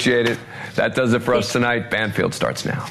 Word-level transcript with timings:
Appreciate 0.00 0.30
it. 0.30 0.38
That 0.76 0.94
does 0.94 1.12
it 1.12 1.20
for 1.20 1.34
us 1.34 1.52
tonight. 1.52 1.90
Banfield 1.90 2.32
starts 2.32 2.64
now. 2.64 2.88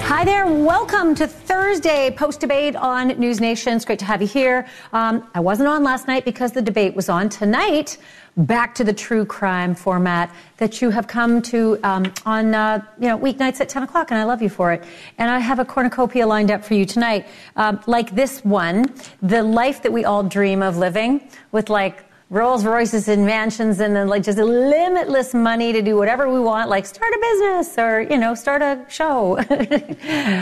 Hi 0.00 0.24
there. 0.24 0.46
Welcome 0.46 1.14
to 1.14 1.28
Thursday 1.28 2.10
post 2.10 2.40
debate 2.40 2.74
on 2.74 3.08
News 3.16 3.40
Nation. 3.40 3.74
It's 3.74 3.84
great 3.84 4.00
to 4.00 4.04
have 4.06 4.20
you 4.20 4.26
here. 4.26 4.66
Um, 4.92 5.30
I 5.34 5.40
wasn't 5.40 5.68
on 5.68 5.84
last 5.84 6.08
night 6.08 6.24
because 6.24 6.50
the 6.50 6.62
debate 6.62 6.96
was 6.96 7.08
on. 7.08 7.28
Tonight, 7.28 7.98
back 8.36 8.74
to 8.74 8.84
the 8.84 8.92
true 8.92 9.24
crime 9.24 9.74
format 9.74 10.34
that 10.56 10.82
you 10.82 10.90
have 10.90 11.06
come 11.06 11.40
to 11.40 11.78
um, 11.84 12.12
on 12.26 12.54
uh, 12.54 12.84
you 12.98 13.08
know 13.08 13.18
weeknights 13.18 13.60
at 13.60 13.68
10 13.68 13.84
o'clock, 13.84 14.10
and 14.10 14.18
I 14.18 14.24
love 14.24 14.42
you 14.42 14.48
for 14.48 14.72
it. 14.72 14.84
And 15.18 15.30
I 15.30 15.38
have 15.38 15.58
a 15.58 15.64
cornucopia 15.64 16.26
lined 16.26 16.50
up 16.50 16.64
for 16.64 16.74
you 16.74 16.84
tonight, 16.84 17.26
um, 17.56 17.80
like 17.86 18.14
this 18.14 18.44
one, 18.44 18.86
the 19.22 19.42
life 19.42 19.82
that 19.82 19.92
we 19.92 20.04
all 20.04 20.22
dream 20.22 20.62
of 20.62 20.76
living, 20.76 21.28
with 21.52 21.70
like 21.70 22.04
Rolls 22.30 22.64
Royces 22.64 23.06
and 23.06 23.24
mansions 23.26 23.80
and 23.80 23.94
then 23.94 24.08
like 24.08 24.22
just 24.22 24.38
limitless 24.38 25.34
money 25.34 25.72
to 25.72 25.82
do 25.82 25.94
whatever 25.94 26.32
we 26.32 26.40
want, 26.40 26.68
like 26.68 26.86
start 26.86 27.12
a 27.12 27.18
business 27.20 27.78
or, 27.78 28.00
you 28.00 28.18
know, 28.18 28.34
start 28.34 28.62
a 28.62 28.84
show. 28.88 29.38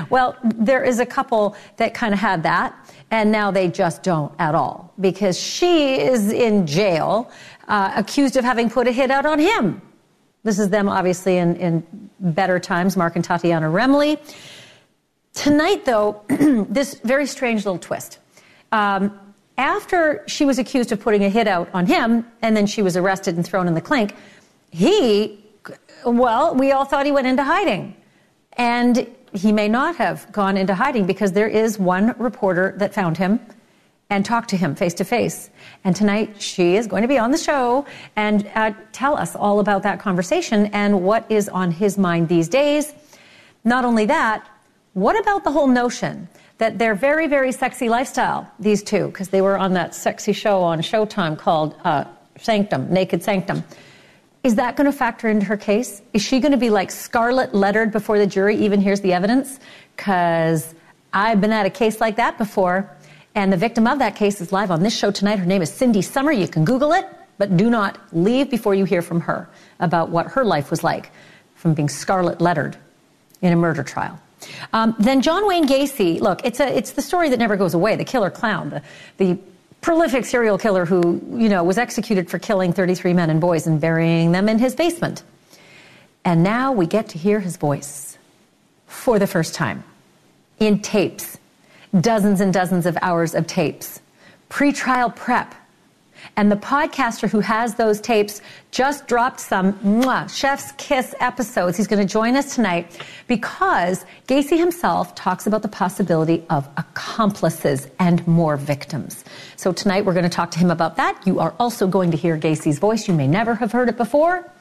well, 0.10 0.36
there 0.42 0.84
is 0.84 1.00
a 1.00 1.06
couple 1.06 1.56
that 1.76 1.92
kind 1.92 2.14
of 2.14 2.20
had 2.20 2.44
that 2.44 2.74
and 3.12 3.30
now 3.30 3.50
they 3.50 3.68
just 3.68 4.02
don't 4.02 4.32
at 4.38 4.54
all 4.54 4.92
because 4.98 5.38
she 5.38 6.00
is 6.00 6.32
in 6.32 6.66
jail, 6.66 7.30
uh, 7.68 7.92
accused 7.96 8.36
of 8.36 8.44
having 8.44 8.70
put 8.70 8.86
a 8.86 8.92
hit 8.92 9.10
out 9.10 9.26
on 9.26 9.38
him. 9.38 9.80
This 10.44 10.58
is 10.58 10.70
them 10.70 10.88
obviously 10.88 11.36
in, 11.36 11.56
in 11.56 12.10
better 12.18 12.58
times, 12.58 12.96
Mark 12.96 13.16
and 13.16 13.24
Tatiana 13.24 13.66
Remley. 13.66 14.18
Tonight, 15.34 15.84
though, 15.84 16.22
this 16.28 16.94
very 17.04 17.26
strange 17.26 17.64
little 17.64 17.78
twist. 17.78 18.18
Um, 18.72 19.18
after 19.56 20.24
she 20.26 20.44
was 20.44 20.58
accused 20.58 20.92
of 20.92 21.00
putting 21.00 21.24
a 21.24 21.28
hit 21.28 21.46
out 21.46 21.68
on 21.72 21.86
him, 21.86 22.26
and 22.42 22.56
then 22.56 22.66
she 22.66 22.82
was 22.82 22.96
arrested 22.96 23.36
and 23.36 23.46
thrown 23.46 23.68
in 23.68 23.74
the 23.74 23.80
clink, 23.80 24.16
he, 24.70 25.44
well, 26.04 26.54
we 26.54 26.72
all 26.72 26.84
thought 26.84 27.06
he 27.06 27.12
went 27.12 27.26
into 27.26 27.44
hiding. 27.44 27.94
And 28.54 29.06
he 29.32 29.52
may 29.52 29.68
not 29.68 29.96
have 29.96 30.30
gone 30.32 30.56
into 30.56 30.74
hiding 30.74 31.06
because 31.06 31.32
there 31.32 31.48
is 31.48 31.78
one 31.78 32.14
reporter 32.18 32.74
that 32.78 32.92
found 32.92 33.16
him 33.16 33.40
and 34.12 34.26
talk 34.26 34.46
to 34.48 34.56
him 34.56 34.74
face 34.74 34.94
to 34.94 35.04
face. 35.04 35.48
And 35.84 35.96
tonight 35.96 36.40
she 36.40 36.76
is 36.76 36.86
going 36.86 37.02
to 37.02 37.08
be 37.08 37.18
on 37.18 37.30
the 37.30 37.38
show 37.38 37.86
and 38.14 38.48
uh, 38.54 38.72
tell 38.92 39.16
us 39.16 39.34
all 39.34 39.58
about 39.58 39.82
that 39.84 40.00
conversation 40.00 40.66
and 40.66 41.02
what 41.02 41.24
is 41.30 41.48
on 41.48 41.70
his 41.70 41.96
mind 41.96 42.28
these 42.28 42.48
days. 42.48 42.92
Not 43.64 43.86
only 43.86 44.06
that, 44.06 44.46
what 44.92 45.18
about 45.18 45.44
the 45.44 45.50
whole 45.50 45.66
notion 45.66 46.28
that 46.58 46.78
they're 46.78 46.94
very, 46.94 47.26
very 47.26 47.52
sexy 47.52 47.88
lifestyle, 47.88 48.50
these 48.58 48.82
two, 48.82 49.06
because 49.06 49.30
they 49.30 49.40
were 49.40 49.56
on 49.56 49.72
that 49.72 49.94
sexy 49.94 50.34
show 50.34 50.62
on 50.62 50.80
Showtime 50.80 51.38
called 51.38 51.74
uh, 51.82 52.04
Sanctum, 52.36 52.92
Naked 52.92 53.22
Sanctum. 53.22 53.64
Is 54.44 54.56
that 54.56 54.76
going 54.76 54.90
to 54.90 54.96
factor 54.96 55.28
into 55.28 55.46
her 55.46 55.56
case? 55.56 56.02
Is 56.12 56.20
she 56.20 56.38
going 56.38 56.52
to 56.52 56.58
be 56.58 56.68
like 56.68 56.90
scarlet 56.90 57.54
lettered 57.54 57.92
before 57.92 58.18
the 58.18 58.26
jury 58.26 58.56
even 58.56 58.80
hears 58.80 59.00
the 59.00 59.12
evidence? 59.14 59.58
Because 59.96 60.74
I've 61.12 61.40
been 61.40 61.52
at 61.52 61.64
a 61.64 61.70
case 61.70 62.00
like 62.00 62.16
that 62.16 62.36
before, 62.38 62.90
and 63.34 63.52
the 63.52 63.56
victim 63.56 63.86
of 63.86 63.98
that 63.98 64.16
case 64.16 64.40
is 64.40 64.52
live 64.52 64.70
on 64.70 64.82
this 64.82 64.96
show 64.96 65.10
tonight. 65.10 65.38
Her 65.38 65.46
name 65.46 65.62
is 65.62 65.72
Cindy 65.72 66.02
Sommer. 66.02 66.32
You 66.32 66.48
can 66.48 66.64
Google 66.64 66.92
it, 66.92 67.06
but 67.38 67.56
do 67.56 67.70
not 67.70 67.98
leave 68.12 68.50
before 68.50 68.74
you 68.74 68.84
hear 68.84 69.02
from 69.02 69.20
her 69.22 69.48
about 69.80 70.10
what 70.10 70.26
her 70.28 70.44
life 70.44 70.70
was 70.70 70.84
like 70.84 71.10
from 71.54 71.74
being 71.74 71.88
scarlet 71.88 72.40
lettered 72.40 72.76
in 73.40 73.52
a 73.52 73.56
murder 73.56 73.82
trial. 73.82 74.18
Um, 74.72 74.94
then 74.98 75.22
John 75.22 75.46
Wayne 75.46 75.66
Gacy, 75.66 76.20
look, 76.20 76.44
it's, 76.44 76.60
a, 76.60 76.76
it's 76.76 76.92
the 76.92 77.02
story 77.02 77.30
that 77.30 77.38
never 77.38 77.56
goes 77.56 77.74
away, 77.74 77.96
the 77.96 78.04
killer 78.04 78.30
clown, 78.30 78.70
the, 78.70 78.82
the 79.18 79.38
prolific 79.80 80.24
serial 80.24 80.58
killer 80.58 80.84
who, 80.84 81.20
you 81.34 81.48
know, 81.48 81.62
was 81.64 81.78
executed 81.78 82.30
for 82.30 82.38
killing 82.38 82.72
33 82.72 83.14
men 83.14 83.30
and 83.30 83.40
boys 83.40 83.66
and 83.66 83.80
burying 83.80 84.32
them 84.32 84.48
in 84.48 84.58
his 84.58 84.74
basement. 84.74 85.22
And 86.24 86.42
now 86.42 86.72
we 86.72 86.86
get 86.86 87.08
to 87.10 87.18
hear 87.18 87.40
his 87.40 87.56
voice 87.56 88.16
for 88.86 89.18
the 89.18 89.26
first 89.26 89.54
time 89.54 89.84
in 90.58 90.80
tapes, 90.80 91.38
dozens 92.00 92.40
and 92.40 92.52
dozens 92.52 92.86
of 92.86 92.96
hours 93.02 93.34
of 93.34 93.46
tapes, 93.46 94.00
pre-trial 94.48 95.10
prep, 95.10 95.54
and 96.36 96.50
the 96.50 96.56
podcaster 96.56 97.28
who 97.28 97.40
has 97.40 97.74
those 97.74 98.00
tapes 98.00 98.40
just 98.70 99.06
dropped 99.06 99.40
some 99.40 99.72
mwah, 99.80 100.28
chef's 100.34 100.72
kiss 100.72 101.14
episodes. 101.20 101.76
He's 101.76 101.86
going 101.86 102.06
to 102.06 102.10
join 102.10 102.36
us 102.36 102.54
tonight 102.54 103.00
because 103.26 104.04
Gacy 104.28 104.58
himself 104.58 105.14
talks 105.14 105.46
about 105.46 105.62
the 105.62 105.68
possibility 105.68 106.44
of 106.48 106.68
accomplices 106.76 107.88
and 107.98 108.26
more 108.26 108.56
victims. 108.56 109.24
So 109.56 109.72
tonight 109.72 110.04
we're 110.04 110.14
going 110.14 110.22
to 110.22 110.30
talk 110.30 110.50
to 110.52 110.58
him 110.58 110.70
about 110.70 110.96
that. 110.96 111.20
You 111.26 111.40
are 111.40 111.54
also 111.58 111.86
going 111.86 112.10
to 112.12 112.16
hear 112.16 112.38
Gacy's 112.38 112.78
voice. 112.78 113.08
You 113.08 113.14
may 113.14 113.26
never 113.26 113.54
have 113.56 113.72
heard 113.72 113.88
it 113.88 113.96
before. 113.96 114.51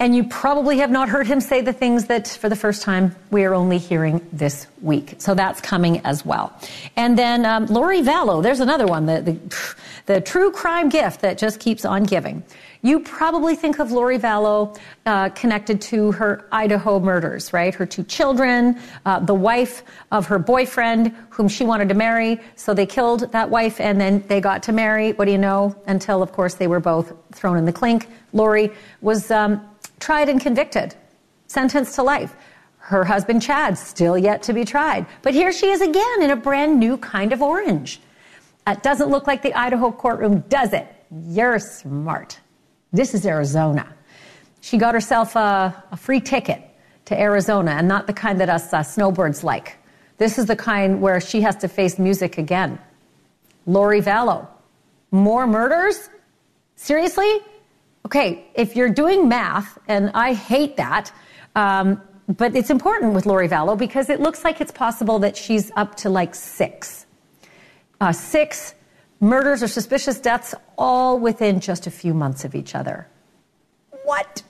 And 0.00 0.16
you 0.16 0.24
probably 0.24 0.78
have 0.78 0.90
not 0.90 1.10
heard 1.10 1.26
him 1.26 1.42
say 1.42 1.60
the 1.60 1.74
things 1.74 2.06
that 2.06 2.26
for 2.26 2.48
the 2.48 2.56
first 2.56 2.80
time 2.80 3.14
we 3.30 3.44
are 3.44 3.52
only 3.52 3.76
hearing 3.76 4.26
this 4.32 4.66
week. 4.80 5.16
So 5.18 5.34
that's 5.34 5.60
coming 5.60 6.00
as 6.06 6.24
well. 6.24 6.58
And 6.96 7.18
then 7.18 7.44
um, 7.44 7.66
Lori 7.66 8.00
Vallow, 8.00 8.42
there's 8.42 8.60
another 8.60 8.86
one, 8.86 9.04
the, 9.04 9.20
the, 9.20 9.74
the, 10.06 10.20
true 10.22 10.52
crime 10.52 10.88
gift 10.88 11.20
that 11.20 11.36
just 11.36 11.60
keeps 11.60 11.84
on 11.84 12.04
giving. 12.04 12.42
You 12.80 13.00
probably 13.00 13.54
think 13.56 13.78
of 13.78 13.92
Lori 13.92 14.18
Vallow 14.18 14.78
uh, 15.04 15.28
connected 15.30 15.82
to 15.82 16.12
her 16.12 16.48
Idaho 16.50 16.98
murders, 16.98 17.52
right? 17.52 17.74
Her 17.74 17.84
two 17.84 18.04
children, 18.04 18.80
uh, 19.04 19.18
the 19.18 19.34
wife 19.34 19.82
of 20.12 20.26
her 20.28 20.38
boyfriend, 20.38 21.14
whom 21.28 21.46
she 21.46 21.62
wanted 21.62 21.90
to 21.90 21.94
marry. 21.94 22.40
So 22.56 22.72
they 22.72 22.86
killed 22.86 23.30
that 23.32 23.50
wife 23.50 23.78
and 23.78 24.00
then 24.00 24.24
they 24.28 24.40
got 24.40 24.62
to 24.62 24.72
marry. 24.72 25.12
What 25.12 25.26
do 25.26 25.32
you 25.32 25.36
know? 25.36 25.76
Until, 25.86 26.22
of 26.22 26.32
course, 26.32 26.54
they 26.54 26.68
were 26.68 26.80
both 26.80 27.12
thrown 27.32 27.58
in 27.58 27.66
the 27.66 27.72
clink. 27.72 28.08
Lori 28.32 28.70
was 29.02 29.30
um, 29.30 29.60
tried 30.00 30.28
and 30.28 30.40
convicted, 30.40 30.94
sentenced 31.46 31.94
to 31.94 32.02
life. 32.02 32.34
Her 32.78 33.04
husband, 33.04 33.42
Chad, 33.42 33.78
still 33.78 34.18
yet 34.18 34.42
to 34.44 34.52
be 34.52 34.64
tried. 34.64 35.06
But 35.22 35.34
here 35.34 35.52
she 35.52 35.70
is 35.70 35.80
again 35.80 36.22
in 36.22 36.30
a 36.30 36.36
brand 36.36 36.80
new 36.80 36.96
kind 36.96 37.32
of 37.32 37.42
orange. 37.42 38.00
It 38.66 38.82
doesn't 38.82 39.10
look 39.10 39.26
like 39.26 39.42
the 39.42 39.54
Idaho 39.54 39.92
courtroom, 39.92 40.40
does 40.48 40.72
it? 40.72 40.86
You're 41.10 41.58
smart. 41.58 42.40
This 42.92 43.14
is 43.14 43.26
Arizona. 43.26 43.94
She 44.60 44.78
got 44.78 44.94
herself 44.94 45.36
a, 45.36 45.84
a 45.92 45.96
free 45.96 46.20
ticket 46.20 46.62
to 47.06 47.20
Arizona, 47.20 47.72
and 47.72 47.88
not 47.88 48.06
the 48.06 48.12
kind 48.12 48.40
that 48.40 48.48
us 48.48 48.72
uh, 48.72 48.82
snowbirds 48.82 49.42
like. 49.42 49.76
This 50.18 50.38
is 50.38 50.46
the 50.46 50.56
kind 50.56 51.00
where 51.00 51.20
she 51.20 51.40
has 51.40 51.56
to 51.56 51.68
face 51.68 51.98
music 51.98 52.38
again. 52.38 52.78
Lori 53.66 54.00
Vallow. 54.00 54.46
More 55.10 55.46
murders? 55.46 56.10
Seriously? 56.76 57.40
Okay, 58.10 58.44
if 58.56 58.74
you're 58.74 58.88
doing 58.88 59.28
math, 59.28 59.78
and 59.86 60.10
I 60.14 60.32
hate 60.32 60.76
that, 60.78 61.12
um, 61.54 62.02
but 62.26 62.56
it's 62.56 62.68
important 62.68 63.14
with 63.14 63.24
Lori 63.24 63.48
Vallow 63.48 63.78
because 63.78 64.10
it 64.10 64.18
looks 64.18 64.42
like 64.42 64.60
it's 64.60 64.72
possible 64.72 65.20
that 65.20 65.36
she's 65.36 65.70
up 65.76 65.94
to 65.98 66.10
like 66.10 66.34
six. 66.34 67.06
Uh, 68.00 68.10
six 68.10 68.74
murders 69.20 69.62
or 69.62 69.68
suspicious 69.68 70.18
deaths, 70.18 70.56
all 70.76 71.20
within 71.20 71.60
just 71.60 71.86
a 71.86 71.90
few 71.92 72.12
months 72.12 72.44
of 72.44 72.56
each 72.56 72.74
other. 72.74 73.06
What? 74.02 74.42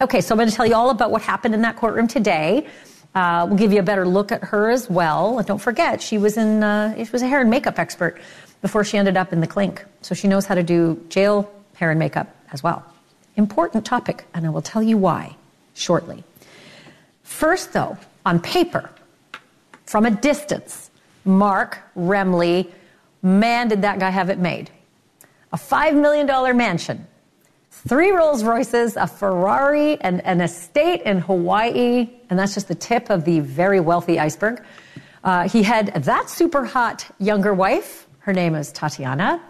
Okay, 0.00 0.20
so 0.20 0.32
I'm 0.32 0.38
going 0.38 0.48
to 0.48 0.54
tell 0.54 0.66
you 0.66 0.76
all 0.76 0.90
about 0.90 1.10
what 1.10 1.22
happened 1.22 1.52
in 1.52 1.62
that 1.62 1.74
courtroom 1.74 2.06
today. 2.06 2.68
Uh, 3.16 3.44
we'll 3.48 3.58
give 3.58 3.72
you 3.72 3.80
a 3.80 3.82
better 3.82 4.06
look 4.06 4.30
at 4.30 4.44
her 4.44 4.70
as 4.70 4.88
well. 4.88 5.38
And 5.38 5.48
don't 5.48 5.58
forget, 5.58 6.00
she 6.00 6.16
was 6.16 6.36
in 6.36 6.62
uh, 6.62 6.94
she 6.94 7.10
was 7.10 7.22
a 7.22 7.26
hair 7.26 7.40
and 7.40 7.50
makeup 7.50 7.80
expert 7.80 8.20
before 8.62 8.84
she 8.84 8.98
ended 8.98 9.16
up 9.16 9.32
in 9.32 9.40
the 9.40 9.48
clink, 9.48 9.84
so 10.00 10.14
she 10.14 10.28
knows 10.28 10.46
how 10.46 10.54
to 10.54 10.62
do 10.62 11.04
jail 11.08 11.52
hair 11.74 11.90
and 11.90 11.98
makeup 11.98 12.32
as 12.52 12.62
well. 12.62 12.84
Important 13.36 13.84
topic, 13.84 14.26
and 14.34 14.46
I 14.46 14.50
will 14.50 14.62
tell 14.62 14.82
you 14.82 14.96
why 14.96 15.36
shortly. 15.74 16.24
First, 17.22 17.72
though, 17.72 17.96
on 18.26 18.40
paper, 18.40 18.90
from 19.86 20.04
a 20.04 20.10
distance, 20.10 20.90
Mark 21.24 21.78
Remley, 21.96 22.70
man, 23.22 23.68
did 23.68 23.82
that 23.82 23.98
guy 23.98 24.10
have 24.10 24.30
it 24.30 24.38
made. 24.38 24.70
A 25.52 25.56
$5 25.56 26.00
million 26.00 26.56
mansion, 26.56 27.06
three 27.70 28.10
Rolls 28.10 28.44
Royces, 28.44 28.96
a 28.96 29.06
Ferrari, 29.06 30.00
and 30.00 30.24
an 30.24 30.40
estate 30.40 31.02
in 31.02 31.18
Hawaii, 31.18 32.08
and 32.28 32.38
that's 32.38 32.54
just 32.54 32.68
the 32.68 32.74
tip 32.74 33.10
of 33.10 33.24
the 33.24 33.40
very 33.40 33.80
wealthy 33.80 34.18
iceberg. 34.18 34.62
Uh, 35.22 35.48
he 35.48 35.62
had 35.62 35.92
that 36.04 36.30
super 36.30 36.64
hot 36.64 37.06
younger 37.18 37.52
wife. 37.52 38.06
Her 38.20 38.32
name 38.32 38.54
is 38.54 38.72
Tatiana. 38.72 39.42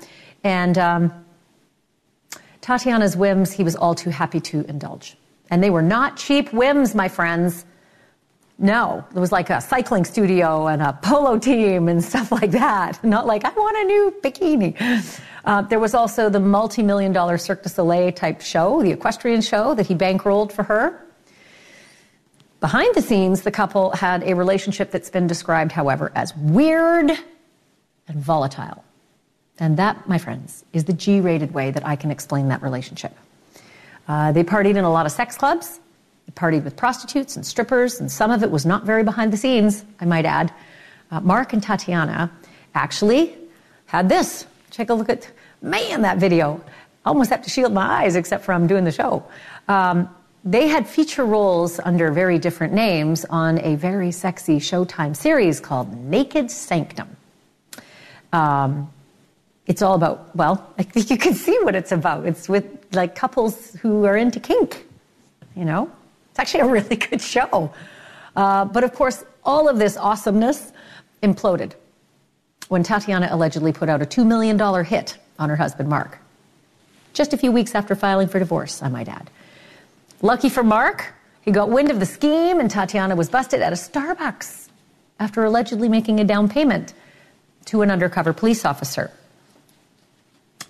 And 0.42 0.78
um, 0.78 1.24
Tatiana's 2.60 3.16
whims, 3.16 3.52
he 3.52 3.64
was 3.64 3.76
all 3.76 3.94
too 3.94 4.10
happy 4.10 4.40
to 4.40 4.64
indulge. 4.68 5.16
And 5.50 5.62
they 5.62 5.70
were 5.70 5.82
not 5.82 6.16
cheap 6.16 6.52
whims, 6.52 6.94
my 6.94 7.08
friends. 7.08 7.64
No, 8.58 9.04
it 9.14 9.18
was 9.18 9.32
like 9.32 9.48
a 9.48 9.60
cycling 9.60 10.04
studio 10.04 10.66
and 10.66 10.82
a 10.82 10.92
polo 11.02 11.38
team 11.38 11.88
and 11.88 12.04
stuff 12.12 12.30
like 12.30 12.50
that. 12.50 13.02
Not 13.02 13.26
like, 13.26 13.44
I 13.44 13.50
want 13.50 13.76
a 13.78 13.84
new 13.84 14.14
bikini. 14.22 15.20
Uh, 15.44 15.62
there 15.62 15.80
was 15.80 15.94
also 15.94 16.28
the 16.28 16.40
multi 16.40 16.82
million 16.82 17.12
dollar 17.12 17.38
Cirque 17.38 17.62
du 17.62 17.70
Soleil 17.70 18.12
type 18.12 18.42
show, 18.42 18.82
the 18.82 18.90
equestrian 18.90 19.40
show 19.40 19.74
that 19.74 19.86
he 19.86 19.94
bankrolled 19.94 20.52
for 20.52 20.62
her. 20.64 21.06
Behind 22.60 22.94
the 22.94 23.00
scenes, 23.00 23.40
the 23.40 23.50
couple 23.50 23.90
had 23.92 24.22
a 24.22 24.34
relationship 24.34 24.90
that's 24.90 25.08
been 25.08 25.26
described, 25.26 25.72
however, 25.72 26.12
as 26.14 26.36
weird 26.36 27.10
and 28.06 28.22
volatile. 28.22 28.84
And 29.60 29.76
that, 29.76 30.08
my 30.08 30.16
friends, 30.16 30.64
is 30.72 30.84
the 30.84 30.94
G 30.94 31.20
rated 31.20 31.52
way 31.52 31.70
that 31.70 31.86
I 31.86 31.94
can 31.94 32.10
explain 32.10 32.48
that 32.48 32.62
relationship. 32.62 33.14
Uh, 34.08 34.32
they 34.32 34.42
partied 34.42 34.76
in 34.76 34.84
a 34.84 34.90
lot 34.90 35.04
of 35.06 35.12
sex 35.12 35.36
clubs. 35.36 35.78
They 36.26 36.32
partied 36.32 36.64
with 36.64 36.76
prostitutes 36.76 37.36
and 37.36 37.46
strippers, 37.46 38.00
and 38.00 38.10
some 38.10 38.30
of 38.30 38.42
it 38.42 38.50
was 38.50 38.64
not 38.64 38.84
very 38.84 39.04
behind 39.04 39.32
the 39.32 39.36
scenes, 39.36 39.84
I 40.00 40.06
might 40.06 40.24
add. 40.24 40.52
Uh, 41.10 41.20
Mark 41.20 41.52
and 41.52 41.62
Tatiana 41.62 42.32
actually 42.74 43.36
had 43.86 44.08
this. 44.08 44.46
Take 44.70 44.88
a 44.88 44.94
look 44.94 45.10
at, 45.10 45.30
man, 45.60 46.02
that 46.02 46.18
video. 46.18 46.60
I 47.04 47.08
almost 47.10 47.30
have 47.30 47.42
to 47.42 47.50
shield 47.50 47.72
my 47.72 48.04
eyes, 48.04 48.16
except 48.16 48.44
for 48.44 48.52
I'm 48.52 48.66
doing 48.66 48.84
the 48.84 48.92
show. 48.92 49.24
Um, 49.68 50.08
they 50.42 50.68
had 50.68 50.88
feature 50.88 51.26
roles 51.26 51.78
under 51.80 52.10
very 52.10 52.38
different 52.38 52.72
names 52.72 53.26
on 53.26 53.58
a 53.58 53.74
very 53.74 54.10
sexy 54.10 54.58
Showtime 54.58 55.14
series 55.14 55.60
called 55.60 55.94
Naked 55.94 56.50
Sanctum. 56.50 57.14
Um, 58.32 58.90
it's 59.70 59.82
all 59.82 59.94
about, 59.94 60.34
well, 60.34 60.74
I 60.78 60.82
think 60.82 61.10
you 61.10 61.16
can 61.16 61.32
see 61.32 61.56
what 61.62 61.76
it's 61.76 61.92
about. 61.92 62.26
It's 62.26 62.48
with 62.48 62.64
like 62.92 63.14
couples 63.14 63.72
who 63.74 64.04
are 64.04 64.16
into 64.16 64.40
kink, 64.40 64.84
you 65.54 65.64
know? 65.64 65.88
It's 66.30 66.40
actually 66.40 66.62
a 66.62 66.66
really 66.66 66.96
good 67.10 67.22
show. 67.22 67.72
Uh, 68.34 68.64
but 68.64 68.82
of 68.82 68.92
course, 68.92 69.24
all 69.44 69.68
of 69.68 69.78
this 69.78 69.96
awesomeness 69.96 70.72
imploded 71.22 71.74
when 72.66 72.82
Tatiana 72.82 73.28
allegedly 73.30 73.72
put 73.72 73.88
out 73.88 74.02
a 74.02 74.06
$2 74.06 74.26
million 74.26 74.58
hit 74.84 75.16
on 75.38 75.48
her 75.48 75.54
husband, 75.54 75.88
Mark. 75.88 76.18
Just 77.12 77.32
a 77.32 77.36
few 77.36 77.52
weeks 77.52 77.76
after 77.76 77.94
filing 77.94 78.26
for 78.26 78.40
divorce, 78.40 78.82
I 78.82 78.88
might 78.88 79.08
add. 79.08 79.30
Lucky 80.20 80.48
for 80.48 80.64
Mark, 80.64 81.14
he 81.42 81.52
got 81.52 81.70
wind 81.70 81.92
of 81.92 82.00
the 82.00 82.06
scheme, 82.06 82.58
and 82.58 82.68
Tatiana 82.68 83.14
was 83.14 83.30
busted 83.30 83.62
at 83.62 83.72
a 83.72 83.76
Starbucks 83.76 84.68
after 85.20 85.44
allegedly 85.44 85.88
making 85.88 86.18
a 86.18 86.24
down 86.24 86.48
payment 86.48 86.92
to 87.66 87.82
an 87.82 87.90
undercover 87.92 88.32
police 88.32 88.64
officer. 88.64 89.12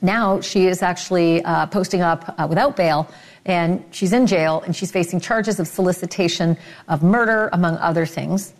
Now 0.02 0.40
she 0.40 0.66
is 0.66 0.82
actually 0.82 1.42
uh, 1.44 1.66
posting 1.66 2.00
up 2.00 2.34
uh, 2.38 2.46
without 2.48 2.76
bail, 2.76 3.08
and 3.44 3.84
she's 3.90 4.12
in 4.12 4.26
jail, 4.26 4.62
and 4.64 4.74
she's 4.74 4.90
facing 4.90 5.20
charges 5.20 5.60
of 5.60 5.66
solicitation 5.66 6.56
of 6.88 7.02
murder, 7.02 7.48
among 7.52 7.76
other 7.78 8.06
things. 8.06 8.52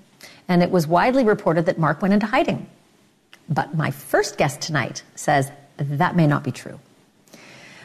And 0.49 0.63
it 0.63 0.71
was 0.71 0.87
widely 0.87 1.25
reported 1.25 1.67
that 1.67 1.79
Mark 1.79 2.03
went 2.03 2.15
into 2.15 2.27
hiding. 2.27 2.67
But 3.49 3.75
my 3.75 3.91
first 3.91 4.37
guest 4.37 4.61
tonight 4.61 5.03
says 5.15 5.51
that 5.77 6.17
may 6.17 6.27
not 6.27 6.45
be 6.45 6.53
true. 6.53 6.79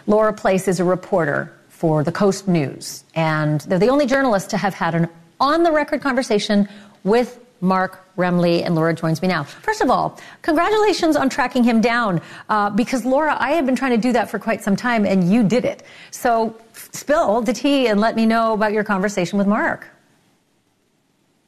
Laura 0.07 0.33
Place 0.33 0.67
is 0.67 0.79
a 0.79 0.83
reporter 0.83 1.51
for 1.69 2.03
the 2.03 2.11
Coast 2.11 2.47
News. 2.47 3.03
And 3.15 3.61
they're 3.61 3.79
the 3.79 3.89
only 3.89 4.05
journalists 4.05 4.49
to 4.49 4.57
have 4.57 4.73
had 4.73 4.95
an 4.95 5.09
on 5.39 5.63
the 5.63 5.71
record 5.71 6.01
conversation 6.01 6.69
with 7.03 7.39
Mark 7.61 8.05
Remley, 8.15 8.63
and 8.65 8.75
Laura 8.75 8.93
joins 8.93 9.21
me 9.21 9.27
now. 9.27 9.43
First 9.43 9.81
of 9.81 9.89
all, 9.89 10.19
congratulations 10.41 11.15
on 11.15 11.29
tracking 11.29 11.63
him 11.63 11.81
down, 11.81 12.21
uh, 12.49 12.69
because 12.69 13.05
Laura, 13.05 13.35
I 13.39 13.51
have 13.51 13.65
been 13.65 13.75
trying 13.75 13.91
to 13.91 13.97
do 13.97 14.11
that 14.13 14.29
for 14.29 14.39
quite 14.39 14.63
some 14.63 14.75
time, 14.75 15.05
and 15.05 15.31
you 15.31 15.43
did 15.43 15.65
it. 15.65 15.83
So 16.11 16.55
spill 16.73 17.41
the 17.41 17.53
tea 17.53 17.87
and 17.87 17.99
let 17.99 18.15
me 18.15 18.25
know 18.25 18.53
about 18.53 18.73
your 18.73 18.83
conversation 18.83 19.37
with 19.37 19.47
Mark. 19.47 19.87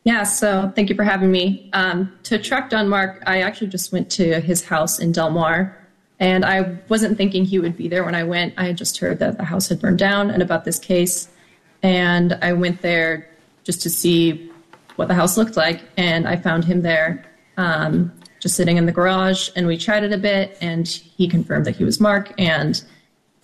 Yeah, 0.04 0.24
so 0.24 0.72
thank 0.76 0.90
you 0.90 0.96
for 0.96 1.04
having 1.04 1.32
me. 1.32 1.70
Um, 1.74 2.18
to 2.24 2.40
track 2.40 2.70
down 2.70 2.88
Mark, 2.88 3.22
I 3.26 3.42
actually 3.42 3.68
just 3.68 3.92
went 3.92 4.10
to 4.12 4.40
his 4.40 4.64
house 4.64 5.00
in 5.00 5.12
Del 5.12 5.32
Mar 5.32 5.78
and 6.20 6.44
I 6.44 6.78
wasn't 6.88 7.18
thinking 7.18 7.46
he 7.46 7.60
would 7.60 7.78
be 7.78 7.88
there 7.88 8.04
when 8.04 8.16
I 8.16 8.24
went. 8.24 8.54
I 8.58 8.66
had 8.66 8.78
just 8.78 8.98
heard 8.98 9.20
that 9.20 9.38
the 9.38 9.44
house 9.44 9.70
had 9.70 9.80
burned 9.80 10.00
down 10.00 10.32
and 10.32 10.42
about 10.42 10.66
this 10.66 10.80
case. 10.80 11.30
And 11.84 12.38
I 12.42 12.54
went 12.54 12.82
there 12.82 13.30
just 13.64 13.82
to 13.84 13.90
see 13.90 14.52
what 14.98 15.08
the 15.08 15.14
house 15.14 15.38
looked 15.38 15.56
like. 15.56 15.82
And 15.96 16.28
I 16.28 16.36
found 16.36 16.66
him 16.66 16.82
there, 16.82 17.26
um, 17.56 18.12
just 18.40 18.56
sitting 18.56 18.78
in 18.78 18.86
the 18.86 18.92
garage. 18.92 19.50
And 19.56 19.66
we 19.66 19.78
chatted 19.78 20.12
a 20.12 20.18
bit. 20.18 20.58
And 20.62 20.88
he 20.88 21.28
confirmed 21.28 21.66
that 21.66 21.76
he 21.78 21.86
was 21.86 22.00
Mark. 22.02 22.34
And 22.38 22.84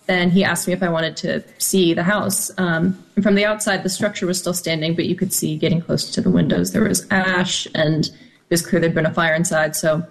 then 0.06 0.30
he 0.30 0.44
asked 0.44 0.68
me 0.68 0.74
if 0.74 0.82
I 0.82 0.90
wanted 0.90 1.16
to 1.16 1.42
see 1.58 1.94
the 1.94 2.02
house. 2.02 2.50
Um, 2.58 3.02
and 3.16 3.24
from 3.24 3.34
the 3.34 3.46
outside, 3.46 3.82
the 3.82 3.88
structure 3.88 4.26
was 4.26 4.38
still 4.38 4.52
standing, 4.52 4.94
but 4.94 5.06
you 5.06 5.16
could 5.16 5.32
see 5.32 5.56
getting 5.56 5.80
close 5.80 6.10
to 6.10 6.20
the 6.20 6.30
windows, 6.30 6.72
there 6.72 6.84
was 6.84 7.06
ash. 7.10 7.66
And 7.74 8.04
it 8.04 8.12
was 8.50 8.66
clear 8.66 8.80
there'd 8.80 8.94
been 8.94 9.06
a 9.06 9.14
fire 9.14 9.34
inside. 9.34 9.74
So 9.74 10.06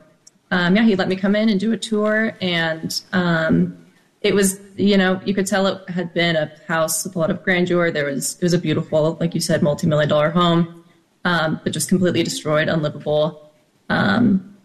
um, 0.54 0.76
yeah, 0.76 0.84
he 0.84 0.96
let 0.96 1.08
me 1.08 1.16
come 1.16 1.36
in 1.36 1.50
and 1.50 1.60
do 1.60 1.72
a 1.72 1.78
tour, 1.78 2.38
and 2.40 3.02
um, 3.12 3.76
it 4.22 4.36
was, 4.36 4.60
you 4.76 4.98
know, 4.98 5.20
you 5.26 5.34
could 5.34 5.48
tell 5.48 5.66
it 5.66 5.90
had 5.90 6.14
been 6.14 6.36
a 6.36 6.52
house 6.68 7.04
with 7.04 7.16
a 7.16 7.20
lot 7.20 7.32
of 7.32 7.44
grandeur. 7.44 7.90
There 7.90 8.06
was, 8.06 8.36
it 8.36 8.44
was 8.44 8.54
a 8.54 8.60
beautiful, 8.60 9.18
like 9.20 9.34
you 9.34 9.42
said, 9.42 9.64
multi-million 9.64 10.10
dollar 10.10 10.30
home, 10.30 10.83
um, 11.26 11.60
but 11.64 11.74
just 11.74 11.90
completely 11.90 12.24
destroyed, 12.24 12.68
unlivable. 12.68 13.52
Um, 13.90 14.58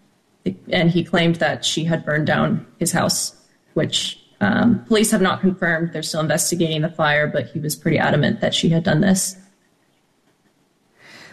and 0.71 0.91
he 0.91 1.05
claimed 1.05 1.37
that 1.37 1.65
she 1.65 1.85
had 1.85 2.05
burned 2.05 2.27
down 2.27 2.67
his 2.79 2.93
house, 2.93 3.37
which 3.75 4.21
um, 4.41 4.85
police 4.85 5.11
have 5.11 5.21
not 5.21 5.41
confirmed. 5.41 5.93
They're 5.93 6.03
still 6.03 6.21
investigating 6.21 6.83
the 6.83 6.91
fire, 6.91 7.27
but 7.27 7.47
he 7.47 7.59
was 7.59 7.77
pretty 7.77 7.99
adamant 7.99 8.41
that 8.41 8.55
she 8.55 8.69
had 8.69 8.85
done 8.85 9.01
this. 9.01 9.37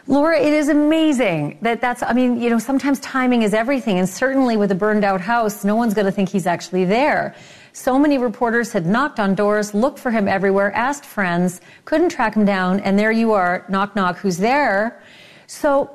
Laura, 0.07 0.39
it 0.39 0.53
is 0.53 0.69
amazing 0.69 1.57
that 1.61 1.81
that's, 1.81 2.03
I 2.03 2.13
mean, 2.13 2.39
you 2.39 2.49
know, 2.49 2.59
sometimes 2.59 2.99
timing 2.99 3.41
is 3.41 3.55
everything. 3.55 3.97
And 3.97 4.07
certainly 4.07 4.55
with 4.55 4.71
a 4.71 4.75
burned 4.75 5.03
out 5.03 5.19
house, 5.19 5.63
no 5.63 5.75
one's 5.75 5.95
going 5.95 6.05
to 6.05 6.11
think 6.11 6.29
he's 6.29 6.45
actually 6.45 6.85
there. 6.85 7.35
So 7.75 7.99
many 7.99 8.17
reporters 8.17 8.71
had 8.71 8.85
knocked 8.85 9.19
on 9.19 9.35
doors, 9.35 9.73
looked 9.73 9.99
for 9.99 10.09
him 10.09 10.29
everywhere, 10.29 10.71
asked 10.71 11.03
friends, 11.05 11.59
couldn't 11.83 12.07
track 12.07 12.33
him 12.33 12.45
down. 12.45 12.79
And 12.79 12.97
there 12.97 13.11
you 13.11 13.33
are, 13.33 13.65
knock, 13.67 13.97
knock, 13.97 14.15
who's 14.15 14.37
there? 14.37 15.03
So 15.47 15.91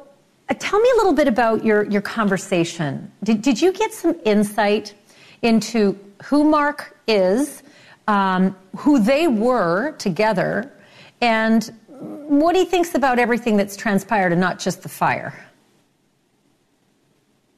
uh, 0.51 0.55
tell 0.59 0.79
me 0.79 0.91
a 0.91 0.97
little 0.99 1.15
bit 1.15 1.27
about 1.27 1.65
your, 1.65 1.85
your 1.85 2.03
conversation. 2.03 3.11
Did, 3.23 3.41
did 3.41 3.63
you 3.63 3.73
get 3.73 3.95
some 3.95 4.15
insight 4.27 4.93
into 5.41 5.99
who 6.23 6.45
Mark 6.45 6.99
is, 7.07 7.63
um, 8.09 8.55
who 8.77 9.03
they 9.03 9.27
were 9.27 9.93
together, 9.93 10.71
and 11.23 11.73
what 11.89 12.57
he 12.57 12.67
thinks 12.67 12.95
about 12.95 13.19
everything 13.19 13.57
that's 13.57 13.75
transpired 13.75 14.33
and 14.33 14.41
not 14.41 14.59
just 14.59 14.83
the 14.83 14.91
fire. 14.91 15.50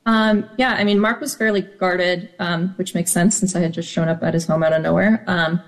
Um, 0.04 0.48
yeah, 0.56 0.72
I 0.72 0.84
mean, 0.84 0.98
Mark 0.98 1.20
was 1.20 1.34
fairly 1.34 1.62
guarded, 1.62 2.30
um, 2.38 2.70
which 2.76 2.94
makes 2.94 3.12
sense 3.12 3.36
since 3.36 3.54
I 3.54 3.60
had 3.60 3.72
just 3.72 3.88
shown 3.88 4.08
up 4.08 4.22
at 4.22 4.34
his 4.34 4.46
home 4.46 4.62
out 4.62 4.72
of 4.72 4.82
nowhere. 4.82 5.24
Um, 5.26 5.62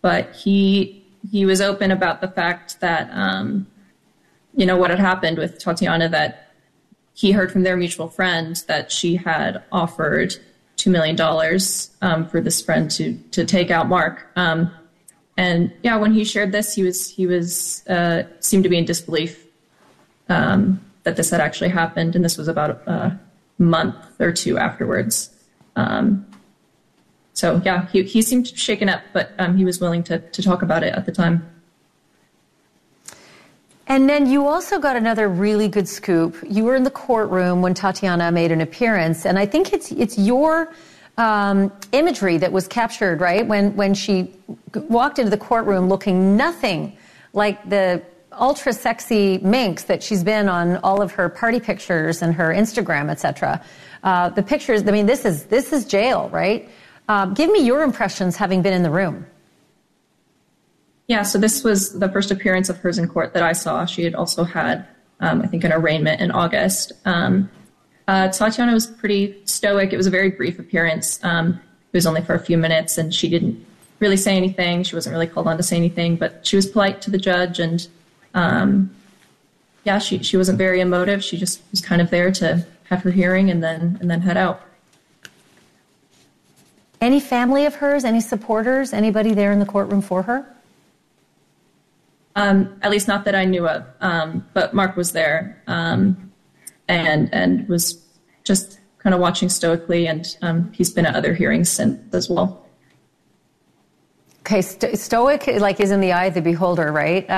but 0.00 0.34
he 0.34 1.04
he 1.30 1.46
was 1.46 1.60
open 1.60 1.90
about 1.90 2.20
the 2.20 2.28
fact 2.28 2.80
that 2.80 3.10
um, 3.12 3.66
you 4.54 4.66
know 4.66 4.76
what 4.76 4.90
had 4.90 4.98
happened 4.98 5.38
with 5.38 5.58
Tatiana. 5.58 6.08
That 6.08 6.52
he 7.14 7.32
heard 7.32 7.52
from 7.52 7.62
their 7.62 7.76
mutual 7.76 8.08
friend 8.08 8.56
that 8.68 8.90
she 8.90 9.16
had 9.16 9.62
offered 9.70 10.34
two 10.76 10.90
million 10.90 11.16
dollars 11.16 11.90
um, 12.00 12.26
for 12.28 12.40
this 12.40 12.62
friend 12.62 12.90
to 12.92 13.18
to 13.32 13.44
take 13.44 13.70
out 13.70 13.88
Mark. 13.88 14.26
Um, 14.36 14.70
and 15.36 15.72
yeah, 15.82 15.96
when 15.96 16.12
he 16.12 16.24
shared 16.24 16.52
this, 16.52 16.74
he 16.74 16.82
was 16.82 17.10
he 17.10 17.26
was 17.26 17.86
uh, 17.86 18.22
seemed 18.40 18.64
to 18.64 18.70
be 18.70 18.78
in 18.78 18.84
disbelief 18.86 19.44
that 21.04 21.16
this 21.16 21.30
had 21.30 21.40
actually 21.40 21.68
happened, 21.68 22.16
and 22.16 22.24
this 22.24 22.36
was 22.36 22.48
about 22.48 22.82
a 22.88 23.18
month 23.58 23.96
or 24.20 24.32
two 24.32 24.58
afterwards. 24.58 25.30
Um, 25.76 26.26
so 27.32 27.60
yeah, 27.64 27.88
he 27.88 28.02
he 28.04 28.22
seemed 28.22 28.46
shaken 28.46 28.88
up, 28.88 29.02
but 29.12 29.32
um, 29.38 29.56
he 29.56 29.64
was 29.64 29.80
willing 29.80 30.02
to 30.04 30.18
to 30.18 30.42
talk 30.42 30.62
about 30.62 30.82
it 30.82 30.94
at 30.94 31.06
the 31.06 31.12
time. 31.12 31.50
And 33.86 34.08
then 34.08 34.30
you 34.30 34.46
also 34.46 34.78
got 34.78 34.96
another 34.96 35.28
really 35.28 35.68
good 35.68 35.86
scoop. 35.86 36.36
You 36.48 36.64
were 36.64 36.74
in 36.74 36.84
the 36.84 36.90
courtroom 36.90 37.60
when 37.60 37.74
Tatiana 37.74 38.32
made 38.32 38.50
an 38.50 38.60
appearance, 38.60 39.26
and 39.26 39.38
I 39.38 39.46
think 39.46 39.72
it's 39.72 39.92
it's 39.92 40.16
your 40.16 40.72
um, 41.16 41.72
imagery 41.92 42.38
that 42.38 42.52
was 42.52 42.66
captured, 42.66 43.20
right? 43.20 43.46
When, 43.46 43.74
when 43.76 43.94
she 43.94 44.32
walked 44.74 45.18
into 45.18 45.30
the 45.30 45.38
courtroom 45.38 45.88
looking 45.88 46.36
nothing 46.36 46.96
like 47.32 47.68
the 47.68 48.02
ultra 48.38 48.72
sexy 48.72 49.38
minx 49.38 49.84
that 49.84 50.02
she's 50.02 50.24
been 50.24 50.48
on 50.48 50.76
all 50.78 51.02
of 51.02 51.12
her 51.12 51.28
party 51.28 51.60
pictures 51.60 52.22
and 52.22 52.34
her 52.34 52.50
Instagram, 52.50 53.10
etc. 53.10 53.62
Uh, 54.02 54.28
the 54.30 54.42
pictures, 54.42 54.82
I 54.86 54.90
mean, 54.90 55.06
this 55.06 55.24
is, 55.24 55.44
this 55.46 55.72
is 55.72 55.84
jail, 55.84 56.28
right? 56.30 56.68
Uh, 57.08 57.26
give 57.26 57.50
me 57.50 57.60
your 57.64 57.82
impressions 57.82 58.36
having 58.36 58.62
been 58.62 58.72
in 58.72 58.82
the 58.82 58.90
room. 58.90 59.26
Yeah, 61.06 61.22
so 61.22 61.38
this 61.38 61.62
was 61.62 61.98
the 61.98 62.08
first 62.08 62.30
appearance 62.30 62.68
of 62.68 62.78
hers 62.78 62.98
in 62.98 63.08
court 63.08 63.34
that 63.34 63.42
I 63.42 63.52
saw. 63.52 63.84
She 63.84 64.04
had 64.04 64.14
also 64.14 64.44
had, 64.44 64.86
um, 65.20 65.42
I 65.42 65.46
think, 65.46 65.64
an 65.64 65.72
arraignment 65.72 66.20
in 66.20 66.30
August. 66.30 66.92
Um, 67.04 67.50
Uh, 68.06 68.28
Tatiana 68.28 68.74
was 68.74 68.86
pretty 68.86 69.34
stoic. 69.46 69.90
It 69.94 69.96
was 69.96 70.06
a 70.06 70.10
very 70.10 70.30
brief 70.30 70.58
appearance. 70.58 71.18
Um, 71.24 71.58
it 71.90 71.96
was 71.96 72.06
only 72.06 72.20
for 72.20 72.34
a 72.34 72.38
few 72.38 72.58
minutes, 72.58 72.98
and 72.98 73.14
she 73.14 73.30
didn't 73.30 73.64
really 73.98 74.18
say 74.18 74.36
anything. 74.36 74.82
She 74.82 74.94
wasn't 74.94 75.14
really 75.14 75.26
called 75.26 75.46
on 75.46 75.56
to 75.56 75.62
say 75.62 75.76
anything, 75.76 76.16
but 76.16 76.46
she 76.46 76.54
was 76.56 76.66
polite 76.66 77.00
to 77.00 77.10
the 77.10 77.16
judge, 77.16 77.58
and 77.58 77.88
um, 78.34 78.94
yeah, 79.84 79.98
she 79.98 80.22
she 80.22 80.36
wasn't 80.36 80.58
very 80.58 80.80
emotive. 80.80 81.22
She 81.22 81.36
just 81.36 81.62
was 81.70 81.80
kind 81.80 82.02
of 82.02 82.10
there 82.10 82.32
to 82.32 82.66
have 82.90 83.02
her 83.02 83.10
hearing 83.10 83.50
and 83.50 83.62
then 83.62 83.98
and 84.00 84.10
then 84.10 84.20
head 84.20 84.36
out. 84.36 84.62
Any 87.00 87.20
family 87.20 87.66
of 87.66 87.76
hers, 87.76 88.04
any 88.04 88.20
supporters, 88.20 88.92
anybody 88.92 89.34
there 89.34 89.52
in 89.52 89.58
the 89.58 89.66
courtroom 89.66 90.00
for 90.00 90.22
her? 90.22 90.46
Um, 92.36 92.76
at 92.82 92.90
least 92.90 93.06
not 93.06 93.24
that 93.26 93.34
I 93.34 93.44
knew 93.44 93.68
of. 93.68 93.84
Um, 94.00 94.46
but 94.54 94.74
Mark 94.74 94.96
was 94.96 95.12
there 95.12 95.62
um, 95.66 96.32
and 96.88 97.32
and 97.32 97.68
was 97.68 98.02
just 98.42 98.80
kind 98.98 99.14
of 99.14 99.20
watching 99.20 99.50
stoically, 99.50 100.06
and 100.06 100.36
um, 100.40 100.72
he's 100.72 100.90
been 100.90 101.04
at 101.04 101.14
other 101.14 101.34
hearings 101.34 101.68
since 101.68 102.14
as 102.14 102.30
well. 102.30 102.64
Okay, 104.40 104.62
sto- 104.62 104.94
stoic 104.94 105.46
like 105.58 105.80
is 105.80 105.90
in 105.90 106.00
the 106.00 106.12
eye 106.12 106.26
of 106.26 106.34
the 106.34 106.42
beholder, 106.42 106.90
right? 106.90 107.28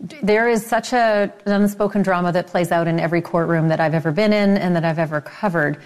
There 0.00 0.48
is 0.48 0.64
such 0.64 0.92
a 0.92 1.32
an 1.44 1.52
unspoken 1.52 2.02
drama 2.02 2.32
that 2.32 2.46
plays 2.46 2.72
out 2.72 2.88
in 2.88 2.98
every 2.98 3.20
courtroom 3.20 3.68
that 3.68 3.80
I've 3.80 3.94
ever 3.94 4.10
been 4.10 4.32
in 4.32 4.56
and 4.56 4.74
that 4.74 4.84
I've 4.84 4.98
ever 4.98 5.20
covered, 5.20 5.78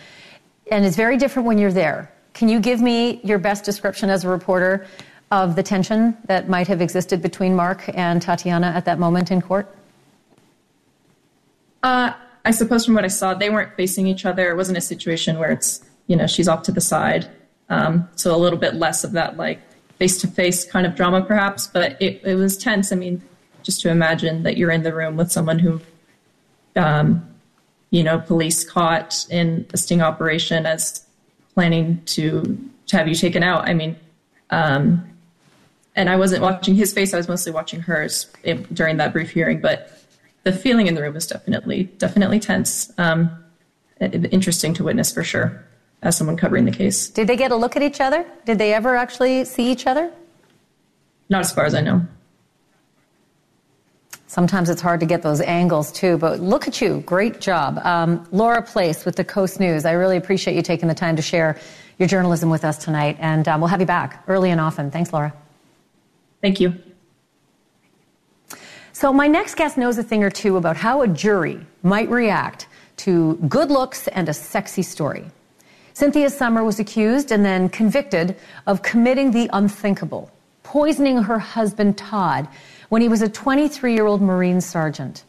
and 0.71 0.85
it's 0.85 0.97
very 0.97 1.17
different 1.17 1.47
when 1.47 1.59
you're 1.59 1.73
there. 1.73 2.13
Can 2.33 2.49
you 2.49 2.61
give 2.61 2.81
me 2.81 3.21
your 3.25 3.39
best 3.39 3.65
description 3.65 4.11
as 4.11 4.25
a 4.25 4.29
reporter 4.29 4.87
of 5.31 5.57
the 5.57 5.63
tension 5.63 6.17
that 6.27 6.49
might 6.49 6.69
have 6.69 6.81
existed 6.81 7.21
between 7.23 7.57
Mark 7.57 7.91
and 7.95 8.23
Tatiana 8.23 8.69
at 8.69 8.85
that 8.85 8.99
moment 8.99 9.31
in 9.31 9.41
court? 9.43 9.75
Uh, 11.83 12.13
I 12.45 12.51
suppose 12.51 12.85
from 12.85 12.95
what 12.95 13.05
I 13.05 13.09
saw, 13.09 13.35
they 13.35 13.51
weren't 13.51 13.75
facing 13.75 14.07
each 14.07 14.25
other. 14.27 14.51
It 14.51 14.57
wasn't 14.57 14.79
a 14.79 14.81
situation 14.81 15.39
where 15.39 15.51
it's, 15.51 15.83
you 16.07 16.17
know, 16.17 16.27
she's 16.27 16.47
off 16.47 16.63
to 16.65 16.73
the 16.73 16.81
side. 16.81 17.29
Um, 17.69 18.09
so 18.17 18.35
a 18.35 18.39
little 18.39 18.59
bit 18.59 18.75
less 18.75 19.03
of 19.03 19.13
that, 19.13 19.37
like, 19.37 19.61
face 19.99 20.21
to 20.21 20.27
face 20.27 20.65
kind 20.65 20.87
of 20.87 20.95
drama, 20.95 21.23
perhaps. 21.23 21.67
But 21.67 22.01
it, 22.01 22.21
it 22.25 22.35
was 22.37 22.57
tense. 22.57 22.93
I 22.93 22.97
mean, 22.97 23.23
just 23.65 23.81
to 23.81 23.91
imagine 23.91 24.45
that 24.45 24.57
you're 24.57 24.71
in 24.71 24.85
the 24.85 24.95
room 24.95 25.17
with 25.17 25.33
someone 25.33 25.59
who, 25.59 25.81
um, 26.77 27.27
you 27.91 28.05
know, 28.05 28.21
police 28.21 28.63
caught 28.63 29.27
in 29.31 29.67
a 29.73 29.77
sting 29.77 30.03
operation 30.03 30.67
as 30.67 31.05
planning 31.55 32.01
to, 32.07 32.59
to 32.87 32.97
have 32.97 33.09
you 33.09 33.15
taken 33.15 33.43
out. 33.43 33.69
I 33.69 33.75
mean, 33.75 33.97
um, 34.51 35.05
and 35.97 36.11
I 36.11 36.17
wasn't 36.17 36.43
watching 36.43 36.75
his 36.75 36.93
face; 36.93 37.15
I 37.15 37.17
was 37.17 37.29
mostly 37.29 37.53
watching 37.53 37.81
hers 37.81 38.27
during 38.73 38.97
that 38.99 39.13
brief 39.13 39.31
hearing. 39.31 39.61
But 39.61 39.91
the 40.43 40.53
feeling 40.53 40.87
in 40.87 40.95
the 40.95 41.03
room 41.03 41.15
was 41.15 41.27
definitely, 41.27 41.85
definitely 41.99 42.41
tense. 42.41 42.93
Um, 42.99 43.31
interesting 44.01 44.75
to 44.75 44.85
witness 44.85 45.13
for 45.13 45.23
sure, 45.23 45.65
as 46.03 46.17
someone 46.17 46.37
covering 46.37 46.65
the 46.65 46.73
case. 46.73 47.09
Did 47.09 47.29
they 47.29 47.37
get 47.37 47.53
a 47.53 47.57
look 47.57 47.77
at 47.77 47.83
each 47.83 48.01
other? 48.01 48.27
Did 48.45 48.59
they 48.59 48.75
ever 48.75 48.97
actually 48.97 49.45
see 49.45 49.71
each 49.71 49.87
other? 49.87 50.11
Not 51.31 51.41
as 51.41 51.53
far 51.53 51.65
as 51.65 51.75
I 51.75 51.81
know. 51.81 52.05
Sometimes 54.35 54.69
it's 54.69 54.83
hard 54.83 54.99
to 54.99 55.07
get 55.07 55.23
those 55.23 55.41
angles 55.41 55.93
too, 55.93 56.19
but 56.19 56.41
look 56.41 56.67
at 56.67 56.81
you. 56.81 57.05
Great 57.07 57.41
job. 57.41 57.79
Um, 57.85 58.27
Laura 58.33 58.63
Place 58.63 59.05
with 59.05 59.15
the 59.15 59.23
Coast 59.23 59.61
News. 59.61 59.85
I 59.85 59.93
really 59.93 60.17
appreciate 60.17 60.57
you 60.57 60.63
taking 60.63 60.89
the 60.89 60.95
time 60.95 61.15
to 61.15 61.23
share 61.23 61.57
your 62.01 62.09
journalism 62.09 62.51
with 62.51 62.65
us 62.65 62.77
tonight, 62.77 63.17
and 63.21 63.47
um, 63.47 63.61
we'll 63.61 63.69
have 63.69 63.79
you 63.79 63.87
back 63.87 64.25
early 64.27 64.51
and 64.51 64.61
often. 64.61 64.91
Thanks, 64.91 65.13
Laura. 65.13 65.33
Thank 66.41 66.59
you. 66.59 66.75
So, 68.93 69.13
my 69.13 69.29
next 69.29 69.55
guest 69.55 69.79
knows 69.79 69.99
a 69.99 70.03
thing 70.03 70.25
or 70.25 70.31
two 70.31 70.57
about 70.57 70.77
how 70.77 71.03
a 71.03 71.07
jury 71.07 71.65
might 71.85 72.11
react 72.11 72.67
to 72.97 73.35
good 73.49 73.71
looks 73.71 74.09
and 74.09 74.29
a 74.29 74.35
sexy 74.35 74.83
story. 74.83 75.27
Cynthia 75.93 76.29
Sommer 76.29 76.65
was 76.65 76.81
accused 76.81 77.31
and 77.31 77.45
then 77.45 77.69
convicted 77.69 78.35
of 78.67 78.83
committing 78.83 79.31
the 79.31 79.49
unthinkable, 79.53 80.29
poisoning 80.65 81.23
her 81.23 81.39
husband 81.39 81.97
Todd 81.97 82.49
when 82.95 83.03
he 83.03 83.09
was 83.09 83.23
a 83.23 83.29
23 83.29 83.93
year 83.93 84.07
old 84.07 84.23
Marine 84.23 84.61
sergeant. 84.61 85.25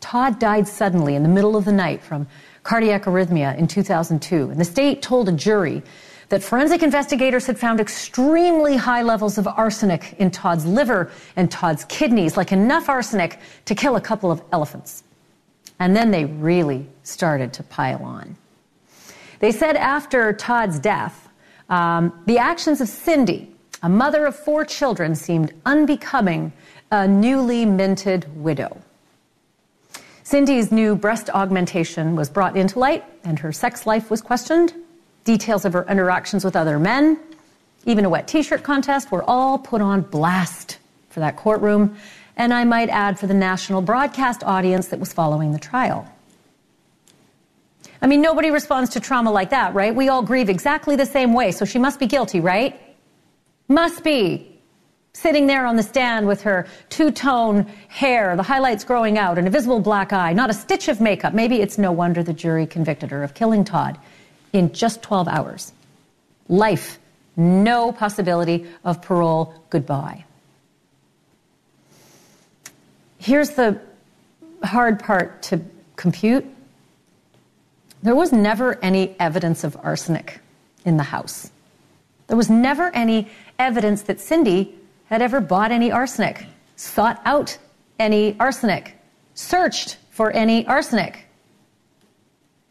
Todd 0.00 0.40
died 0.40 0.66
suddenly 0.66 1.14
in 1.14 1.22
the 1.22 1.28
middle 1.28 1.54
of 1.54 1.64
the 1.64 1.70
night 1.70 2.02
from 2.02 2.26
cardiac 2.64 3.04
arrhythmia 3.04 3.56
in 3.56 3.68
2002, 3.68 4.50
and 4.50 4.60
the 4.60 4.64
state 4.64 5.00
told 5.00 5.28
a 5.28 5.32
jury 5.32 5.80
that 6.28 6.42
forensic 6.42 6.82
investigators 6.82 7.46
had 7.46 7.56
found 7.56 7.78
extremely 7.78 8.76
high 8.76 9.02
levels 9.02 9.38
of 9.38 9.46
arsenic 9.46 10.16
in 10.18 10.32
Todd's 10.32 10.66
liver 10.66 11.12
and 11.36 11.48
Todd's 11.52 11.84
kidneys, 11.84 12.36
like 12.36 12.50
enough 12.50 12.88
arsenic 12.88 13.38
to 13.66 13.76
kill 13.76 13.94
a 13.94 14.00
couple 14.00 14.32
of 14.32 14.42
elephants. 14.50 15.04
And 15.78 15.94
then 15.94 16.10
they 16.10 16.24
really 16.24 16.84
started 17.04 17.52
to 17.52 17.62
pile 17.62 18.02
on. 18.02 18.36
They 19.38 19.52
said 19.52 19.76
after 19.76 20.32
Todd's 20.32 20.80
death, 20.80 21.28
um, 21.68 22.24
the 22.26 22.38
actions 22.38 22.80
of 22.80 22.88
Cindy, 22.88 23.54
a 23.84 23.88
mother 23.88 24.26
of 24.26 24.34
four 24.34 24.64
children, 24.64 25.14
seemed 25.14 25.54
unbecoming 25.64 26.52
a 26.90 27.06
newly 27.06 27.64
minted 27.66 28.26
widow. 28.42 28.80
Cindy's 30.22 30.70
new 30.70 30.94
breast 30.94 31.30
augmentation 31.30 32.16
was 32.16 32.28
brought 32.28 32.56
into 32.56 32.78
light, 32.78 33.04
and 33.24 33.38
her 33.38 33.52
sex 33.52 33.86
life 33.86 34.10
was 34.10 34.20
questioned 34.20 34.74
details 35.28 35.66
of 35.66 35.74
her 35.74 35.84
interactions 35.90 36.42
with 36.42 36.56
other 36.56 36.78
men, 36.78 37.20
even 37.84 38.06
a 38.06 38.08
wet 38.08 38.26
t 38.26 38.42
shirt 38.42 38.62
contest 38.62 39.12
were 39.12 39.22
all 39.28 39.58
put 39.58 39.82
on 39.82 40.00
blast 40.00 40.78
for 41.10 41.20
that 41.20 41.36
courtroom, 41.36 41.96
and 42.38 42.54
I 42.54 42.64
might 42.64 42.88
add 42.88 43.18
for 43.18 43.26
the 43.26 43.34
national 43.34 43.82
broadcast 43.82 44.42
audience 44.42 44.88
that 44.88 44.98
was 44.98 45.12
following 45.12 45.52
the 45.52 45.58
trial. 45.58 46.10
I 48.00 48.06
mean, 48.06 48.22
nobody 48.22 48.50
responds 48.50 48.88
to 48.90 49.00
trauma 49.00 49.30
like 49.30 49.50
that, 49.50 49.74
right? 49.74 49.94
We 49.94 50.08
all 50.08 50.22
grieve 50.22 50.48
exactly 50.48 50.96
the 50.96 51.04
same 51.04 51.34
way, 51.34 51.52
so 51.52 51.66
she 51.66 51.78
must 51.78 52.00
be 52.00 52.06
guilty, 52.06 52.40
right? 52.40 52.80
Must 53.68 54.02
be. 54.02 54.47
Sitting 55.20 55.48
there 55.48 55.66
on 55.66 55.74
the 55.74 55.82
stand 55.82 56.28
with 56.28 56.42
her 56.42 56.68
two 56.90 57.10
tone 57.10 57.66
hair, 57.88 58.36
the 58.36 58.42
highlights 58.44 58.84
growing 58.84 59.18
out, 59.18 59.36
an 59.36 59.46
invisible 59.46 59.80
black 59.80 60.12
eye, 60.12 60.32
not 60.32 60.48
a 60.48 60.54
stitch 60.54 60.86
of 60.86 61.00
makeup. 61.00 61.34
Maybe 61.34 61.60
it's 61.60 61.76
no 61.76 61.90
wonder 61.90 62.22
the 62.22 62.32
jury 62.32 62.68
convicted 62.68 63.10
her 63.10 63.24
of 63.24 63.34
killing 63.34 63.64
Todd 63.64 63.98
in 64.52 64.72
just 64.72 65.02
12 65.02 65.26
hours. 65.26 65.72
Life, 66.48 67.00
no 67.36 67.90
possibility 67.90 68.68
of 68.84 69.02
parole, 69.02 69.52
goodbye. 69.70 70.24
Here's 73.18 73.50
the 73.50 73.80
hard 74.62 75.00
part 75.00 75.42
to 75.50 75.60
compute 75.96 76.46
there 78.04 78.14
was 78.14 78.30
never 78.30 78.78
any 78.84 79.16
evidence 79.18 79.64
of 79.64 79.76
arsenic 79.82 80.38
in 80.84 80.96
the 80.96 81.02
house. 81.02 81.50
There 82.28 82.36
was 82.36 82.48
never 82.48 82.94
any 82.94 83.26
evidence 83.58 84.02
that 84.02 84.20
Cindy 84.20 84.78
had 85.08 85.22
ever 85.22 85.40
bought 85.40 85.70
any 85.70 85.90
arsenic, 85.90 86.46
sought 86.76 87.20
out 87.24 87.56
any 87.98 88.38
arsenic, 88.38 88.96
searched 89.34 89.96
for 90.10 90.30
any 90.30 90.66
arsenic. 90.66 91.26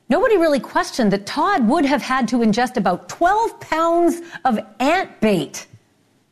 Nobody 0.09 0.37
really 0.37 0.59
questioned 0.59 1.11
that 1.11 1.25
Todd 1.25 1.67
would 1.67 1.85
have 1.85 2.01
had 2.01 2.27
to 2.29 2.37
ingest 2.37 2.77
about 2.77 3.09
12 3.09 3.59
pounds 3.59 4.21
of 4.45 4.59
ant 4.79 5.19
bait 5.19 5.67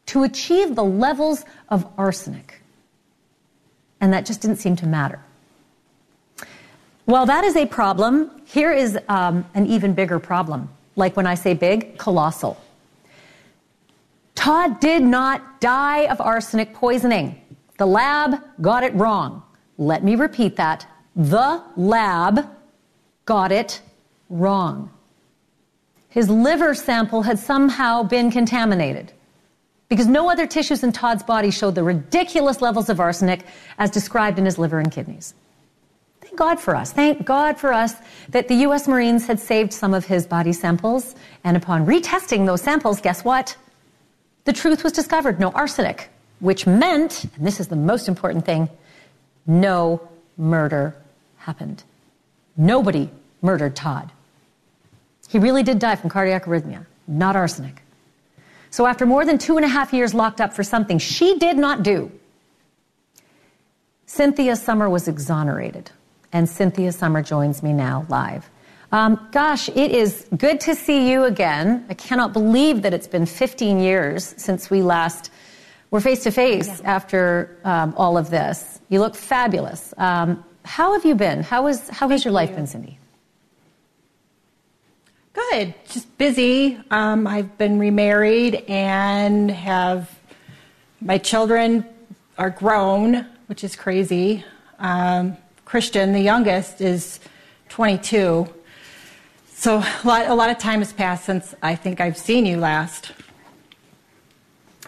to 0.07 0.23
achieve 0.23 0.75
the 0.75 0.83
levels 0.83 1.43
of 1.69 1.85
arsenic. 1.97 2.61
And 3.99 4.13
that 4.13 4.25
just 4.25 4.41
didn't 4.41 4.57
seem 4.57 4.75
to 4.77 4.87
matter. 4.87 5.19
While 7.05 7.25
that 7.25 7.43
is 7.43 7.55
a 7.55 7.65
problem, 7.65 8.31
here 8.45 8.71
is 8.71 8.97
um, 9.09 9.45
an 9.53 9.67
even 9.67 9.93
bigger 9.93 10.19
problem. 10.19 10.69
Like 10.95 11.17
when 11.17 11.27
I 11.27 11.35
say 11.35 11.53
big, 11.53 11.97
colossal. 11.97 12.57
Todd 14.45 14.79
did 14.79 15.01
not 15.01 15.59
die 15.59 16.05
of 16.05 16.21
arsenic 16.21 16.71
poisoning. 16.71 17.41
The 17.79 17.87
lab 17.87 18.43
got 18.61 18.83
it 18.83 18.93
wrong. 18.93 19.41
Let 19.79 20.03
me 20.03 20.15
repeat 20.15 20.57
that. 20.57 20.85
The 21.15 21.63
lab 21.75 22.47
got 23.25 23.51
it 23.51 23.81
wrong. 24.29 24.91
His 26.09 26.29
liver 26.29 26.75
sample 26.75 27.23
had 27.23 27.39
somehow 27.39 28.03
been 28.03 28.29
contaminated 28.29 29.13
because 29.89 30.05
no 30.05 30.29
other 30.29 30.45
tissues 30.45 30.83
in 30.83 30.91
Todd's 30.91 31.23
body 31.23 31.49
showed 31.49 31.73
the 31.73 31.81
ridiculous 31.81 32.61
levels 32.61 32.87
of 32.87 32.99
arsenic 32.99 33.47
as 33.79 33.89
described 33.89 34.37
in 34.37 34.45
his 34.45 34.59
liver 34.59 34.77
and 34.77 34.91
kidneys. 34.91 35.33
Thank 36.21 36.35
God 36.35 36.59
for 36.59 36.75
us. 36.75 36.91
Thank 36.91 37.25
God 37.25 37.57
for 37.57 37.73
us 37.73 37.95
that 38.29 38.47
the 38.47 38.55
U.S. 38.67 38.87
Marines 38.87 39.25
had 39.25 39.39
saved 39.39 39.73
some 39.73 39.95
of 39.95 40.05
his 40.05 40.27
body 40.27 40.53
samples. 40.53 41.15
And 41.43 41.57
upon 41.57 41.87
retesting 41.87 42.45
those 42.45 42.61
samples, 42.61 43.01
guess 43.01 43.25
what? 43.25 43.57
The 44.45 44.53
truth 44.53 44.83
was 44.83 44.93
discovered 44.93 45.39
no 45.39 45.51
arsenic, 45.51 46.09
which 46.39 46.65
meant, 46.65 47.25
and 47.35 47.45
this 47.45 47.59
is 47.59 47.67
the 47.67 47.75
most 47.75 48.07
important 48.07 48.45
thing, 48.45 48.69
no 49.45 50.07
murder 50.37 50.95
happened. 51.37 51.83
Nobody 52.55 53.09
murdered 53.41 53.75
Todd. 53.75 54.11
He 55.27 55.39
really 55.39 55.63
did 55.63 55.79
die 55.79 55.95
from 55.95 56.09
cardiac 56.09 56.45
arrhythmia, 56.45 56.85
not 57.07 57.35
arsenic. 57.35 57.81
So 58.69 58.85
after 58.85 59.05
more 59.05 59.25
than 59.25 59.37
two 59.37 59.57
and 59.57 59.65
a 59.65 59.69
half 59.69 59.93
years 59.93 60.13
locked 60.13 60.39
up 60.39 60.53
for 60.53 60.63
something 60.63 60.99
she 60.99 61.37
did 61.39 61.57
not 61.57 61.83
do, 61.83 62.11
Cynthia 64.05 64.55
Sommer 64.55 64.89
was 64.89 65.07
exonerated. 65.07 65.91
And 66.31 66.47
Cynthia 66.47 66.91
Sommer 66.91 67.21
joins 67.21 67.63
me 67.63 67.73
now 67.73 68.05
live. 68.09 68.49
Um, 68.95 69.27
gosh, 69.31 69.67
it 69.67 69.91
is 69.91 70.25
good 70.37 70.61
to 70.61 70.73
see 70.73 71.11
you 71.11 71.25
again. 71.25 71.85
I 71.89 71.93
cannot 71.95 72.31
believe 72.31 72.81
that 72.83 72.93
it's 72.93 73.07
been 73.07 73.25
15 73.25 73.81
years 73.81 74.33
since 74.37 74.69
we 74.69 74.81
last 74.81 75.31
were 75.91 75.99
face 75.99 76.23
to 76.23 76.31
face 76.31 76.79
after 76.85 77.59
um, 77.65 77.93
all 77.97 78.17
of 78.17 78.29
this. 78.29 78.79
You 78.87 79.01
look 79.01 79.13
fabulous. 79.13 79.93
Um, 79.97 80.45
how 80.63 80.93
have 80.93 81.03
you 81.03 81.13
been? 81.13 81.43
How, 81.43 81.67
is, 81.67 81.89
how 81.89 82.07
has 82.07 82.23
your 82.23 82.31
life 82.31 82.55
been, 82.55 82.67
Cindy? 82.67 82.97
Good. 85.33 85.75
Just 85.89 86.17
busy. 86.17 86.79
Um, 86.89 87.27
I've 87.27 87.57
been 87.57 87.77
remarried 87.77 88.63
and 88.69 89.51
have 89.51 90.09
my 91.01 91.17
children 91.17 91.85
are 92.37 92.49
grown, 92.49 93.27
which 93.47 93.65
is 93.65 93.75
crazy. 93.75 94.45
Um, 94.79 95.35
Christian, 95.65 96.13
the 96.13 96.21
youngest, 96.21 96.79
is 96.79 97.19
22. 97.67 98.54
So 99.57 99.77
a 99.77 100.01
lot, 100.03 100.27
a 100.27 100.35
lot 100.35 100.49
of 100.49 100.57
time 100.57 100.79
has 100.79 100.91
passed 100.91 101.23
since 101.23 101.55
I 101.63 101.75
think 101.75 102.01
I've 102.01 102.17
seen 102.17 102.45
you 102.45 102.57
last. 102.57 103.13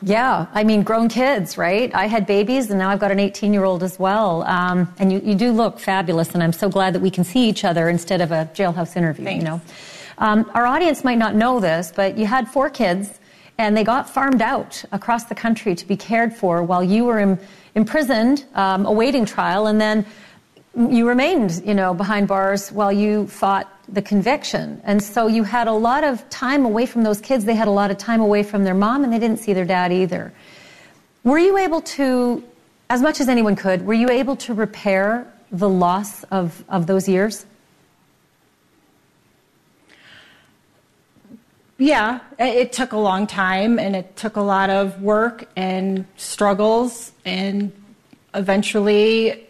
Yeah, 0.01 0.45
I 0.53 0.65
mean, 0.65 0.83
grown 0.83 1.07
kids, 1.07 1.57
right? 1.57 1.91
I 1.95 2.05
had 2.07 2.27
babies, 2.27 2.69
and 2.69 2.77
now 2.77 2.89
I've 2.89 3.00
got 3.00 3.09
an 3.09 3.19
18 3.19 3.53
year 3.53 3.63
old 3.63 3.81
as 3.81 3.97
well. 3.97 4.43
Um, 4.43 4.93
and 5.00 5.12
you, 5.12 5.21
you 5.24 5.36
do 5.36 5.51
look 5.53 5.79
fabulous, 5.79 6.33
and 6.33 6.43
I'm 6.43 6.53
so 6.53 6.69
glad 6.69 6.93
that 6.93 7.00
we 7.00 7.09
can 7.09 7.24
see 7.24 7.47
each 7.47 7.63
other 7.63 7.88
instead 7.89 8.19
of 8.19 8.31
a 8.31 8.50
jailhouse 8.53 8.95
interview, 8.97 9.25
Thanks. 9.25 9.41
you 9.43 9.50
know. 9.50 9.62
Um, 10.19 10.51
our 10.53 10.67
audience 10.67 11.03
might 11.03 11.17
not 11.17 11.33
know 11.33 11.59
this, 11.59 11.93
but 11.95 12.17
you 12.17 12.25
had 12.25 12.47
four 12.50 12.69
kids, 12.69 13.19
and 13.57 13.75
they 13.75 13.86
got 13.86 14.09
farmed 14.09 14.41
out 14.41 14.83
across 14.91 15.24
the 15.24 15.36
country 15.36 15.75
to 15.75 15.88
be 15.88 15.95
cared 15.95 16.33
for 16.33 16.62
while 16.62 16.83
you 16.83 17.05
were 17.05 17.19
in, 17.19 17.39
imprisoned, 17.74 18.45
um, 18.53 18.86
awaiting 18.86 19.25
trial, 19.25 19.65
and 19.65 19.79
then 19.79 20.05
you 20.75 21.07
remained, 21.07 21.63
you 21.65 21.74
know, 21.74 21.93
behind 21.93 22.27
bars 22.27 22.69
while 22.69 22.91
you 22.91 23.27
fought 23.27 23.71
the 23.89 24.01
conviction. 24.01 24.82
And 24.84 25.01
so 25.01 25.27
you 25.27 25.44
had 25.44 25.67
a 25.67 25.74
lot 25.74 26.03
of 26.03 26.27
time 26.29 26.65
away 26.65 26.86
from 26.86 27.03
those 27.03 27.22
kids. 27.22 27.46
They 27.46 27.56
had 27.56 27.67
a 27.67 27.72
lot 27.72 27.91
of 27.91 27.98
time 27.98 28.22
away 28.22 28.44
from 28.44 28.63
their 28.63 28.74
mom, 28.74 29.03
and 29.03 29.13
they 29.13 29.20
didn't 29.20 29.39
see 29.39 29.53
their 29.53 29.65
dad 29.65 29.91
either. 29.91 30.34
Were 31.24 31.39
you 31.39 31.58
able 31.58 31.82
to, 31.82 32.44
as 32.89 33.01
much 33.01 33.20
as 33.22 33.29
anyone 33.29 33.56
could, 33.56 33.86
were 33.86 33.94
you 33.94 34.10
able 34.10 34.36
to 34.38 34.53
repair 34.53 35.32
the 35.51 35.70
loss 35.70 36.24
of, 36.25 36.63
of 36.70 36.88
those 36.88 37.08
years? 37.08 37.46
Yeah, 41.77 42.22
it 42.39 42.74
took 42.74 42.91
a 42.91 42.98
long 42.98 43.27
time 43.27 43.77
and 43.77 43.96
it 43.96 44.15
took 44.15 44.36
a 44.36 44.41
lot 44.41 44.72
of 44.72 45.00
work 45.01 45.48
and 45.56 46.06
struggles, 46.17 47.12
and 47.24 47.72
eventually 48.34 49.48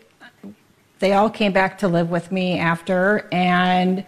they 0.99 1.13
all 1.13 1.29
came 1.29 1.53
back 1.53 1.77
to 1.79 1.87
live 1.87 2.09
with 2.09 2.31
me 2.31 2.59
after, 2.59 3.27
and 3.31 4.05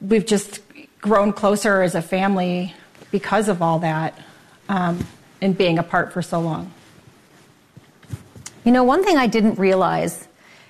we've 0.00 0.26
just 0.26 0.60
grown 1.00 1.32
closer 1.32 1.82
as 1.82 1.94
a 1.94 2.02
family 2.02 2.74
because 3.10 3.48
of 3.48 3.62
all 3.62 3.78
that 3.80 4.18
um, 4.68 5.06
and 5.40 5.56
being 5.56 5.78
apart 5.78 6.12
for 6.12 6.22
so 6.22 6.40
long. 6.40 6.72
You 8.64 8.72
know, 8.72 8.84
one 8.84 9.04
thing 9.04 9.16
I 9.16 9.26
didn't 9.26 9.58
realize, 9.58 10.28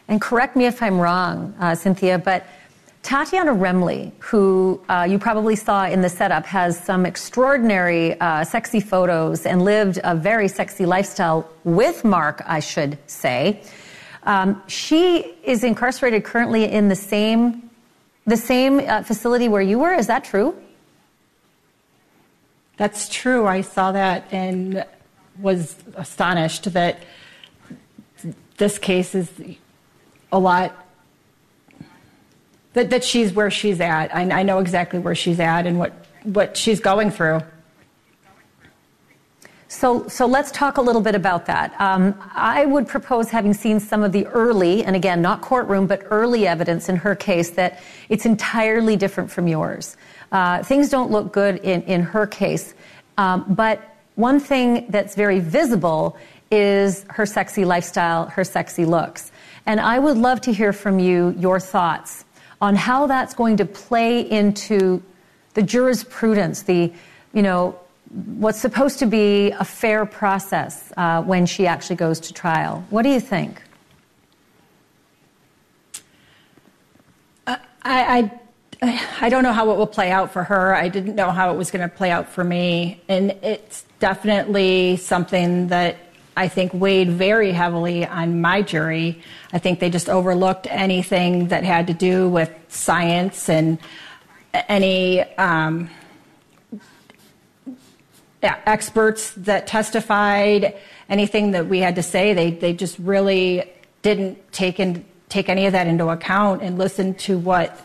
and 0.09 0.21
correct 0.21 0.57
me 0.57 0.67
if 0.67 0.83
I'm 0.83 1.01
wrong, 1.01 1.55
uh, 1.59 1.75
Cynthia, 1.75 2.19
but 2.19 2.47
Tatiana 3.03 3.53
Remley, 3.53 4.13
who 4.19 4.81
uh, 4.89 5.07
you 5.09 5.19
probably 5.19 5.57
saw 5.57 5.87
in 5.87 6.03
the 6.03 6.09
setup, 6.09 6.45
has 6.47 6.79
some 6.79 7.07
extraordinary 7.07 8.21
uh, 8.21 8.45
sexy 8.45 8.81
photos 8.81 9.47
and 9.47 9.63
lived 9.63 9.99
a 10.05 10.15
very 10.15 10.49
sexy 10.49 10.87
lifestyle 10.87 11.51
with 11.65 12.05
Mark, 12.05 12.43
I 12.47 12.61
should 12.61 12.99
say. 13.07 13.63
Um, 14.25 14.63
she 14.67 15.35
is 15.43 15.65
incarcerated 15.65 16.25
currently 16.25 16.65
in 16.65 16.89
the 16.89 16.97
same 16.97 17.70
the 18.27 18.37
same 18.37 18.81
uh, 18.81 19.03
facility 19.03 19.49
where 19.49 19.63
you 19.63 19.79
were. 19.79 19.93
Is 19.93 20.07
that 20.07 20.25
true? 20.25 20.57
That's 22.77 23.09
true. 23.09 23.47
I 23.47 23.61
saw 23.61 23.93
that 23.93 24.25
and 24.33 24.85
was 25.39 25.77
astonished 25.95 26.73
that 26.73 27.01
this 28.57 28.79
case 28.79 29.15
is 29.15 29.31
a 30.33 30.39
lot 30.39 30.87
that, 32.73 32.91
that 32.91 33.05
she's 33.05 33.33
where 33.33 33.51
she's 33.51 33.81
at. 33.81 34.15
I, 34.15 34.41
I 34.41 34.43
know 34.43 34.59
exactly 34.59 34.99
where 34.99 35.15
she's 35.15 35.41
at 35.41 35.67
and 35.67 35.79
what, 35.79 35.93
what 36.23 36.57
she's 36.57 36.81
going 36.81 37.11
through. 37.11 37.41
So, 39.71 40.09
so 40.09 40.27
let's 40.27 40.51
talk 40.51 40.79
a 40.79 40.81
little 40.81 41.01
bit 41.01 41.15
about 41.15 41.47
that. 41.47 41.81
Um, 41.81 42.21
I 42.35 42.67
would 42.67 42.89
propose, 42.89 43.31
having 43.31 43.55
seen 43.55 43.79
some 43.79 44.03
of 44.03 44.11
the 44.11 44.27
early, 44.27 44.83
and 44.83 44.97
again, 44.97 45.23
not 45.23 45.43
courtroom, 45.43 45.87
but 45.87 46.03
early 46.07 46.45
evidence 46.49 46.89
in 46.89 46.97
her 46.97 47.15
case, 47.15 47.51
that 47.51 47.81
it's 48.09 48.27
entirely 48.27 48.97
different 48.97 49.31
from 49.31 49.47
yours. 49.47 49.97
Uh, 50.33 50.65
things 50.65 50.89
don't 50.89 51.13
look 51.13 51.33
good 51.33 51.59
in, 51.59 51.83
in 51.83 52.03
her 52.03 52.27
case. 52.27 52.75
Um, 53.17 53.45
but 53.49 53.97
one 54.17 54.41
thing 54.41 54.87
that's 54.89 55.15
very 55.15 55.39
visible 55.39 56.17
is 56.51 57.05
her 57.11 57.25
sexy 57.25 57.65
lifestyle, 57.65 58.27
her 58.27 58.43
sexy 58.43 58.85
looks. 58.85 59.31
And 59.67 59.79
I 59.79 60.01
would 60.01 60.17
love 60.17 60.41
to 60.43 60.53
hear 60.53 60.73
from 60.73 60.99
you 60.99 61.33
your 61.39 61.61
thoughts 61.61 62.25
on 62.61 62.75
how 62.75 63.07
that's 63.07 63.35
going 63.35 63.57
to 63.59 63.67
play 63.67 64.29
into 64.29 65.01
the 65.55 65.63
jurisprudence, 65.63 66.63
the, 66.63 66.93
you 67.33 67.43
know, 67.43 67.79
what's 68.11 68.59
supposed 68.59 68.99
to 68.99 69.07
be 69.07 69.53
a 69.53 69.65
fair 69.65 70.05
process 70.05 70.93
uh, 70.97 71.23
when 71.23 71.47
she 71.47 71.67
actually 71.67 71.97
goes 71.97 72.19
to 72.21 72.33
trial. 72.33 72.85
What 72.91 73.03
do 73.03 73.09
you 73.09 73.21
think? 73.21 73.63
Uh, 77.47 77.57
I, 77.83 78.33
I, 78.83 79.07
I 79.21 79.29
don't 79.29 79.45
know 79.45 79.53
how 79.53 79.71
it 79.71 79.77
will 79.77 79.87
play 79.87 80.11
out 80.11 80.33
for 80.33 80.43
her. 80.43 80.75
I 80.75 80.89
didn't 80.89 81.15
know 81.15 81.31
how 81.31 81.53
it 81.53 81.57
was 81.57 81.71
going 81.71 81.89
to 81.89 81.95
play 81.95 82.11
out 82.11 82.29
for 82.29 82.43
me. 82.43 83.01
And 83.09 83.31
it's 83.43 83.85
definitely 84.01 84.97
something 84.97 85.69
that 85.69 85.97
I 86.37 86.49
think 86.49 86.75
weighed 86.75 87.11
very 87.11 87.53
heavily 87.53 88.07
on 88.07 88.41
my 88.41 88.63
jury. 88.63 89.23
I 89.53 89.59
think 89.59 89.79
they 89.79 89.91
just 89.91 90.09
overlooked 90.09 90.67
anything 90.69 91.49
that 91.49 91.63
had 91.63 91.87
to 91.89 91.95
do 91.95 92.29
with 92.29 92.53
science 92.69 93.49
and 93.49 93.79
any. 94.53 95.23
Um, 95.37 95.91
experts 98.43 99.31
that 99.33 99.67
testified, 99.67 100.77
anything 101.09 101.51
that 101.53 101.67
we 101.67 101.81
had 101.81 101.97
to 101.97 102.03
say, 102.03 102.33
they, 102.35 102.51
they 102.51 102.73
just 102.73 102.99
really 102.99 103.71
didn't 104.03 104.53
take, 104.53 104.81
in, 104.81 105.05
take 105.29 105.49
any 105.49 105.67
of 105.67 105.73
that 105.73 105.87
into 105.87 106.09
account 106.09 106.63
and 106.63 106.79
listen 106.79 107.15
to 107.15 107.39
what 107.39 107.79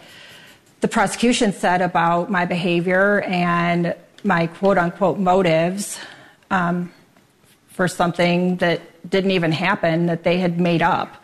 the 0.82 0.88
prosecution 0.88 1.52
said 1.52 1.82
about 1.82 2.30
my 2.30 2.46
behavior 2.46 3.22
and 3.22 3.96
my 4.24 4.48
quote 4.48 4.78
unquote 4.78 5.18
motives 5.20 6.00
um, 6.52 6.92
for 7.68 7.88
something 7.88 8.58
that 8.58 8.82
didn't 9.10 9.32
even 9.32 9.52
happen 9.52 10.06
that 10.06 10.24
they 10.24 10.38
had 10.38 10.60
made 10.60 10.82
up. 10.82 11.24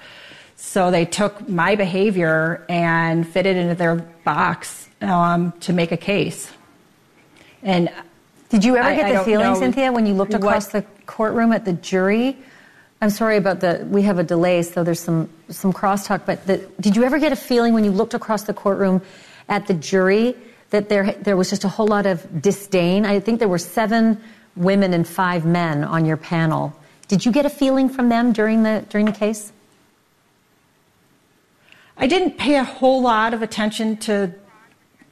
So 0.56 0.92
they 0.92 1.06
took 1.06 1.48
my 1.48 1.76
behavior 1.76 2.66
and 2.70 3.28
fit 3.28 3.46
it 3.46 3.56
into 3.56 3.76
their 3.76 3.96
box 3.96 4.90
um, 5.02 5.54
to 5.62 5.74
make 5.74 5.92
a 5.92 5.98
case. 5.98 6.52
And 7.64 7.90
did 8.52 8.66
you 8.66 8.76
ever 8.76 8.94
get 8.94 9.06
I, 9.06 9.18
the 9.18 9.24
feeling, 9.24 9.56
Cynthia, 9.56 9.92
when 9.92 10.06
you 10.06 10.14
looked 10.14 10.34
across 10.34 10.74
what, 10.74 10.84
the 10.84 11.04
courtroom 11.06 11.54
at 11.54 11.64
the 11.64 11.74
jury? 11.74 12.38
I'm 13.02 13.10
sorry 13.10 13.38
about 13.38 13.62
the. 13.62 13.88
We 13.90 14.04
have 14.04 14.20
a 14.20 14.24
delay, 14.24 14.62
so 14.62 14.84
there's 14.84 15.00
some 15.00 15.30
some 15.50 15.72
crosstalk. 15.72 16.26
But 16.26 16.46
the, 16.46 16.58
did 16.80 16.96
you 16.96 17.04
ever 17.04 17.18
get 17.18 17.32
a 17.32 17.38
feeling 17.38 17.74
when 17.74 17.84
you 17.84 17.92
looked 17.92 18.14
across 18.14 18.44
the 18.44 18.54
courtroom 18.54 19.02
at 19.48 19.68
the 19.68 19.74
jury 19.74 20.36
that 20.70 20.90
there 20.90 21.14
there 21.14 21.38
was 21.38 21.50
just 21.50 21.64
a 21.64 21.70
whole 21.70 21.88
lot 21.88 22.06
of 22.06 22.42
disdain? 22.42 23.06
I 23.06 23.22
think 23.22 23.40
there 23.40 23.48
were 23.48 23.58
seven 23.58 24.22
women 24.56 24.94
and 24.94 25.08
five 25.08 25.46
men 25.46 25.84
on 25.84 26.06
your 26.06 26.18
panel. 26.18 26.74
Did 27.08 27.26
you 27.26 27.32
get 27.32 27.46
a 27.46 27.50
feeling 27.50 27.90
from 27.90 28.10
them 28.10 28.34
during 28.34 28.64
the 28.64 28.86
during 28.90 29.06
the 29.06 29.14
case? 29.14 29.52
I 31.98 32.08
didn't 32.08 32.38
pay 32.38 32.56
a 32.56 32.64
whole 32.64 33.02
lot 33.02 33.34
of 33.34 33.42
attention 33.42 33.98
to 33.98 34.34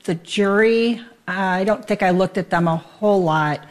the 0.03 0.15
jury. 0.15 1.01
I 1.29 1.63
don't 1.63 1.85
think 1.85 2.01
I 2.03 2.09
looked 2.11 2.37
at 2.37 2.49
them 2.49 2.67
a 2.67 2.77
whole 2.77 3.23
lot. 3.23 3.65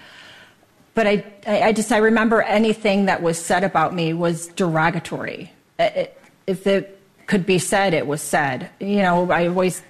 But 0.95 1.07
I, 1.07 1.25
I 1.47 1.73
just, 1.73 1.93
I 1.93 1.99
remember 1.99 2.43
anything 2.43 3.07
that 3.07 3.23
was 3.23 3.39
said 3.39 3.65
about 3.65 3.95
me 3.95 4.13
was 4.13 4.49
derogatory. 4.49 5.53
It, 5.79 6.21
if 6.47 6.67
it 6.67 7.01
could 7.27 7.47
be 7.47 7.59
said, 7.59 7.95
it 7.95 8.07
was 8.07 8.23
said. 8.23 8.71
You 8.81 9.03
know, 9.03 9.31
I 9.31 9.47
always, 9.47 9.83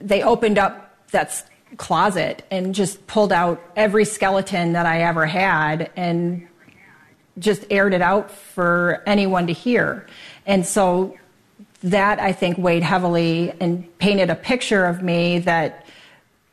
they 0.00 0.22
opened 0.22 0.58
up 0.58 0.96
that 1.10 1.50
closet 1.76 2.46
and 2.50 2.74
just 2.74 3.06
pulled 3.06 3.32
out 3.32 3.60
every 3.76 4.04
skeleton 4.04 4.72
that 4.72 4.86
I 4.86 5.02
ever 5.02 5.26
had 5.26 5.90
and 5.96 6.46
just 7.38 7.64
aired 7.70 7.94
it 7.94 8.02
out 8.02 8.30
for 8.30 9.02
anyone 9.06 9.48
to 9.48 9.52
hear. 9.52 10.06
And 10.46 10.64
so 10.64 11.16
that 11.84 12.18
I 12.18 12.32
think 12.32 12.58
weighed 12.58 12.82
heavily 12.82 13.52
and 13.60 13.86
painted 13.98 14.30
a 14.30 14.34
picture 14.34 14.86
of 14.86 15.02
me 15.02 15.38
that 15.40 15.86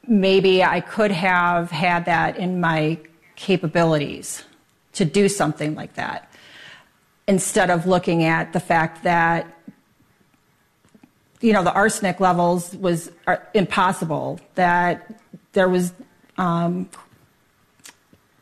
maybe 0.06 0.64
I 0.64 0.82
could 0.82 1.12
have 1.12 1.72
had 1.72 2.06
that 2.06 2.38
in 2.38 2.60
my 2.60 3.00
capabilities 3.38 4.44
to 4.94 5.06
do 5.06 5.30
something 5.30 5.74
like 5.74 5.94
that 5.94 6.32
instead 7.28 7.70
of 7.70 7.88
looking 7.88 8.26
at 8.26 8.52
the 8.52 8.60
fact 8.60 9.04
that 9.04 9.58
you 11.40 11.54
know, 11.54 11.64
the 11.64 11.74
arsenic 11.74 12.20
levels 12.20 12.76
was 12.76 13.12
uh, 13.26 13.38
impossible. 13.54 14.40
That 14.56 15.12
there 15.54 15.68
was 15.68 15.92
um, 16.38 16.88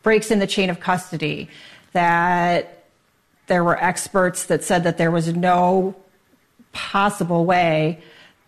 breaks 0.04 0.32
in 0.32 0.40
the 0.40 0.48
chain 0.48 0.70
of 0.70 0.82
custody. 0.82 1.50
That 1.94 2.84
there 3.48 3.64
were 3.64 3.82
experts 3.82 4.46
that 4.48 4.64
said 4.64 4.84
that 4.84 4.98
there 4.98 5.12
was 5.12 5.34
no 5.34 5.96
possible 6.72 7.46
way 7.46 8.02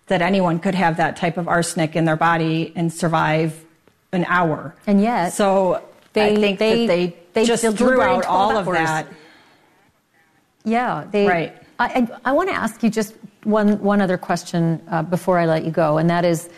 that 0.07 0.21
anyone 0.21 0.60
could 0.60 0.75
have 0.75 0.97
that 0.97 1.15
type 1.15 1.38
of 1.38 1.47
arsenic 1.47 1.95
in 1.95 2.05
their 2.05 2.15
body 2.17 2.73
and 2.75 2.91
survive 2.91 3.63
an 4.12 4.25
hour. 4.25 4.75
And 4.86 5.01
yet, 5.01 5.29
so 5.29 5.84
they, 6.13 6.34
I 6.34 6.36
think 6.36 6.60
they, 6.60 6.86
that 6.86 6.93
they, 6.93 7.15
they 7.34 7.45
just 7.45 7.65
threw 7.77 8.01
out 8.01 8.25
all 8.25 8.57
of 8.57 8.65
that. 8.65 9.07
Yeah, 10.63 11.07
they. 11.12 11.27
Right. 11.27 11.55
I, 11.79 11.86
I, 11.86 12.19
I 12.25 12.31
want 12.34 12.49
to 12.49 12.55
ask 12.55 12.84
you 12.84 12.89
just 12.89 13.15
one 13.43 13.79
one 13.81 14.01
other 14.01 14.17
question 14.17 14.81
uh, 14.89 15.01
before 15.01 15.39
I 15.39 15.45
let 15.45 15.63
you 15.65 15.71
go, 15.71 15.97
and 15.97 16.10
that 16.10 16.25
is, 16.25 16.49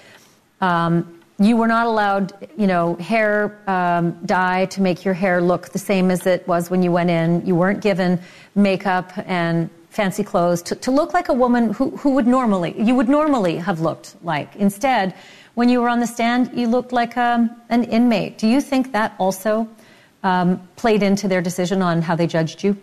um, 0.59 1.21
you 1.39 1.55
were 1.55 1.67
not 1.67 1.85
allowed, 1.85 2.33
you 2.57 2.67
know, 2.67 2.95
hair 2.95 3.57
um, 3.67 4.11
dye 4.25 4.65
to 4.65 4.81
make 4.81 5.05
your 5.05 5.13
hair 5.13 5.41
look 5.41 5.69
the 5.69 5.79
same 5.79 6.11
as 6.11 6.25
it 6.25 6.47
was 6.47 6.69
when 6.69 6.83
you 6.83 6.91
went 6.91 7.09
in. 7.09 7.45
You 7.45 7.55
weren't 7.55 7.81
given 7.81 8.19
makeup 8.55 9.11
and 9.27 9.69
fancy 9.93 10.23
clothes 10.23 10.63
to, 10.63 10.75
to 10.75 10.89
look 10.89 11.13
like 11.13 11.29
a 11.29 11.33
woman 11.33 11.71
who, 11.71 11.91
who 11.97 12.09
would 12.15 12.25
normally 12.25 12.73
you 12.81 12.95
would 12.95 13.07
normally 13.07 13.57
have 13.57 13.79
looked 13.79 14.15
like. 14.23 14.55
Instead, 14.55 15.13
when 15.53 15.69
you 15.69 15.81
were 15.81 15.89
on 15.89 15.99
the 15.99 16.07
stand, 16.07 16.49
you 16.57 16.67
looked 16.67 16.91
like 16.91 17.15
um, 17.15 17.51
an 17.69 17.83
inmate. 17.83 18.39
Do 18.39 18.47
you 18.47 18.59
think 18.59 18.91
that 18.91 19.13
also 19.19 19.69
um, 20.23 20.67
played 20.77 21.03
into 21.03 21.27
their 21.27 21.41
decision 21.41 21.83
on 21.83 22.01
how 22.01 22.15
they 22.15 22.25
judged 22.25 22.63
you? 22.63 22.75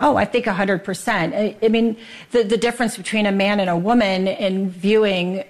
Oh, 0.00 0.16
I 0.16 0.24
think 0.24 0.46
100%. 0.46 1.34
I, 1.34 1.56
I 1.62 1.68
mean, 1.68 1.98
the, 2.30 2.42
the 2.42 2.56
difference 2.56 2.96
between 2.96 3.26
a 3.26 3.32
man 3.32 3.60
and 3.60 3.68
a 3.68 3.76
woman 3.76 4.26
in 4.26 4.70
viewing 4.70 5.44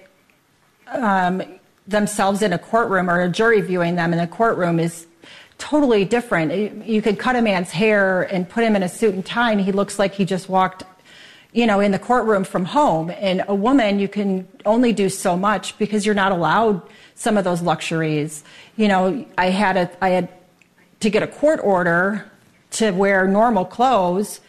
um, 0.87 1.41
themselves 1.87 2.41
in 2.41 2.51
a 2.51 2.59
courtroom 2.59 3.09
or 3.09 3.21
a 3.21 3.29
jury 3.29 3.61
viewing 3.61 3.95
them 3.95 4.11
in 4.11 4.19
a 4.19 4.27
courtroom 4.27 4.81
is 4.81 5.07
totally 5.57 6.05
different. 6.05 6.85
You 6.85 7.01
could 7.01 7.19
cut 7.19 7.35
a 7.35 7.41
man's 7.41 7.71
hair 7.71 8.23
and 8.23 8.47
put 8.47 8.63
him 8.63 8.75
in 8.75 8.83
a 8.83 8.89
suit 8.89 9.13
and 9.13 9.25
tie, 9.25 9.51
and 9.51 9.61
he 9.61 9.71
looks 9.71 9.99
like 9.99 10.13
he 10.13 10.25
just 10.25 10.49
walked, 10.49 10.83
you 11.51 11.65
know, 11.65 11.79
in 11.79 11.91
the 11.91 11.99
courtroom 11.99 12.43
from 12.43 12.65
home. 12.65 13.11
And 13.11 13.43
a 13.47 13.55
woman, 13.55 13.99
you 13.99 14.07
can 14.07 14.47
only 14.65 14.93
do 14.93 15.09
so 15.09 15.37
much 15.37 15.77
because 15.77 16.05
you're 16.05 16.15
not 16.15 16.31
allowed 16.31 16.81
some 17.15 17.37
of 17.37 17.43
those 17.43 17.61
luxuries. 17.61 18.43
You 18.75 18.87
know, 18.87 19.25
I 19.37 19.49
had 19.49 19.77
a, 19.77 19.91
I 20.03 20.09
had 20.09 20.29
to 20.99 21.09
get 21.09 21.23
a 21.23 21.27
court 21.27 21.59
order 21.63 22.29
to 22.71 22.91
wear 22.91 23.27
normal 23.27 23.65
clothes 23.65 24.41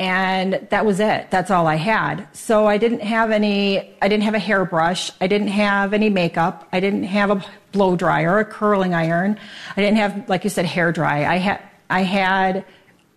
and 0.00 0.66
that 0.70 0.86
was 0.86 1.00
it 1.00 1.28
that's 1.30 1.50
all 1.50 1.66
i 1.66 1.74
had 1.74 2.26
so 2.32 2.66
i 2.66 2.78
didn't 2.78 3.00
have 3.00 3.30
any 3.30 3.94
i 4.00 4.08
didn't 4.08 4.22
have 4.22 4.34
a 4.34 4.38
hairbrush 4.38 5.10
i 5.20 5.26
didn't 5.26 5.48
have 5.48 5.92
any 5.92 6.08
makeup 6.08 6.68
i 6.72 6.78
didn't 6.78 7.02
have 7.02 7.30
a 7.30 7.44
blow 7.72 7.96
dryer 7.96 8.38
a 8.38 8.44
curling 8.44 8.94
iron. 8.94 9.38
I 9.76 9.80
didn't 9.80 9.96
have 9.96 10.28
like 10.28 10.44
you 10.44 10.50
said 10.50 10.66
hair 10.66 10.92
dry. 10.92 11.24
I 11.24 11.36
had 11.36 11.62
i 11.90 12.02
had 12.02 12.64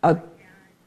a 0.04 0.18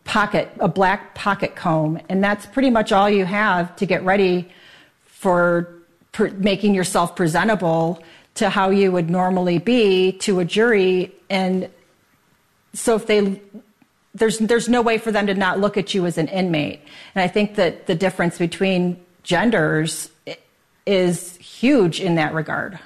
pocket 0.04 0.50
a 0.60 0.68
black 0.68 1.14
pocket 1.14 1.56
comb 1.56 1.98
and 2.08 2.22
that's 2.22 2.46
pretty 2.46 2.70
much 2.70 2.92
all 2.92 3.08
you 3.08 3.24
have 3.24 3.74
to 3.76 3.86
get 3.86 4.04
ready 4.04 4.50
for 5.04 5.74
making 6.36 6.74
yourself 6.74 7.16
presentable 7.16 8.02
to 8.34 8.50
how 8.50 8.70
you 8.70 8.92
would 8.92 9.08
normally 9.08 9.58
be 9.58 10.12
to 10.12 10.40
a 10.40 10.44
jury. 10.44 11.12
And 11.30 11.70
so 12.72 12.96
if 12.96 13.06
they 13.06 13.40
there's 14.14 14.38
there's 14.38 14.68
no 14.68 14.82
way 14.82 14.98
for 14.98 15.10
them 15.10 15.26
to 15.26 15.34
not 15.34 15.58
look 15.58 15.76
at 15.76 15.94
you 15.94 16.06
as 16.06 16.18
an 16.18 16.28
inmate. 16.28 16.80
And 17.14 17.22
i 17.22 17.28
think 17.28 17.54
that 17.56 17.86
the 17.86 17.94
difference 17.94 18.38
between 18.38 19.02
genders 19.22 20.10
is 20.86 21.36
huge 21.36 22.00
in 22.00 22.16
that 22.16 22.34
regard 22.34 22.78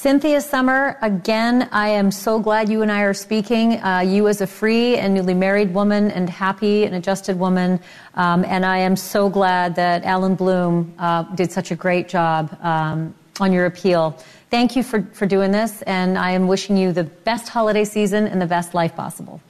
Cynthia 0.00 0.40
Sommer, 0.40 0.96
again, 1.02 1.68
I 1.72 1.88
am 1.88 2.10
so 2.10 2.38
glad 2.38 2.70
you 2.70 2.80
and 2.80 2.90
I 2.90 3.02
are 3.02 3.12
speaking. 3.12 3.82
Uh, 3.84 3.98
you 3.98 4.28
as 4.28 4.40
a 4.40 4.46
free 4.46 4.96
and 4.96 5.12
newly 5.12 5.34
married 5.34 5.74
woman 5.74 6.10
and 6.10 6.30
happy 6.30 6.84
and 6.84 6.94
adjusted 6.94 7.38
woman. 7.38 7.78
Um, 8.14 8.42
and 8.46 8.64
I 8.64 8.78
am 8.78 8.96
so 8.96 9.28
glad 9.28 9.74
that 9.74 10.04
Allen 10.04 10.36
Bloom 10.36 10.94
uh, 10.98 11.24
did 11.34 11.52
such 11.52 11.70
a 11.70 11.74
great 11.76 12.08
job 12.08 12.56
um, 12.62 13.14
on 13.40 13.52
your 13.52 13.66
appeal. 13.66 14.18
Thank 14.48 14.74
you 14.74 14.82
for, 14.82 15.02
for 15.12 15.26
doing 15.26 15.50
this, 15.50 15.82
and 15.82 16.16
I 16.16 16.30
am 16.30 16.48
wishing 16.48 16.78
you 16.78 16.92
the 16.92 17.04
best 17.04 17.50
holiday 17.50 17.84
season 17.84 18.26
and 18.26 18.40
the 18.40 18.46
best 18.46 18.72
life 18.72 18.96
possible. 18.96 19.42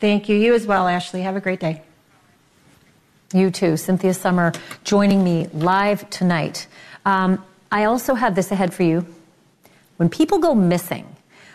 thank 0.00 0.28
you 0.28 0.34
you 0.34 0.52
as 0.52 0.66
well 0.66 0.86
Ashleigh 0.88 1.22
have 1.22 1.36
a 1.36 1.40
great 1.40 1.60
day 1.60 1.80
You 3.32 3.52
too, 3.52 3.76
Cynthia 3.76 4.14
Sommer, 4.14 4.50
joining 4.82 5.22
me 5.22 5.46
live 5.52 6.10
tonight. 6.10 6.66
Um, 7.04 7.44
I 7.70 7.84
also 7.84 8.14
have 8.14 8.34
this 8.34 8.50
ahead 8.50 8.72
for 8.72 8.82
you. 8.82 9.06
When 9.96 10.08
people 10.08 10.38
go 10.38 10.54
missing, 10.54 11.06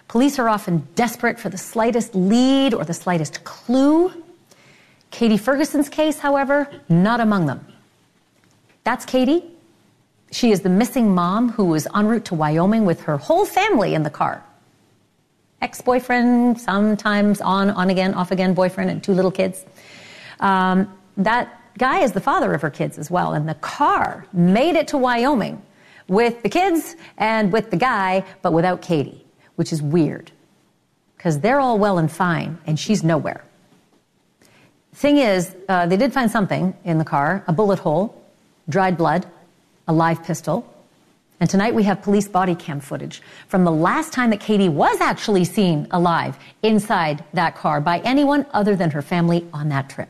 police 0.08 0.40
are 0.40 0.50
often 0.50 0.88
desperate 0.96 1.40
for 1.40 1.50
the 1.50 1.58
slightest 1.58 2.16
lead 2.16 2.74
or 2.74 2.84
the 2.84 2.94
slightest 2.94 3.44
clue. 3.44 4.12
Katie 5.12 5.38
Ferguson's 5.38 5.90
case, 5.90 6.20
however, 6.20 6.70
not 6.90 7.20
among 7.20 7.46
them. 7.46 7.66
That's 8.84 9.06
Katie. 9.06 9.44
She 10.32 10.52
is 10.52 10.62
the 10.62 10.70
missing 10.70 11.14
mom 11.14 11.50
who 11.50 11.66
was 11.66 11.88
en 11.94 12.08
route 12.08 12.26
to 12.26 12.36
Wyoming 12.36 12.86
with 12.86 13.02
her 13.02 13.18
whole 13.18 13.46
family 13.46 13.94
in 13.94 14.04
the 14.04 14.10
car. 14.10 14.44
Ex 15.62 15.82
boyfriend, 15.82 16.60
sometimes 16.60 17.42
on, 17.42 17.70
on 17.70 17.90
again, 17.90 18.14
off 18.14 18.32
again 18.32 18.54
boyfriend, 18.54 18.90
and 18.90 19.04
two 19.04 19.12
little 19.12 19.30
kids. 19.30 19.64
Um, 20.40 20.92
that 21.18 21.62
guy 21.78 22.00
is 22.00 22.14
the 22.14 22.22
father 22.22 22.54
of 22.54 22.62
her 22.62 22.72
kids 22.72 22.98
as 22.98 23.12
well, 23.12 23.34
and 23.34 23.48
the 23.48 23.54
car 23.56 24.26
made 24.34 24.76
it 24.76 24.88
to 24.88 24.98
Wyoming 24.98 25.62
with 26.12 26.44
the 26.44 26.50
kids 26.50 26.98
and 27.18 27.54
with 27.54 27.72
the 27.72 27.78
guy, 27.78 28.24
but 28.42 28.52
without 28.52 28.82
Katie, 28.82 29.26
which 29.56 29.72
is 29.72 29.82
weird 29.82 30.30
because 31.16 31.40
they're 31.40 31.60
all 31.60 31.78
well 31.80 32.00
and 32.00 32.12
fine, 32.12 32.58
and 32.66 32.78
she's 32.78 33.04
nowhere. 33.04 33.44
Thing 34.94 35.20
is, 35.20 35.56
uh, 35.70 35.86
they 35.86 35.96
did 35.96 36.12
find 36.12 36.30
something 36.30 36.76
in 36.84 36.98
the 36.98 37.06
car 37.06 37.44
a 37.48 37.54
bullet 37.54 37.80
hole, 37.80 38.22
dried 38.68 38.98
blood, 38.98 39.26
a 39.88 39.94
live 39.94 40.22
pistol. 40.24 40.68
And 41.40 41.50
tonight 41.50 41.74
we 41.74 41.84
have 41.84 42.02
police 42.02 42.28
body 42.28 42.56
cam 42.56 42.82
footage 42.82 43.22
from 43.48 43.64
the 43.64 43.72
last 43.72 44.12
time 44.12 44.32
that 44.32 44.42
Katie 44.42 44.68
was 44.68 45.00
actually 45.00 45.46
seen 45.46 45.88
alive 45.92 46.38
inside 46.62 47.24
that 47.34 47.56
car 47.56 47.80
by 47.80 48.00
anyone 48.00 48.46
other 48.52 48.76
than 48.76 48.92
her 48.92 49.02
family 49.02 49.48
on 49.54 49.70
that 49.70 49.90
trip. 49.90 50.10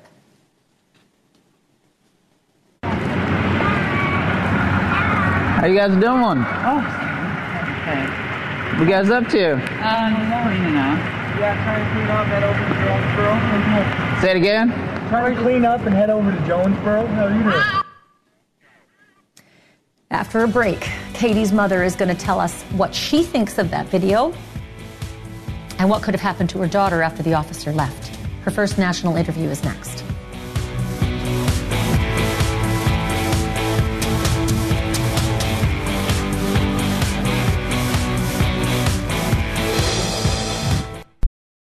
How 5.62 5.68
you 5.68 5.78
guys 5.78 5.92
doing? 5.92 6.04
Oh, 6.08 6.82
okay. 7.82 8.02
What 8.80 8.84
you 8.84 8.90
guys 8.90 9.12
up 9.12 9.28
to? 9.28 9.54
Um, 9.54 10.16
cleaning 10.42 10.76
up. 10.76 10.98
Yeah, 11.38 11.54
try 11.64 11.78
and 11.78 11.94
clean 11.94 12.08
up, 12.08 12.26
head 12.26 12.44
over 12.44 12.64
to 12.66 12.74
Jonesboro. 12.82 14.22
Say 14.22 14.32
it 14.32 14.38
again. 14.38 14.72
Try 15.10 15.36
to 15.36 15.40
clean 15.40 15.64
up 15.64 15.82
and 15.82 15.94
head 15.94 16.10
over 16.10 16.32
to 16.32 16.48
Jonesboro. 16.48 17.06
How 17.06 17.26
are 17.26 17.38
you 17.38 17.44
doing? 17.44 17.84
After 20.10 20.44
a 20.44 20.48
break, 20.48 20.90
Katie's 21.14 21.54
mother 21.54 21.84
is 21.84 21.96
going 21.96 22.10
to 22.10 22.20
tell 22.20 22.40
us 22.40 22.64
what 22.72 22.96
she 22.96 23.22
thinks 23.22 23.60
of 23.60 23.70
that 23.70 23.86
video 23.86 24.34
and 25.78 25.88
what 25.88 26.02
could 26.02 26.16
have 26.16 26.22
happened 26.22 26.50
to 26.50 26.58
her 26.58 26.68
daughter 26.68 27.04
after 27.04 27.22
the 27.22 27.36
officer 27.36 27.72
left. 27.72 28.08
Her 28.46 28.50
first 28.50 28.80
national 28.80 29.16
interview 29.16 29.50
is 29.50 29.64
next. 29.64 30.04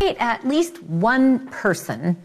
At 0.00 0.46
least 0.46 0.82
one 0.82 1.46
person 1.48 2.16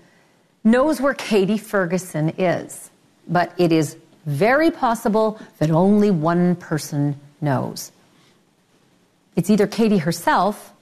knows 0.63 0.99
where 0.99 1.13
Katie 1.13 1.57
Ferguson 1.57 2.29
is, 2.38 2.91
but 3.27 3.53
it 3.57 3.71
is 3.71 3.97
very 4.25 4.71
possible 4.71 5.39
that 5.60 5.71
only 5.71 6.12
one 6.12 6.55
person 6.55 7.19
knows. 7.39 7.91
It's 9.36 9.49
either 9.49 9.67
Katie 9.67 9.97
herself, 9.97 10.73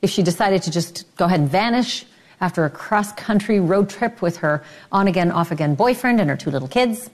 if 0.00 0.10
she 0.10 0.22
decided 0.22 0.62
to 0.62 0.70
just 0.70 1.04
go 1.16 1.24
ahead 1.24 1.40
and 1.40 1.50
vanish 1.50 2.06
after 2.40 2.64
a 2.64 2.70
cross 2.70 3.12
country 3.12 3.60
road 3.60 3.90
trip 3.90 4.22
with 4.22 4.38
her 4.38 4.62
on 4.92 5.08
again, 5.08 5.30
off 5.32 5.50
again 5.50 5.74
boyfriend 5.74 6.20
and 6.20 6.30
her 6.30 6.36
two 6.36 6.50
little 6.50 6.68
kids. 6.68 7.10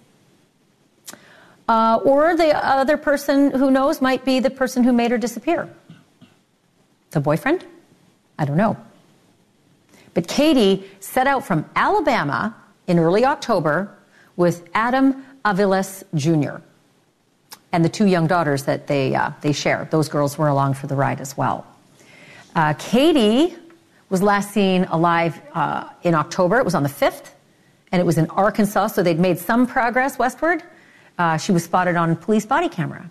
Uh, 1.69 1.99
or 2.05 2.37
the 2.37 2.55
other 2.55 2.97
person 2.97 3.51
who 3.53 3.71
knows 3.71 4.03
might 4.03 4.25
be 4.25 4.41
the 4.41 4.51
person 4.51 4.85
who 4.85 4.93
made 4.93 5.11
her 5.11 5.19
disappear. 5.19 5.73
The 7.13 7.21
boyfriend? 7.21 7.65
I 8.39 8.45
don't 8.45 8.57
know. 8.57 8.77
But 10.15 10.29
Katie 10.29 10.85
set 11.01 11.27
out 11.27 11.45
from 11.45 11.65
Alabama 11.75 12.55
in 12.87 12.99
early 12.99 13.25
October 13.25 13.97
with 14.37 14.69
Adam 14.75 15.25
Aviles 15.45 16.05
Jr. 16.15 16.63
and 17.73 17.85
the 17.85 17.89
two 17.89 18.07
young 18.07 18.27
daughters 18.27 18.65
that 18.65 18.87
they, 18.87 19.15
uh, 19.15 19.31
they 19.41 19.53
share. 19.53 19.89
Those 19.91 20.09
girls 20.09 20.39
were 20.39 20.49
along 20.49 20.75
for 20.75 20.87
the 20.87 20.95
ride 20.95 21.21
as 21.21 21.37
well. 21.37 21.67
Uh, 22.55 22.75
Katie 22.75 23.57
was 24.11 24.23
last 24.23 24.53
seen 24.53 24.85
alive 24.85 25.41
uh, 25.55 25.89
in 26.03 26.15
October. 26.15 26.59
It 26.59 26.65
was 26.65 26.75
on 26.75 26.83
the 26.83 26.89
5th, 26.89 27.31
and 27.91 28.01
it 28.01 28.05
was 28.05 28.19
in 28.19 28.29
Arkansas, 28.31 28.89
so 28.89 29.03
they'd 29.03 29.19
made 29.19 29.39
some 29.39 29.67
progress 29.67 30.19
westward. 30.19 30.63
Uh, 31.19 31.39
she 31.39 31.53
was 31.53 31.65
spotted 31.65 31.97
on 31.97 32.17
police 32.17 32.45
body 32.45 32.69
camera. 32.69 33.09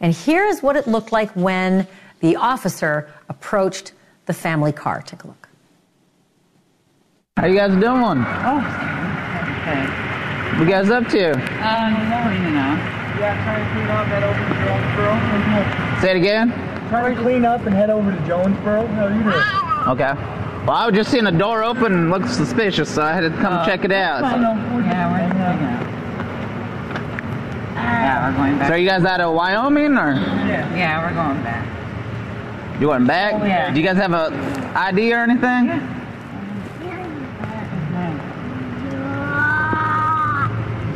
And 0.00 0.14
here's 0.14 0.62
what 0.62 0.76
it 0.76 0.86
looked 0.86 1.12
like 1.12 1.30
when 1.32 1.86
the 2.20 2.36
officer 2.36 3.12
approached 3.28 3.92
the 4.26 4.32
family 4.32 4.72
car. 4.72 5.02
Take 5.02 5.24
a 5.24 5.26
look. 5.26 5.43
How 7.36 7.46
you 7.48 7.56
guys 7.56 7.72
doing? 7.72 7.82
Oh, 7.82 8.62
okay. 9.58 9.82
What 10.56 10.62
you 10.62 10.70
guys 10.70 10.88
up 10.88 11.08
to? 11.08 11.32
Um, 11.32 11.96
cleaning 12.22 12.54
up. 12.54 12.78
Yeah, 13.18 13.34
trying 13.42 13.64
to 13.64 13.70
clean 13.74 13.88
up, 13.90 14.06
head 14.06 14.22
over 14.22 14.38
to 14.38 14.54
Jonesboro. 14.62 16.00
Say 16.00 16.10
it 16.12 16.16
again. 16.16 16.52
Trying 16.90 17.16
to 17.16 17.20
clean 17.20 17.44
up 17.44 17.66
and 17.66 17.74
head 17.74 17.90
over 17.90 18.12
to 18.12 18.16
Jonesboro. 18.24 18.86
How 18.86 19.06
are 19.06 19.12
you 19.12 19.24
doing? 19.24 19.88
Okay. 19.88 20.14
Well, 20.64 20.76
I 20.76 20.86
was 20.86 20.94
just 20.94 21.10
seeing 21.10 21.24
the 21.24 21.32
door 21.32 21.64
open 21.64 21.92
and 21.92 22.10
looked 22.12 22.28
suspicious, 22.30 22.88
so 22.94 23.02
I 23.02 23.12
had 23.12 23.22
to 23.22 23.30
come 23.40 23.66
check 23.66 23.84
it 23.84 23.90
out. 23.90 24.22
I 24.22 24.30
So. 24.30 24.36
We're 24.36 24.82
Yeah, 24.82 25.10
we're 25.10 25.18
hanging 25.18 25.42
out. 25.42 25.86
Yeah, 27.74 28.30
we're 28.30 28.36
going 28.36 28.58
back. 28.60 28.68
so 28.68 28.74
are 28.74 28.78
you 28.78 28.88
guys 28.88 29.04
out 29.04 29.20
of 29.20 29.34
Wyoming 29.34 29.98
or 29.98 30.12
Yeah. 30.14 30.72
Yeah, 30.76 31.02
we're 31.04 31.14
going 31.14 31.42
back. 31.42 31.66
you 32.80 32.86
going 32.86 33.06
back? 33.08 33.34
Oh, 33.34 33.44
yeah. 33.44 33.72
Do 33.74 33.80
you 33.80 33.84
guys 33.84 33.96
have 33.96 34.12
a 34.12 34.30
ID 34.76 35.12
or 35.12 35.18
anything? 35.24 35.70
Arkansas. 35.70 36.00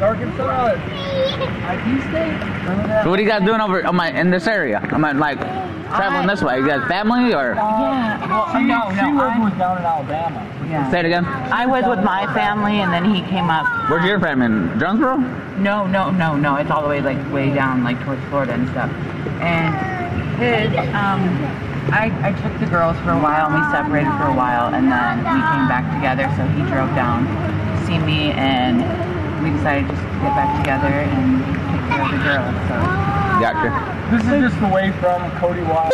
ID 0.00 2.00
state? 2.02 2.38
Remember 2.38 2.86
that? 2.88 3.04
So 3.04 3.10
what 3.10 3.18
are 3.18 3.22
you 3.22 3.28
guys 3.28 3.42
doing 3.44 3.60
over 3.60 3.84
am 3.86 4.00
I 4.00 4.10
in 4.12 4.30
this 4.30 4.46
area? 4.46 4.80
I'm 4.92 5.04
I 5.04 5.12
like 5.12 5.38
traveling 5.94 6.26
this 6.26 6.42
way? 6.42 6.58
You 6.58 6.66
guys 6.66 6.86
family 6.88 7.34
or 7.34 7.54
Yeah, 7.54 8.26
well, 8.28 8.46
She, 8.52 8.64
no, 8.64 8.88
she 8.90 8.96
no, 9.10 9.24
lived 9.24 9.36
I, 9.36 9.44
with 9.44 9.58
down 9.58 9.78
in 9.78 9.84
Alabama. 9.84 10.66
yeah. 10.68 10.90
say 10.90 11.00
it 11.00 11.06
again? 11.06 11.24
I 11.24 11.66
was 11.66 11.84
with 11.86 12.04
my 12.04 12.26
family, 12.34 12.80
and 12.80 12.92
then 12.92 13.04
he 13.12 13.22
came 13.22 13.50
up. 13.50 13.66
Where's 13.90 14.04
your 14.04 14.20
family? 14.20 14.46
In 14.46 14.78
Jonesboro? 14.78 15.16
No, 15.58 15.86
no, 15.86 16.10
no, 16.10 16.36
no. 16.36 16.56
It's 16.56 16.70
all 16.70 16.82
the 16.82 16.88
way 16.88 17.00
like 17.00 17.18
way 17.32 17.50
down, 17.52 17.82
like 17.84 17.98
towards 18.04 18.22
Florida 18.28 18.52
and 18.54 18.68
stuff. 18.68 18.90
And 19.40 19.74
his, 20.38 20.68
um, 20.94 21.22
I, 21.90 22.12
I 22.22 22.32
took 22.42 22.60
the 22.60 22.66
girls 22.66 22.96
for 22.98 23.10
a 23.10 23.18
while, 23.18 23.46
and 23.50 23.54
we 23.56 23.62
separated 23.72 24.12
for 24.18 24.26
a 24.30 24.34
while, 24.34 24.72
and 24.74 24.92
then 24.92 25.18
we 25.18 25.24
came 25.42 25.66
back 25.66 25.82
together. 25.96 26.30
So 26.36 26.44
he 26.54 26.62
drove 26.70 26.94
down 26.94 27.26
to 27.26 27.86
see 27.86 27.98
me, 27.98 28.30
and 28.32 28.84
we 29.48 29.56
decided 29.56 29.88
just 29.88 30.02
to 30.02 30.08
get 30.20 30.34
back 30.36 30.56
together 30.60 30.88
and 30.88 31.40
take 31.72 31.88
care 31.88 32.04
of 32.04 32.10
the 32.10 32.18
girls. 32.18 32.54
So 32.68 33.08
Gotcha. 33.40 33.70
This 34.10 34.22
is 34.24 34.50
just 34.50 34.60
the 34.60 34.68
way 34.68 34.90
from 35.00 35.30
Cody 35.38 35.62
Wild 35.62 35.92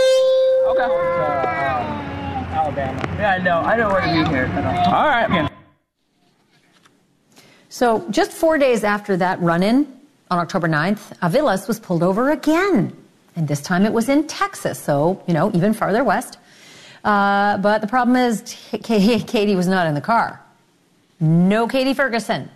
Okay. 0.66 0.86
to 0.86 0.92
uh, 0.92 2.54
Alabama. 2.54 3.16
yeah, 3.18 3.42
no, 3.42 3.58
I 3.60 3.76
don't 3.76 3.92
want 3.92 4.04
to 4.04 4.10
be 4.10 4.28
here. 4.30 4.46
All 4.86 5.06
right. 5.06 5.50
So, 7.68 8.08
just 8.10 8.30
four 8.32 8.56
days 8.56 8.82
after 8.84 9.16
that 9.16 9.40
run 9.40 9.62
in 9.62 9.86
on 10.30 10.38
October 10.38 10.68
9th, 10.68 11.16
Aviles 11.18 11.66
was 11.68 11.78
pulled 11.80 12.02
over 12.02 12.30
again. 12.30 12.96
And 13.36 13.48
this 13.48 13.60
time 13.60 13.84
it 13.84 13.92
was 13.92 14.08
in 14.08 14.26
Texas, 14.28 14.78
so, 14.80 15.22
you 15.26 15.34
know, 15.34 15.50
even 15.54 15.74
farther 15.74 16.04
west. 16.04 16.38
Uh, 17.04 17.58
but 17.58 17.80
the 17.80 17.88
problem 17.88 18.16
is, 18.16 18.42
Katie, 18.82 19.18
Katie 19.24 19.56
was 19.56 19.66
not 19.66 19.86
in 19.88 19.94
the 19.94 20.00
car. 20.00 20.40
No 21.20 21.66
Katie 21.66 21.94
Ferguson. 21.94 22.48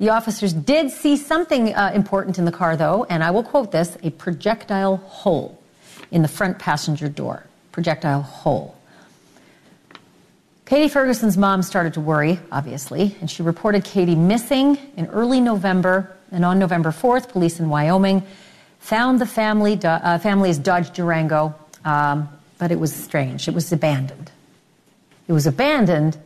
The 0.00 0.08
officers 0.08 0.54
did 0.54 0.90
see 0.90 1.18
something 1.18 1.74
uh, 1.74 1.92
important 1.94 2.38
in 2.38 2.46
the 2.46 2.52
car, 2.52 2.74
though, 2.74 3.04
and 3.10 3.22
I 3.22 3.30
will 3.30 3.42
quote 3.42 3.70
this 3.70 3.98
a 4.02 4.08
projectile 4.08 4.96
hole 4.96 5.62
in 6.10 6.22
the 6.22 6.28
front 6.28 6.58
passenger 6.58 7.06
door. 7.10 7.44
Projectile 7.70 8.22
hole. 8.22 8.74
Katie 10.64 10.88
Ferguson's 10.88 11.36
mom 11.36 11.62
started 11.62 11.92
to 11.94 12.00
worry, 12.00 12.40
obviously, 12.50 13.14
and 13.20 13.30
she 13.30 13.42
reported 13.42 13.84
Katie 13.84 14.14
missing 14.14 14.78
in 14.96 15.04
early 15.08 15.38
November. 15.38 16.16
And 16.32 16.46
on 16.46 16.58
November 16.58 16.92
4th, 16.92 17.28
police 17.28 17.60
in 17.60 17.68
Wyoming 17.68 18.22
found 18.78 19.20
the 19.20 19.26
family, 19.26 19.78
uh, 19.84 20.18
family's 20.18 20.56
Dodge 20.56 20.92
Durango, 20.92 21.54
um, 21.84 22.26
but 22.56 22.72
it 22.72 22.80
was 22.80 22.94
strange. 22.94 23.48
It 23.48 23.54
was 23.54 23.70
abandoned. 23.70 24.30
It 25.28 25.34
was 25.34 25.46
abandoned, 25.46 26.16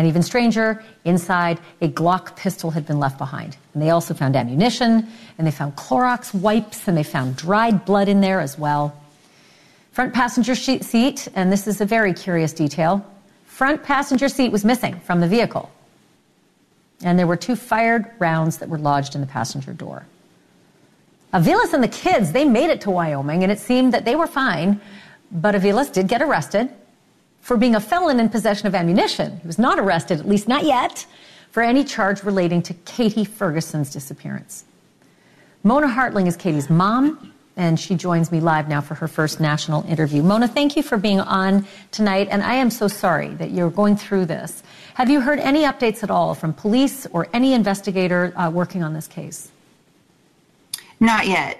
and 0.00 0.08
even 0.08 0.22
stranger, 0.22 0.82
inside 1.04 1.60
a 1.82 1.88
Glock 1.88 2.34
pistol 2.34 2.70
had 2.70 2.86
been 2.86 2.98
left 2.98 3.18
behind. 3.18 3.58
And 3.74 3.82
they 3.82 3.90
also 3.90 4.14
found 4.14 4.34
ammunition, 4.34 5.06
and 5.36 5.46
they 5.46 5.50
found 5.50 5.76
Clorox 5.76 6.32
wipes, 6.32 6.88
and 6.88 6.96
they 6.96 7.02
found 7.02 7.36
dried 7.36 7.84
blood 7.84 8.08
in 8.08 8.22
there 8.22 8.40
as 8.40 8.58
well. 8.58 8.98
Front 9.92 10.14
passenger 10.14 10.54
seat, 10.54 11.28
and 11.34 11.52
this 11.52 11.66
is 11.66 11.82
a 11.82 11.84
very 11.84 12.14
curious 12.14 12.54
detail. 12.54 13.04
Front 13.44 13.84
passenger 13.84 14.30
seat 14.30 14.50
was 14.50 14.64
missing 14.64 14.98
from 15.00 15.20
the 15.20 15.28
vehicle. 15.28 15.70
And 17.04 17.18
there 17.18 17.26
were 17.26 17.36
two 17.36 17.54
fired 17.54 18.10
rounds 18.18 18.56
that 18.56 18.70
were 18.70 18.78
lodged 18.78 19.14
in 19.14 19.20
the 19.20 19.26
passenger 19.26 19.74
door. 19.74 20.06
Aviles 21.34 21.74
and 21.74 21.82
the 21.82 21.88
kids, 21.88 22.32
they 22.32 22.46
made 22.46 22.70
it 22.70 22.80
to 22.80 22.90
Wyoming, 22.90 23.42
and 23.42 23.52
it 23.52 23.58
seemed 23.58 23.92
that 23.92 24.06
they 24.06 24.16
were 24.16 24.26
fine, 24.26 24.80
but 25.30 25.54
Aviles 25.54 25.92
did 25.92 26.08
get 26.08 26.22
arrested 26.22 26.70
for 27.40 27.56
being 27.56 27.74
a 27.74 27.80
felon 27.80 28.20
in 28.20 28.28
possession 28.28 28.66
of 28.66 28.74
ammunition. 28.74 29.38
He 29.40 29.46
was 29.46 29.58
not 29.58 29.78
arrested, 29.78 30.20
at 30.20 30.28
least 30.28 30.48
not 30.48 30.64
yet, 30.64 31.06
for 31.50 31.62
any 31.62 31.84
charge 31.84 32.22
relating 32.22 32.62
to 32.62 32.74
Katie 32.74 33.24
Ferguson's 33.24 33.90
disappearance. 33.90 34.64
Mona 35.62 35.88
Hartling 35.88 36.26
is 36.26 36.36
Katie's 36.36 36.70
mom, 36.70 37.32
and 37.56 37.78
she 37.78 37.94
joins 37.94 38.32
me 38.32 38.40
live 38.40 38.68
now 38.68 38.80
for 38.80 38.94
her 38.94 39.08
first 39.08 39.40
national 39.40 39.84
interview. 39.86 40.22
Mona, 40.22 40.48
thank 40.48 40.76
you 40.76 40.82
for 40.82 40.96
being 40.96 41.20
on 41.20 41.66
tonight, 41.90 42.28
and 42.30 42.42
I 42.42 42.54
am 42.54 42.70
so 42.70 42.88
sorry 42.88 43.28
that 43.34 43.50
you're 43.50 43.70
going 43.70 43.96
through 43.96 44.26
this. 44.26 44.62
Have 44.94 45.10
you 45.10 45.20
heard 45.20 45.38
any 45.38 45.64
updates 45.64 46.02
at 46.02 46.10
all 46.10 46.34
from 46.34 46.54
police 46.54 47.06
or 47.12 47.28
any 47.32 47.52
investigator 47.52 48.32
uh, 48.36 48.50
working 48.50 48.82
on 48.82 48.94
this 48.94 49.06
case? 49.06 49.50
Not 51.00 51.26
yet. 51.26 51.58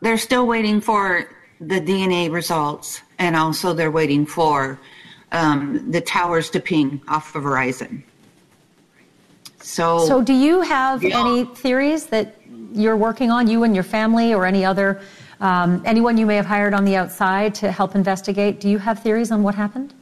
They're 0.00 0.18
still 0.18 0.46
waiting 0.46 0.80
for 0.80 1.28
the 1.66 1.80
DNA 1.80 2.30
results, 2.30 3.02
and 3.18 3.36
also 3.36 3.72
they're 3.72 3.90
waiting 3.90 4.26
for 4.26 4.78
um, 5.30 5.90
the 5.90 6.00
towers 6.00 6.50
to 6.50 6.60
ping 6.60 7.00
off 7.08 7.34
of 7.34 7.44
Verizon. 7.44 8.02
So, 9.60 9.98
So, 9.98 10.22
do 10.22 10.32
you 10.32 10.60
have 10.62 11.02
Yeah. 11.02 11.20
any 11.20 11.44
theories 11.44 12.06
that 12.06 12.34
you're 12.74 12.96
working 12.96 13.30
on, 13.30 13.46
you 13.46 13.62
and 13.62 13.74
your 13.74 13.84
family, 13.84 14.34
or 14.34 14.44
any 14.44 14.64
other, 14.64 15.00
um, 15.40 15.82
anyone 15.84 16.16
you 16.18 16.26
may 16.26 16.36
have 16.36 16.46
hired 16.46 16.74
on 16.74 16.84
the 16.84 16.96
outside 16.96 17.54
to 17.56 17.70
help 17.70 17.94
investigate? 17.94 18.60
Do 18.60 18.68
you 18.68 18.78
have 18.78 19.02
theories 19.02 19.30
on 19.30 19.42
what 19.42 19.54
happened? 19.54 19.94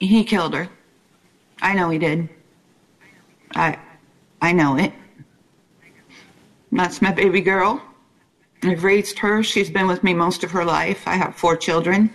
he 0.00 0.22
killed 0.24 0.52
her. 0.54 0.68
I 1.62 1.72
know 1.72 1.88
he 1.88 1.98
did. 1.98 2.28
I, 3.54 3.78
I 4.42 4.52
know 4.52 4.76
it. 4.76 4.92
That's 6.72 7.00
my 7.00 7.12
baby 7.12 7.40
girl. 7.40 7.80
I've 8.64 8.84
raised 8.84 9.18
her. 9.18 9.42
She's 9.42 9.70
been 9.70 9.86
with 9.86 10.02
me 10.02 10.14
most 10.14 10.42
of 10.42 10.50
her 10.52 10.64
life. 10.64 11.06
I 11.06 11.14
have 11.14 11.36
four 11.36 11.56
children. 11.56 12.10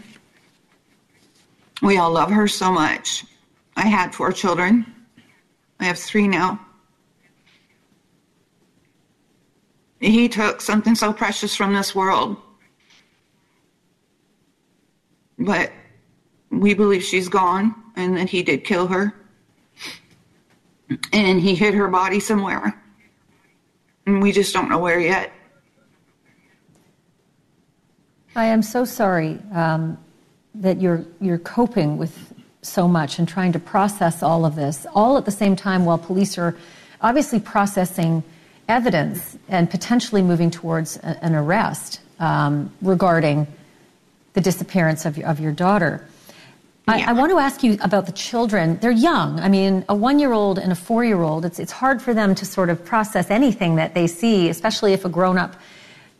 We 1.81 1.97
all 1.97 2.11
love 2.11 2.31
her 2.31 2.47
so 2.47 2.71
much. 2.71 3.23
I 3.75 3.87
had 3.87 4.13
four 4.13 4.31
children. 4.31 4.85
I 5.79 5.85
have 5.85 5.99
three 5.99 6.27
now. 6.27 6.59
He 9.99 10.27
took 10.29 10.61
something 10.61 10.95
so 10.95 11.13
precious 11.13 11.55
from 11.55 11.73
this 11.73 11.93
world. 11.93 12.37
But 15.37 15.71
we 16.49 16.73
believe 16.73 17.03
she's 17.03 17.29
gone 17.29 17.75
and 17.95 18.17
that 18.17 18.29
he 18.29 18.43
did 18.43 18.63
kill 18.63 18.87
her. 18.87 19.13
And 21.13 21.39
he 21.39 21.53
hid 21.53 21.73
her 21.75 21.87
body 21.87 22.19
somewhere. 22.19 22.81
And 24.05 24.21
we 24.21 24.31
just 24.31 24.53
don't 24.53 24.69
know 24.69 24.79
where 24.79 24.99
yet. 24.99 25.31
I 28.35 28.45
am 28.45 28.61
so 28.61 28.85
sorry 28.85 29.39
um, 29.53 29.97
that 30.55 30.79
you're 30.79 31.05
you're 31.19 31.39
coping 31.39 31.97
with 31.97 32.33
so 32.61 32.87
much 32.87 33.19
and 33.19 33.27
trying 33.27 33.53
to 33.53 33.59
process 33.59 34.21
all 34.21 34.45
of 34.45 34.55
this, 34.55 34.85
all 34.93 35.17
at 35.17 35.25
the 35.25 35.31
same 35.31 35.55
time 35.55 35.85
while 35.85 35.97
police 35.97 36.37
are 36.37 36.55
obviously 37.01 37.39
processing 37.39 38.23
evidence 38.67 39.37
and 39.47 39.69
potentially 39.69 40.21
moving 40.21 40.51
towards 40.51 40.97
a, 40.97 41.23
an 41.23 41.33
arrest 41.33 42.01
um, 42.19 42.71
regarding 42.81 43.47
the 44.33 44.41
disappearance 44.41 45.05
of 45.05 45.17
your, 45.17 45.27
of 45.27 45.39
your 45.39 45.51
daughter. 45.51 46.05
I, 46.87 47.03
I, 47.09 47.13
want 47.13 47.31
to 47.31 47.37
ask 47.37 47.63
you 47.63 47.77
about 47.81 48.07
the 48.07 48.11
children. 48.11 48.77
They're 48.79 48.91
young. 48.91 49.39
I 49.39 49.47
mean, 49.47 49.85
a 49.89 49.95
one 49.95 50.17
year 50.17 50.33
old 50.33 50.57
and 50.57 50.71
a 50.71 50.75
four 50.75 51.05
year 51.05 51.21
old, 51.21 51.45
it's, 51.45 51.59
it's 51.59 51.71
hard 51.71 52.01
for 52.01 52.13
them 52.13 52.33
to 52.35 52.45
sort 52.45 52.69
of 52.69 52.83
process 52.83 53.29
anything 53.29 53.75
that 53.75 53.93
they 53.93 54.07
see, 54.07 54.49
especially 54.49 54.93
if 54.93 55.05
a 55.05 55.09
grown 55.09 55.37
up 55.37 55.55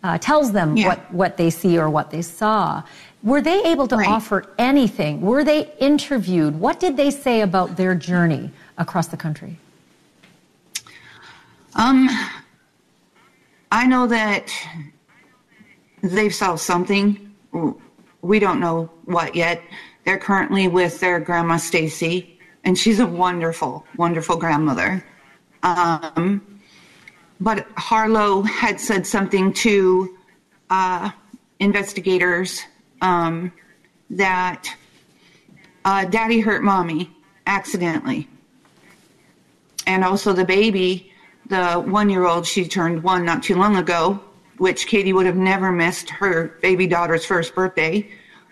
uh, 0.03 0.17
tells 0.17 0.51
them 0.51 0.77
yeah. 0.77 0.87
what, 0.87 1.13
what 1.13 1.37
they 1.37 1.49
see 1.49 1.77
or 1.77 1.89
what 1.89 2.11
they 2.11 2.21
saw. 2.21 2.83
Were 3.23 3.41
they 3.41 3.63
able 3.65 3.87
to 3.87 3.97
right. 3.97 4.07
offer 4.07 4.45
anything? 4.57 5.21
Were 5.21 5.43
they 5.43 5.73
interviewed? 5.79 6.59
What 6.59 6.79
did 6.79 6.95
they 6.95 7.11
say 7.11 7.41
about 7.41 7.75
their 7.75 7.95
journey 7.95 8.51
across 8.77 9.07
the 9.07 9.17
country? 9.17 9.57
Um, 11.75 12.09
I 13.71 13.85
know 13.85 14.07
that 14.07 14.51
they've 16.01 16.33
saw 16.33 16.55
something. 16.55 17.35
We 18.21 18.39
don't 18.39 18.59
know 18.59 18.89
what 19.05 19.35
yet. 19.35 19.61
They're 20.05 20.17
currently 20.17 20.67
with 20.67 20.99
their 20.99 21.19
grandma 21.19 21.57
Stacy, 21.57 22.39
and 22.63 22.77
she's 22.77 22.99
a 22.99 23.05
wonderful, 23.05 23.85
wonderful 23.97 24.37
grandmother. 24.37 25.05
Um, 25.61 26.58
but 27.39 27.67
Harlow 27.77 28.41
had 28.41 28.79
said 28.79 29.07
something 29.07 29.53
to 29.53 30.17
uh, 30.69 31.09
investigators 31.59 32.61
um, 33.01 33.51
that 34.09 34.67
uh, 35.85 36.05
daddy 36.05 36.39
hurt 36.39 36.63
mommy 36.63 37.11
accidentally. 37.47 38.27
And 39.87 40.03
also 40.03 40.33
the 40.33 40.45
baby, 40.45 41.11
the 41.47 41.75
one 41.75 42.09
year 42.09 42.25
old, 42.25 42.45
she 42.45 42.67
turned 42.67 43.03
one 43.03 43.25
not 43.25 43.41
too 43.41 43.55
long 43.55 43.77
ago, 43.77 44.19
which 44.57 44.87
Katie 44.87 45.13
would 45.13 45.25
have 45.25 45.37
never 45.37 45.71
missed 45.71 46.09
her 46.09 46.57
baby 46.61 46.85
daughter's 46.85 47.25
first 47.25 47.55
birthday. 47.55 48.07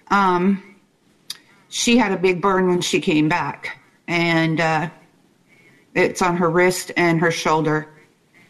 Um, 0.07 0.75
she 1.69 1.97
had 1.97 2.13
a 2.13 2.17
big 2.17 2.41
burn 2.41 2.69
when 2.69 2.81
she 2.81 3.01
came 3.01 3.27
back, 3.27 3.79
and 4.07 4.61
uh, 4.61 4.89
it's 5.93 6.21
on 6.21 6.37
her 6.37 6.49
wrist 6.49 6.91
and 6.95 7.19
her 7.19 7.29
shoulder. 7.29 7.89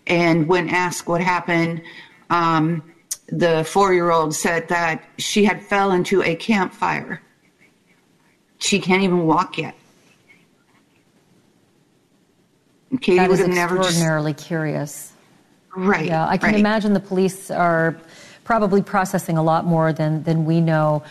And 0.08 0.48
when 0.48 0.70
asked 0.70 1.08
what 1.08 1.22
happened, 1.22 1.82
um, 2.30 2.82
the 3.28 3.64
four 3.66 3.94
year 3.94 4.10
old 4.10 4.34
said 4.34 4.68
that 4.70 5.04
she 5.18 5.44
had 5.44 5.64
fell 5.64 5.92
into 5.92 6.24
a 6.24 6.36
campfire. 6.36 7.22
She 8.60 8.80
can't 8.80 9.04
even 9.04 9.26
walk 9.26 9.58
yet. 9.58 9.76
Katie 13.02 13.18
that 13.18 13.30
is 13.30 13.42
extraordinarily 13.42 14.34
just... 14.34 14.48
curious. 14.48 15.14
Right. 15.76 16.06
Yeah, 16.06 16.26
I 16.28 16.38
can 16.38 16.52
right. 16.52 16.60
imagine 16.60 16.94
the 16.94 17.00
police 17.00 17.52
are 17.52 17.98
probably 18.46 18.82
processing 18.82 19.38
a 19.38 19.44
lot 19.44 19.66
more 19.66 19.92
than, 19.92 20.24
than 20.24 20.46
we 20.46 20.62
know. 20.62 21.04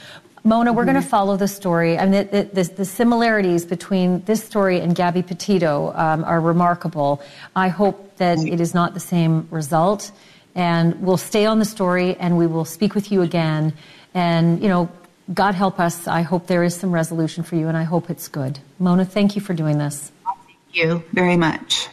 Mona, 0.46 0.72
we're 0.72 0.84
mm-hmm. 0.84 0.92
going 0.92 1.02
to 1.02 1.08
follow 1.08 1.36
the 1.36 1.48
story. 1.48 1.98
I 1.98 2.06
mean, 2.06 2.28
the, 2.30 2.48
the, 2.52 2.62
the, 2.62 2.84
similarities 2.84 3.64
between 3.64 4.22
this 4.26 4.44
story 4.44 4.78
and 4.78 4.94
Gabby 4.94 5.22
Petito 5.22 5.92
um, 5.96 6.22
are 6.22 6.40
remarkable. 6.40 7.20
I 7.56 7.66
hope 7.66 8.16
that 8.18 8.38
it 8.38 8.60
is 8.60 8.72
not 8.72 8.94
the 8.94 9.00
same 9.00 9.48
result. 9.50 10.12
And 10.54 11.02
we'll 11.02 11.16
stay 11.16 11.46
on 11.46 11.58
the 11.58 11.64
story 11.64 12.14
and 12.14 12.38
we 12.38 12.46
will 12.46 12.64
speak 12.64 12.94
with 12.94 13.10
you 13.10 13.22
again. 13.22 13.72
And, 14.14 14.62
you 14.62 14.68
know, 14.68 14.88
God 15.34 15.56
help 15.56 15.80
us. 15.80 16.06
I 16.06 16.22
hope 16.22 16.46
there 16.46 16.62
is 16.62 16.76
some 16.76 16.92
resolution 16.92 17.42
for 17.42 17.56
you 17.56 17.66
and 17.66 17.76
I 17.76 17.82
hope 17.82 18.08
it's 18.08 18.28
good. 18.28 18.60
Mona, 18.78 19.04
thank 19.04 19.34
you 19.34 19.42
for 19.42 19.52
doing 19.52 19.78
this. 19.78 20.12
Thank 20.24 20.76
you 20.76 21.02
very 21.12 21.36
much. 21.36 21.88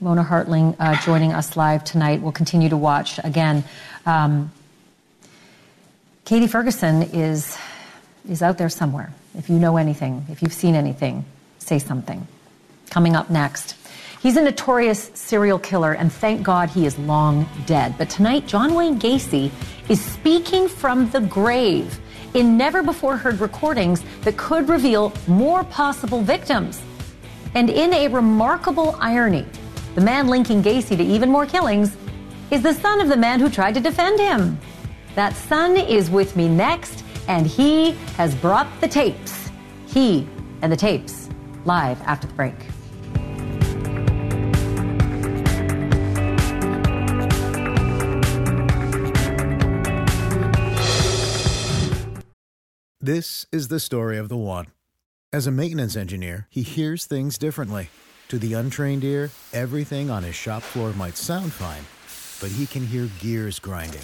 Mona 0.00 0.22
Hartling 0.22 0.76
uh, 0.78 0.94
joining 1.02 1.32
us 1.32 1.56
live 1.56 1.82
tonight. 1.82 2.22
We'll 2.22 2.30
continue 2.30 2.68
to 2.68 2.76
watch 2.76 3.18
again. 3.24 3.64
Um, 4.06 4.52
Katie 6.30 6.46
Ferguson 6.46 7.02
is 7.12 7.58
is 8.28 8.40
out 8.40 8.56
there 8.56 8.68
somewhere. 8.68 9.12
If 9.36 9.50
you 9.50 9.58
know 9.58 9.76
anything, 9.76 10.26
if 10.30 10.42
you've 10.42 10.52
seen 10.52 10.76
anything, 10.76 11.24
say 11.58 11.80
something. 11.80 12.24
Coming 12.88 13.16
up 13.16 13.30
next. 13.30 13.74
He's 14.22 14.36
a 14.36 14.42
notorious 14.42 15.10
serial 15.14 15.58
killer, 15.58 15.92
and 15.92 16.12
thank 16.12 16.44
God 16.44 16.70
he 16.70 16.86
is 16.86 16.96
long 17.00 17.48
dead. 17.66 17.98
But 17.98 18.10
tonight, 18.10 18.46
John 18.46 18.74
Wayne 18.74 19.00
Gacy 19.00 19.50
is 19.88 20.00
speaking 20.00 20.68
from 20.68 21.10
the 21.10 21.20
grave 21.22 21.98
in 22.34 22.56
never 22.56 22.80
before 22.84 23.16
heard 23.16 23.40
recordings 23.40 24.00
that 24.20 24.36
could 24.36 24.68
reveal 24.68 25.12
more 25.26 25.64
possible 25.64 26.22
victims. 26.22 26.80
And 27.56 27.68
in 27.68 27.92
a 27.92 28.06
remarkable 28.06 28.94
irony, 29.00 29.46
the 29.96 30.00
man 30.00 30.28
linking 30.28 30.62
Gacy 30.62 30.96
to 30.96 31.02
even 31.02 31.28
more 31.28 31.44
killings 31.44 31.96
is 32.52 32.62
the 32.62 32.74
son 32.74 33.00
of 33.00 33.08
the 33.08 33.16
man 33.16 33.40
who 33.40 33.50
tried 33.50 33.74
to 33.74 33.80
defend 33.80 34.20
him. 34.20 34.60
That 35.20 35.36
son 35.36 35.76
is 35.76 36.08
with 36.08 36.34
me 36.34 36.48
next, 36.48 37.04
and 37.28 37.46
he 37.46 37.90
has 38.16 38.34
brought 38.34 38.66
the 38.80 38.88
tapes. 38.88 39.50
He 39.86 40.26
and 40.62 40.72
the 40.72 40.78
tapes, 40.78 41.28
live 41.66 42.00
after 42.06 42.26
the 42.26 42.32
break. 42.32 42.54
This 52.98 53.44
is 53.52 53.68
the 53.68 53.78
story 53.78 54.16
of 54.16 54.30
the 54.30 54.38
one. 54.38 54.68
As 55.34 55.46
a 55.46 55.50
maintenance 55.50 55.96
engineer, 55.96 56.46
he 56.48 56.62
hears 56.62 57.04
things 57.04 57.36
differently. 57.36 57.90
To 58.28 58.38
the 58.38 58.54
untrained 58.54 59.04
ear, 59.04 59.30
everything 59.52 60.08
on 60.08 60.22
his 60.22 60.34
shop 60.34 60.62
floor 60.62 60.94
might 60.94 61.18
sound 61.18 61.52
fine, 61.52 61.84
but 62.40 62.56
he 62.56 62.64
can 62.64 62.86
hear 62.86 63.10
gears 63.20 63.58
grinding 63.58 64.00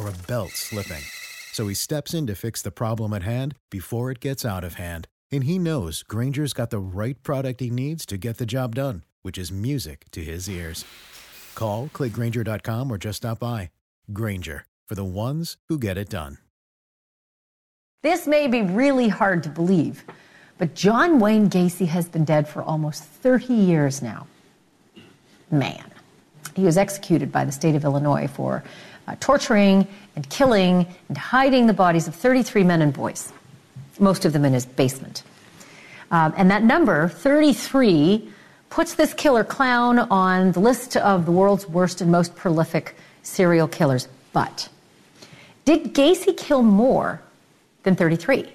or 0.00 0.08
a 0.08 0.26
belt 0.26 0.50
slipping. 0.50 1.02
So 1.52 1.68
he 1.68 1.74
steps 1.74 2.14
in 2.14 2.26
to 2.26 2.34
fix 2.34 2.62
the 2.62 2.70
problem 2.70 3.12
at 3.12 3.22
hand 3.22 3.54
before 3.70 4.10
it 4.10 4.20
gets 4.20 4.44
out 4.44 4.64
of 4.64 4.74
hand. 4.74 5.08
And 5.30 5.44
he 5.44 5.58
knows 5.58 6.02
Grainger's 6.02 6.52
got 6.52 6.70
the 6.70 6.78
right 6.78 7.22
product 7.22 7.60
he 7.60 7.70
needs 7.70 8.06
to 8.06 8.16
get 8.16 8.38
the 8.38 8.46
job 8.46 8.74
done, 8.74 9.04
which 9.22 9.38
is 9.38 9.52
music 9.52 10.06
to 10.12 10.24
his 10.24 10.48
ears. 10.48 10.84
Call, 11.54 11.88
clickgrainger.com, 11.92 12.90
or 12.90 12.98
just 12.98 13.18
stop 13.18 13.38
by. 13.38 13.70
Granger, 14.12 14.64
for 14.88 14.94
the 14.94 15.04
ones 15.04 15.56
who 15.68 15.78
get 15.78 15.98
it 15.98 16.08
done. 16.08 16.38
This 18.02 18.26
may 18.26 18.46
be 18.46 18.62
really 18.62 19.08
hard 19.08 19.42
to 19.42 19.50
believe, 19.50 20.04
but 20.56 20.74
John 20.74 21.20
Wayne 21.20 21.50
Gacy 21.50 21.86
has 21.86 22.08
been 22.08 22.24
dead 22.24 22.48
for 22.48 22.62
almost 22.62 23.04
30 23.04 23.52
years 23.52 24.00
now. 24.00 24.26
Man. 25.50 25.84
He 26.56 26.64
was 26.64 26.76
executed 26.76 27.30
by 27.30 27.44
the 27.44 27.52
state 27.52 27.74
of 27.74 27.84
Illinois 27.84 28.26
for 28.26 28.64
uh, 29.06 29.16
torturing 29.20 29.86
and 30.16 30.28
killing 30.30 30.86
and 31.08 31.16
hiding 31.18 31.66
the 31.66 31.72
bodies 31.72 32.08
of 32.08 32.14
33 32.14 32.64
men 32.64 32.82
and 32.82 32.92
boys, 32.92 33.32
most 33.98 34.24
of 34.24 34.32
them 34.32 34.44
in 34.44 34.52
his 34.52 34.66
basement. 34.66 35.22
Um, 36.10 36.34
and 36.36 36.50
that 36.50 36.62
number, 36.62 37.08
33, 37.08 38.28
puts 38.68 38.94
this 38.94 39.14
killer 39.14 39.44
clown 39.44 39.98
on 39.98 40.52
the 40.52 40.60
list 40.60 40.96
of 40.96 41.26
the 41.26 41.32
world's 41.32 41.68
worst 41.68 42.00
and 42.00 42.10
most 42.10 42.34
prolific 42.36 42.96
serial 43.22 43.68
killers. 43.68 44.08
But 44.32 44.68
did 45.64 45.94
Gacy 45.94 46.36
kill 46.36 46.62
more 46.62 47.20
than 47.82 47.96
33. 47.96 48.52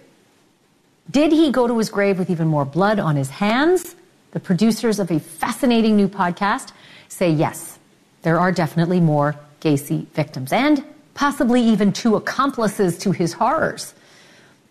Did 1.12 1.32
he 1.32 1.52
go 1.52 1.68
to 1.68 1.78
his 1.78 1.90
grave 1.90 2.18
with 2.18 2.30
even 2.30 2.48
more 2.48 2.66
blood 2.66 3.00
on 3.00 3.16
his 3.16 3.30
hands? 3.30 3.96
The 4.32 4.40
producers 4.40 5.00
of 5.00 5.12
a 5.12 5.20
fascinating 5.20 5.96
new 5.96 6.08
podcast 6.08 6.72
say 7.08 7.30
yes, 7.30 7.78
there 8.24 8.40
are 8.40 8.52
definitely 8.52 9.00
more 9.00 9.36
Gacy 9.66 10.06
victims 10.10 10.54
and 10.54 10.86
possibly 11.16 11.60
even 11.60 11.92
two 11.92 12.16
accomplices 12.16 13.00
to 13.00 13.12
his 13.12 13.34
horrors. 13.34 13.96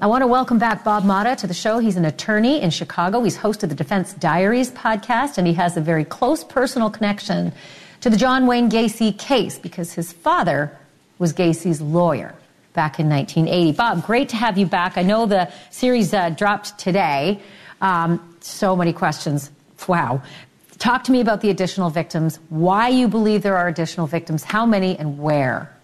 I 0.01 0.07
want 0.07 0.23
to 0.23 0.29
welcome 0.29 0.59
back 0.59 0.85
Bob 0.85 1.03
Motta 1.03 1.37
to 1.39 1.49
the 1.49 1.55
show. 1.55 1.79
He's 1.81 1.97
an 1.97 2.05
attorney 2.05 2.63
in 2.63 2.71
Chicago. 2.71 3.23
He's 3.23 3.37
host 3.37 3.65
of 3.65 3.71
the 3.71 3.75
Defense 3.75 4.13
Diaries 4.15 4.71
podcast, 4.71 5.37
and 5.37 5.49
he 5.49 5.55
has 5.55 5.77
a 5.77 5.81
very 5.81 6.05
close 6.05 6.45
personal 6.45 6.91
connection 6.91 7.53
to 8.03 8.11
the 8.11 8.17
John 8.17 8.47
Wayne 8.47 8.71
Gacy 8.71 9.19
case 9.19 9.59
because 9.59 9.93
his 9.93 10.13
father 10.13 10.71
was 11.19 11.33
Gacy's 11.33 11.81
lawyer 11.81 12.35
back 12.73 13.01
in 13.01 13.09
1980. 13.09 13.73
Bob, 13.77 14.07
great 14.07 14.29
to 14.29 14.37
have 14.37 14.59
you 14.59 14.67
back. 14.67 14.97
I 14.97 15.03
know 15.03 15.27
the 15.27 15.51
series 15.71 16.15
uh, 16.15 16.31
dropped 16.31 16.79
today. 16.79 17.41
Um, 17.81 18.37
so 18.41 18.77
many 18.77 18.93
questions. 18.93 19.51
Wow. 19.89 20.23
Talk 20.85 21.05
to 21.05 21.13
me 21.13 21.23
about 21.23 21.41
the 21.41 21.49
additional 21.49 21.89
victims, 21.89 22.39
why 22.51 22.89
you 22.91 23.09
believe 23.09 23.43
there 23.43 23.57
are 23.57 23.69
additional 23.69 24.07
victims, 24.07 24.45
how 24.45 24.67
many, 24.67 24.99
and 24.99 25.19
where. 25.19 25.75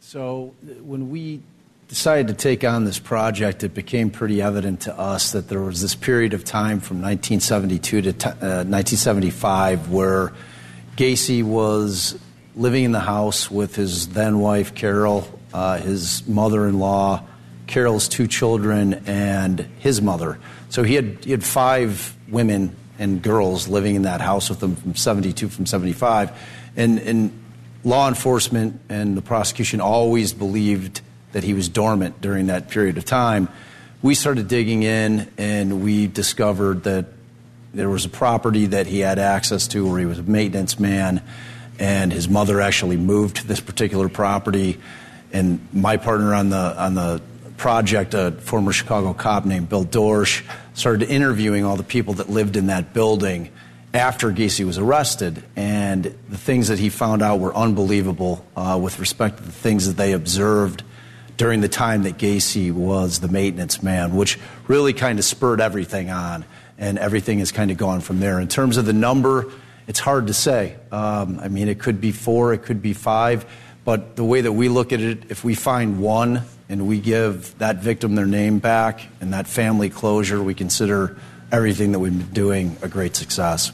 So, 0.00 0.54
when 0.82 1.08
we 1.08 1.40
decided 1.88 2.28
to 2.28 2.34
take 2.34 2.62
on 2.62 2.84
this 2.84 2.98
project, 2.98 3.64
it 3.64 3.72
became 3.72 4.10
pretty 4.10 4.42
evident 4.42 4.82
to 4.82 4.98
us 4.98 5.32
that 5.32 5.48
there 5.48 5.62
was 5.62 5.80
this 5.80 5.94
period 5.94 6.34
of 6.34 6.44
time 6.44 6.80
from 6.80 7.00
1972 7.00 8.02
to 8.02 8.08
uh, 8.10 8.68
1975 8.68 9.90
where 9.90 10.34
Gacy 10.98 11.42
was 11.42 12.18
living 12.54 12.84
in 12.84 12.92
the 12.92 13.00
house 13.00 13.50
with 13.50 13.76
his 13.76 14.08
then 14.08 14.40
wife, 14.40 14.74
Carol, 14.74 15.26
uh, 15.54 15.78
his 15.78 16.28
mother 16.28 16.68
in 16.68 16.78
law, 16.78 17.24
Carol's 17.66 18.08
two 18.08 18.26
children, 18.26 18.92
and 19.06 19.60
his 19.78 20.02
mother. 20.02 20.38
So 20.68 20.82
he 20.82 20.96
had, 20.96 21.24
he 21.24 21.30
had 21.30 21.42
five 21.42 22.14
women 22.28 22.76
and 22.98 23.22
girls 23.22 23.68
living 23.68 23.94
in 23.94 24.02
that 24.02 24.20
house 24.20 24.48
with 24.48 24.60
them 24.60 24.76
from 24.76 24.94
72, 24.94 25.48
from 25.48 25.66
75. 25.66 26.32
And, 26.76 26.98
and 26.98 27.42
law 27.84 28.08
enforcement 28.08 28.80
and 28.88 29.16
the 29.16 29.22
prosecution 29.22 29.80
always 29.80 30.32
believed 30.32 31.00
that 31.32 31.44
he 31.44 31.54
was 31.54 31.68
dormant 31.68 32.20
during 32.20 32.46
that 32.46 32.68
period 32.68 32.98
of 32.98 33.04
time. 33.04 33.48
we 34.00 34.14
started 34.14 34.48
digging 34.48 34.82
in 34.82 35.28
and 35.38 35.82
we 35.82 36.06
discovered 36.06 36.84
that 36.84 37.06
there 37.74 37.88
was 37.88 38.04
a 38.04 38.08
property 38.08 38.66
that 38.66 38.86
he 38.86 39.00
had 39.00 39.18
access 39.18 39.68
to 39.68 39.86
where 39.88 39.98
he 39.98 40.06
was 40.06 40.18
a 40.18 40.22
maintenance 40.22 40.78
man 40.78 41.22
and 41.78 42.12
his 42.12 42.28
mother 42.28 42.60
actually 42.60 42.96
moved 42.96 43.36
to 43.36 43.46
this 43.46 43.60
particular 43.60 44.08
property 44.08 44.80
and 45.32 45.60
my 45.72 45.96
partner 45.96 46.34
on 46.34 46.48
the 46.48 46.82
on 46.82 46.94
the 46.94 47.20
project 47.58 48.14
a 48.14 48.30
former 48.32 48.72
chicago 48.72 49.12
cop 49.12 49.44
named 49.44 49.68
bill 49.68 49.84
dorsch 49.84 50.42
started 50.72 51.10
interviewing 51.10 51.64
all 51.64 51.76
the 51.76 51.82
people 51.82 52.14
that 52.14 52.30
lived 52.30 52.56
in 52.56 52.68
that 52.68 52.94
building 52.94 53.50
after 53.94 54.30
Gacy 54.30 54.66
was 54.66 54.76
arrested, 54.76 55.42
and 55.56 56.04
the 56.04 56.36
things 56.36 56.68
that 56.68 56.78
he 56.78 56.90
found 56.90 57.22
out 57.22 57.40
were 57.40 57.54
unbelievable 57.54 58.44
uh, 58.54 58.78
with 58.80 58.98
respect 58.98 59.38
to 59.38 59.42
the 59.42 59.52
things 59.52 59.86
that 59.86 59.96
they 59.96 60.12
observed 60.12 60.82
during 61.38 61.60
the 61.60 61.68
time 61.68 62.02
that 62.02 62.18
Gacy 62.18 62.70
was 62.70 63.20
the 63.20 63.28
maintenance 63.28 63.82
man, 63.82 64.14
which 64.14 64.38
really 64.66 64.92
kind 64.92 65.18
of 65.18 65.24
spurred 65.24 65.60
everything 65.60 66.10
on, 66.10 66.44
and 66.76 66.98
everything 66.98 67.38
has 67.38 67.50
kind 67.50 67.70
of 67.70 67.76
gone 67.76 68.00
from 68.00 68.20
there. 68.20 68.40
In 68.40 68.48
terms 68.48 68.76
of 68.76 68.84
the 68.84 68.92
number, 68.92 69.50
it's 69.86 70.00
hard 70.00 70.26
to 70.26 70.34
say. 70.34 70.76
Um, 70.92 71.40
I 71.40 71.48
mean, 71.48 71.68
it 71.68 71.78
could 71.78 72.00
be 72.00 72.12
four, 72.12 72.52
it 72.52 72.62
could 72.64 72.82
be 72.82 72.92
five, 72.92 73.46
but 73.88 74.16
the 74.16 74.24
way 74.24 74.42
that 74.42 74.52
we 74.52 74.68
look 74.68 74.92
at 74.92 75.00
it, 75.00 75.30
if 75.30 75.42
we 75.42 75.54
find 75.54 75.98
one 75.98 76.42
and 76.68 76.86
we 76.86 77.00
give 77.00 77.56
that 77.56 77.76
victim 77.76 78.16
their 78.16 78.26
name 78.26 78.58
back 78.58 79.00
and 79.22 79.32
that 79.32 79.46
family 79.46 79.88
closure, 79.88 80.42
we 80.42 80.52
consider 80.52 81.16
everything 81.50 81.92
that 81.92 81.98
we've 81.98 82.12
been 82.12 82.34
doing 82.34 82.76
a 82.82 82.88
great 82.88 83.16
success. 83.16 83.72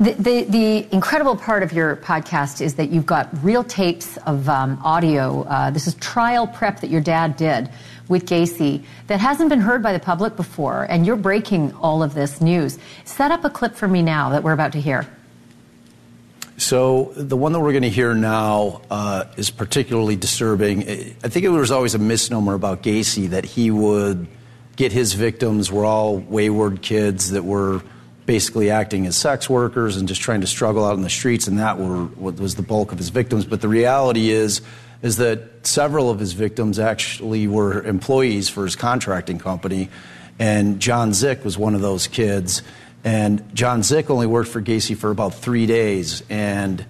The, 0.00 0.12
the, 0.12 0.42
the, 0.42 0.94
incredible 0.94 1.34
part 1.34 1.62
of 1.62 1.72
your 1.72 1.96
podcast 1.96 2.60
is 2.60 2.74
that 2.74 2.90
you've 2.90 3.06
got 3.06 3.30
real 3.42 3.64
tapes 3.64 4.18
of 4.26 4.50
um, 4.50 4.78
audio. 4.84 5.44
Uh, 5.44 5.70
this 5.70 5.86
is 5.86 5.94
trial 5.94 6.46
prep 6.46 6.80
that 6.80 6.90
your 6.90 7.00
dad 7.00 7.38
did 7.38 7.70
with 8.08 8.26
Gacy 8.26 8.84
that 9.06 9.18
hasn't 9.18 9.48
been 9.48 9.60
heard 9.60 9.82
by 9.82 9.94
the 9.94 9.98
public 9.98 10.36
before, 10.36 10.84
and 10.90 11.06
you're 11.06 11.16
breaking 11.16 11.72
all 11.76 12.02
of 12.02 12.12
this 12.12 12.42
news. 12.42 12.78
Set 13.06 13.30
up 13.30 13.46
a 13.46 13.50
clip 13.50 13.74
for 13.74 13.88
me 13.88 14.02
now 14.02 14.28
that 14.28 14.42
we're 14.42 14.52
about 14.52 14.72
to 14.72 14.80
hear. 14.80 15.08
So, 16.70 17.10
the 17.16 17.36
one 17.36 17.50
that 17.50 17.58
we're 17.58 17.72
going 17.72 17.82
to 17.82 17.90
hear 17.90 18.14
now 18.14 18.82
uh, 18.92 19.24
is 19.36 19.50
particularly 19.50 20.14
disturbing. 20.14 20.82
I 20.88 21.28
think 21.28 21.44
it 21.44 21.48
was 21.48 21.72
always 21.72 21.96
a 21.96 21.98
misnomer 21.98 22.54
about 22.54 22.84
Gacy 22.84 23.30
that 23.30 23.44
he 23.44 23.72
would 23.72 24.28
get 24.76 24.92
his 24.92 25.14
victims 25.14 25.72
were 25.72 25.84
all 25.84 26.18
wayward 26.18 26.80
kids 26.80 27.32
that 27.32 27.42
were 27.42 27.82
basically 28.24 28.70
acting 28.70 29.08
as 29.08 29.16
sex 29.16 29.50
workers 29.50 29.96
and 29.96 30.06
just 30.06 30.20
trying 30.20 30.42
to 30.42 30.46
struggle 30.46 30.84
out 30.84 30.94
in 30.94 31.02
the 31.02 31.10
streets, 31.10 31.48
and 31.48 31.58
that 31.58 31.76
were, 31.76 32.04
was 32.04 32.54
the 32.54 32.62
bulk 32.62 32.92
of 32.92 32.98
his 32.98 33.08
victims. 33.08 33.44
But 33.44 33.62
the 33.62 33.68
reality 33.68 34.30
is, 34.30 34.62
is 35.02 35.16
that 35.16 35.66
several 35.66 36.08
of 36.08 36.20
his 36.20 36.34
victims 36.34 36.78
actually 36.78 37.48
were 37.48 37.82
employees 37.82 38.48
for 38.48 38.62
his 38.62 38.76
contracting 38.76 39.40
company, 39.40 39.88
and 40.38 40.78
John 40.78 41.10
Szyc 41.10 41.42
was 41.42 41.58
one 41.58 41.74
of 41.74 41.80
those 41.80 42.06
kids. 42.06 42.62
And 43.04 43.54
John 43.54 43.80
Szyc 43.80 44.10
only 44.10 44.26
worked 44.26 44.50
for 44.50 44.60
Gacy 44.60 44.96
for 44.96 45.10
about 45.10 45.34
three 45.34 45.66
days, 45.66 46.22
and 46.28 46.84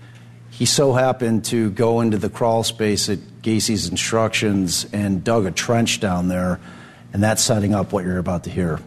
he 0.50 0.66
so 0.66 0.92
happened 0.92 1.44
to 1.46 1.70
go 1.70 2.00
into 2.00 2.18
the 2.18 2.28
crawl 2.28 2.64
space 2.64 3.08
at 3.08 3.18
Gacy's 3.42 3.88
instructions 3.88 4.86
and 4.92 5.22
dug 5.22 5.46
a 5.46 5.50
trench 5.50 6.00
down 6.00 6.28
there, 6.28 6.60
and 7.12 7.22
that's 7.22 7.42
setting 7.42 7.74
up 7.74 7.92
what 7.92 8.04
you're 8.04 8.18
about 8.18 8.44
to 8.44 8.50
hear. 8.50 8.80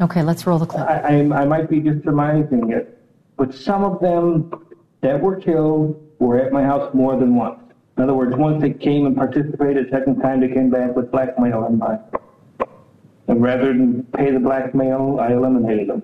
Okay, 0.00 0.22
let's 0.22 0.46
roll 0.46 0.58
the 0.58 0.66
clip. 0.66 0.86
I, 0.86 1.00
I, 1.00 1.42
I 1.42 1.44
might 1.44 1.68
be 1.68 1.80
just 1.80 2.04
surmising 2.04 2.70
it, 2.70 3.00
but 3.36 3.54
some 3.54 3.84
of 3.84 4.00
them 4.00 4.52
that 5.00 5.20
were 5.20 5.36
killed 5.36 6.00
were 6.18 6.38
at 6.38 6.52
my 6.52 6.62
house 6.62 6.92
more 6.94 7.16
than 7.18 7.34
once. 7.34 7.60
In 7.96 8.02
other 8.02 8.14
words, 8.14 8.34
once 8.36 8.60
they 8.60 8.72
came 8.72 9.06
and 9.06 9.16
participated, 9.16 9.88
second 9.90 10.20
time 10.20 10.40
they 10.40 10.48
came 10.48 10.70
back 10.70 10.96
with 10.96 11.10
blackmail 11.12 11.66
in 11.66 11.78
mind. 11.78 12.00
And 13.28 13.42
rather 13.42 13.72
than 13.72 14.02
pay 14.14 14.30
the 14.30 14.40
blackmail, 14.40 15.18
I 15.20 15.32
eliminated 15.32 15.88
them. 15.88 16.02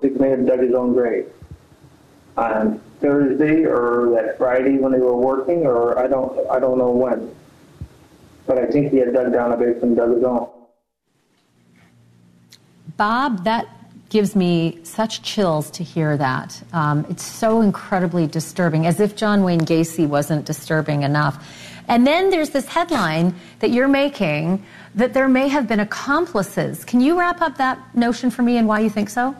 This 0.00 0.18
man 0.18 0.44
dug 0.44 0.60
his 0.60 0.74
own 0.74 0.94
grave 0.94 1.30
on 2.36 2.80
Thursday 3.00 3.64
or 3.64 4.10
that 4.14 4.36
Friday 4.36 4.78
when 4.78 4.92
they 4.92 4.98
were 4.98 5.16
working, 5.16 5.64
or 5.64 5.98
I 5.98 6.06
don't, 6.06 6.48
I 6.50 6.58
don't 6.58 6.78
know 6.78 6.90
when. 6.90 7.34
But 8.46 8.58
I 8.58 8.66
think 8.66 8.90
he 8.90 8.98
had 8.98 9.12
dug 9.12 9.32
down 9.32 9.52
a 9.52 9.56
bit 9.56 9.82
and 9.82 9.96
dug 9.96 10.14
his 10.14 10.24
own. 10.24 10.48
Bob, 12.96 13.44
that 13.44 13.68
gives 14.08 14.36
me 14.36 14.78
such 14.82 15.22
chills 15.22 15.70
to 15.72 15.84
hear 15.84 16.16
that. 16.16 16.62
Um, 16.72 17.04
it's 17.10 17.24
so 17.24 17.60
incredibly 17.60 18.26
disturbing, 18.26 18.86
as 18.86 19.00
if 19.00 19.16
John 19.16 19.42
Wayne 19.42 19.60
Gacy 19.60 20.06
wasn't 20.08 20.44
disturbing 20.44 21.02
enough. 21.02 21.44
And 21.88 22.06
then 22.06 22.30
there's 22.30 22.50
this 22.50 22.66
headline 22.66 23.34
that 23.60 23.70
you're 23.70 23.88
making 23.88 24.64
that 24.94 25.14
there 25.14 25.28
may 25.28 25.48
have 25.48 25.68
been 25.68 25.80
accomplices. 25.80 26.84
Can 26.84 27.00
you 27.00 27.18
wrap 27.18 27.40
up 27.40 27.58
that 27.58 27.94
notion 27.94 28.30
for 28.30 28.42
me 28.42 28.56
and 28.56 28.66
why 28.66 28.80
you 28.80 28.90
think 28.90 29.10
so? 29.10 29.36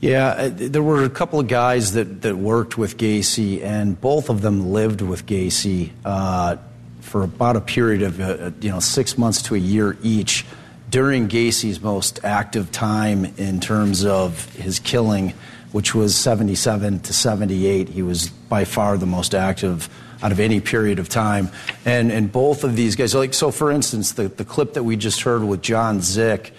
Yeah, 0.00 0.28
uh, 0.28 0.50
there 0.52 0.82
were 0.82 1.04
a 1.04 1.10
couple 1.10 1.38
of 1.38 1.46
guys 1.46 1.92
that, 1.92 2.22
that 2.22 2.36
worked 2.36 2.76
with 2.76 2.96
Gacy, 2.96 3.62
and 3.62 4.00
both 4.00 4.30
of 4.30 4.40
them 4.40 4.72
lived 4.72 5.00
with 5.00 5.26
Gacy 5.26 5.90
uh, 6.04 6.56
for 7.00 7.22
about 7.22 7.54
a 7.54 7.60
period 7.60 8.02
of 8.02 8.20
uh, 8.20 8.50
you 8.60 8.70
know 8.70 8.80
six 8.80 9.16
months 9.16 9.42
to 9.42 9.54
a 9.54 9.58
year 9.58 9.96
each 10.02 10.44
during 10.92 11.26
Gacy's 11.26 11.80
most 11.80 12.22
active 12.22 12.70
time 12.70 13.24
in 13.38 13.60
terms 13.60 14.04
of 14.04 14.44
his 14.54 14.78
killing, 14.78 15.32
which 15.72 15.94
was 15.94 16.14
77 16.14 17.00
to 17.00 17.12
78, 17.14 17.88
he 17.88 18.02
was 18.02 18.28
by 18.28 18.66
far 18.66 18.98
the 18.98 19.06
most 19.06 19.34
active 19.34 19.88
out 20.22 20.32
of 20.32 20.40
any 20.40 20.60
period 20.60 20.98
of 20.98 21.08
time. 21.08 21.50
And, 21.84 22.12
and 22.12 22.30
both 22.30 22.64
of 22.64 22.76
these 22.76 22.96
guys, 22.96 23.14
like, 23.14 23.34
so 23.34 23.50
for 23.50 23.70
instance, 23.70 24.12
the, 24.12 24.28
the 24.28 24.44
clip 24.44 24.74
that 24.74 24.84
we 24.84 24.96
just 24.96 25.22
heard 25.22 25.42
with 25.42 25.62
John 25.62 25.98
Szyc, 25.98 26.52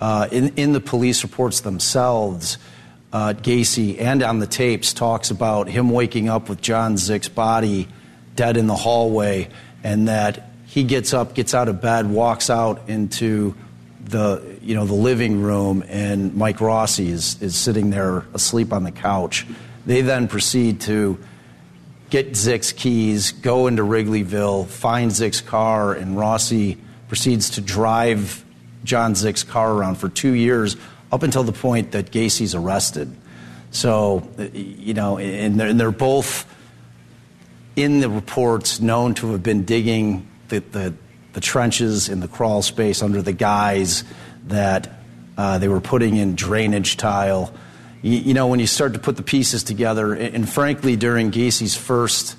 uh, 0.00 0.28
in, 0.32 0.54
in 0.56 0.72
the 0.72 0.80
police 0.80 1.22
reports 1.22 1.60
themselves, 1.60 2.58
uh, 3.12 3.34
Gacy 3.36 4.00
and 4.00 4.22
on 4.22 4.38
the 4.38 4.46
tapes 4.46 4.92
talks 4.92 5.30
about 5.30 5.68
him 5.68 5.90
waking 5.90 6.28
up 6.28 6.48
with 6.48 6.62
John 6.62 6.94
Szyc's 6.94 7.28
body 7.28 7.88
dead 8.36 8.56
in 8.56 8.66
the 8.66 8.76
hallway 8.76 9.48
and 9.82 10.08
that 10.08 10.50
he 10.66 10.84
gets 10.84 11.12
up, 11.12 11.34
gets 11.34 11.52
out 11.52 11.68
of 11.68 11.80
bed, 11.82 12.08
walks 12.08 12.48
out 12.48 12.88
into 12.88 13.54
the 14.04 14.58
you 14.60 14.74
know 14.74 14.86
the 14.86 14.94
living 14.94 15.40
room 15.40 15.84
and 15.88 16.34
Mike 16.34 16.60
Rossi 16.60 17.08
is, 17.08 17.40
is 17.40 17.56
sitting 17.56 17.90
there 17.90 18.24
asleep 18.34 18.72
on 18.72 18.84
the 18.84 18.92
couch. 18.92 19.46
They 19.86 20.02
then 20.02 20.28
proceed 20.28 20.80
to 20.82 21.18
get 22.10 22.32
Szyc's 22.32 22.72
keys, 22.72 23.32
go 23.32 23.66
into 23.66 23.82
Wrigleyville, 23.82 24.66
find 24.66 25.10
Szyc's 25.10 25.40
car, 25.40 25.94
and 25.94 26.16
Rossi 26.16 26.76
proceeds 27.08 27.50
to 27.50 27.60
drive 27.60 28.44
John 28.84 29.14
Szyc's 29.14 29.44
car 29.44 29.72
around 29.72 29.96
for 29.96 30.08
two 30.08 30.32
years 30.32 30.76
up 31.12 31.22
until 31.22 31.42
the 31.42 31.52
point 31.52 31.92
that 31.92 32.10
Gacy's 32.10 32.54
arrested. 32.54 33.14
So, 33.70 34.28
you 34.52 34.94
know, 34.94 35.18
and 35.18 35.58
they're, 35.58 35.68
and 35.68 35.78
they're 35.78 35.90
both 35.90 36.46
in 37.76 38.00
the 38.00 38.10
reports 38.10 38.80
known 38.80 39.14
to 39.14 39.32
have 39.32 39.42
been 39.42 39.64
digging 39.64 40.28
the, 40.48 40.58
the 40.58 40.94
the 41.32 41.40
trenches 41.40 42.08
in 42.08 42.20
the 42.20 42.28
crawl 42.28 42.62
space 42.62 43.02
under 43.02 43.22
the 43.22 43.32
guys 43.32 44.04
that 44.46 44.90
uh, 45.38 45.58
they 45.58 45.68
were 45.68 45.80
putting 45.80 46.16
in 46.16 46.34
drainage 46.34 46.96
tile. 46.96 47.52
You, 48.02 48.18
you, 48.18 48.34
know, 48.34 48.46
when 48.46 48.60
you 48.60 48.66
start 48.66 48.94
to 48.94 48.98
put 48.98 49.16
the 49.16 49.22
pieces 49.22 49.62
together, 49.62 50.14
and, 50.14 50.34
and 50.34 50.48
frankly, 50.48 50.96
during 50.96 51.30
Gacy's 51.30 51.76
first 51.76 52.36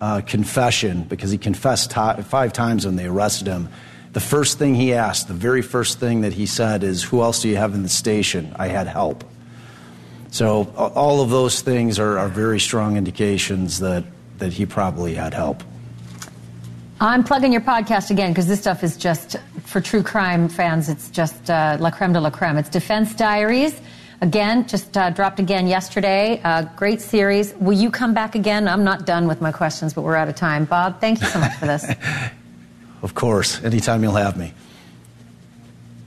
uh, 0.00 0.20
confession, 0.22 1.04
because 1.04 1.30
he 1.30 1.38
confessed 1.38 1.92
t- 1.92 2.22
five 2.22 2.52
times 2.52 2.84
when 2.84 2.96
they 2.96 3.06
arrested 3.06 3.46
him, 3.46 3.68
the 4.12 4.20
first 4.20 4.58
thing 4.58 4.74
he 4.74 4.94
asked, 4.94 5.28
the 5.28 5.34
very 5.34 5.62
first 5.62 6.00
thing 6.00 6.22
that 6.22 6.32
he 6.32 6.46
said 6.46 6.82
is, 6.82 7.02
Who 7.02 7.22
else 7.22 7.42
do 7.42 7.48
you 7.48 7.56
have 7.56 7.74
in 7.74 7.82
the 7.82 7.88
station? 7.88 8.54
I 8.58 8.68
had 8.68 8.86
help. 8.86 9.24
So, 10.30 10.64
all 10.76 11.20
of 11.20 11.30
those 11.30 11.60
things 11.60 11.98
are, 11.98 12.18
are 12.18 12.28
very 12.28 12.58
strong 12.58 12.96
indications 12.96 13.78
that, 13.80 14.04
that 14.38 14.52
he 14.52 14.66
probably 14.66 15.14
had 15.14 15.34
help. 15.34 15.62
I'm 17.00 17.24
plugging 17.24 17.52
your 17.52 17.60
podcast 17.60 18.10
again 18.10 18.32
because 18.32 18.46
this 18.46 18.58
stuff 18.58 18.82
is 18.82 18.96
just, 18.96 19.36
for 19.64 19.82
true 19.82 20.02
crime 20.02 20.48
fans, 20.48 20.88
it's 20.88 21.10
just 21.10 21.50
uh, 21.50 21.76
la 21.78 21.90
creme 21.90 22.14
de 22.14 22.20
la 22.20 22.30
creme. 22.30 22.56
It's 22.56 22.70
Defense 22.70 23.14
Diaries. 23.14 23.78
Again, 24.20 24.66
just 24.66 24.96
uh, 24.96 25.10
dropped 25.10 25.40
again 25.40 25.66
yesterday. 25.66 26.40
Uh, 26.42 26.62
great 26.74 27.02
series. 27.02 27.52
Will 27.54 27.74
you 27.74 27.90
come 27.90 28.14
back 28.14 28.34
again? 28.34 28.66
I'm 28.66 28.82
not 28.82 29.04
done 29.04 29.28
with 29.28 29.42
my 29.42 29.52
questions, 29.52 29.92
but 29.92 30.02
we're 30.02 30.16
out 30.16 30.28
of 30.28 30.34
time. 30.34 30.64
Bob, 30.64 31.00
thank 31.00 31.20
you 31.20 31.26
so 31.26 31.38
much 31.38 31.54
for 31.56 31.66
this. 31.66 31.84
of 33.02 33.14
course. 33.14 33.62
Anytime 33.62 34.02
you'll 34.02 34.12
have 34.12 34.36
me. 34.36 34.54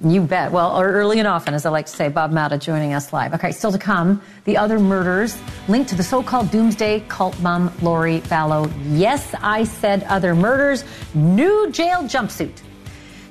You 0.01 0.21
bet. 0.21 0.51
Well, 0.51 0.79
or 0.79 0.87
early 0.87 1.19
and 1.19 1.27
often, 1.27 1.53
as 1.53 1.65
I 1.65 1.69
like 1.69 1.85
to 1.85 1.91
say, 1.91 2.07
Bob 2.07 2.31
Motta 2.31 2.57
joining 2.57 2.93
us 2.93 3.11
live. 3.11 3.33
Okay, 3.33 3.51
still 3.51 3.71
to 3.73 3.77
come, 3.77 4.21
the 4.45 4.55
other 4.57 4.79
murders 4.79 5.37
linked 5.67 5.89
to 5.89 5.95
the 5.95 6.03
so-called 6.03 6.49
doomsday 6.51 7.01
cult 7.09 7.39
mom 7.41 7.71
Lori 7.81 8.21
Vallow. 8.21 8.71
Yes, 8.87 9.35
I 9.41 9.65
said 9.65 10.03
other 10.05 10.33
murders. 10.33 10.85
New 11.13 11.69
jail 11.71 12.03
jumpsuit. 12.03 12.61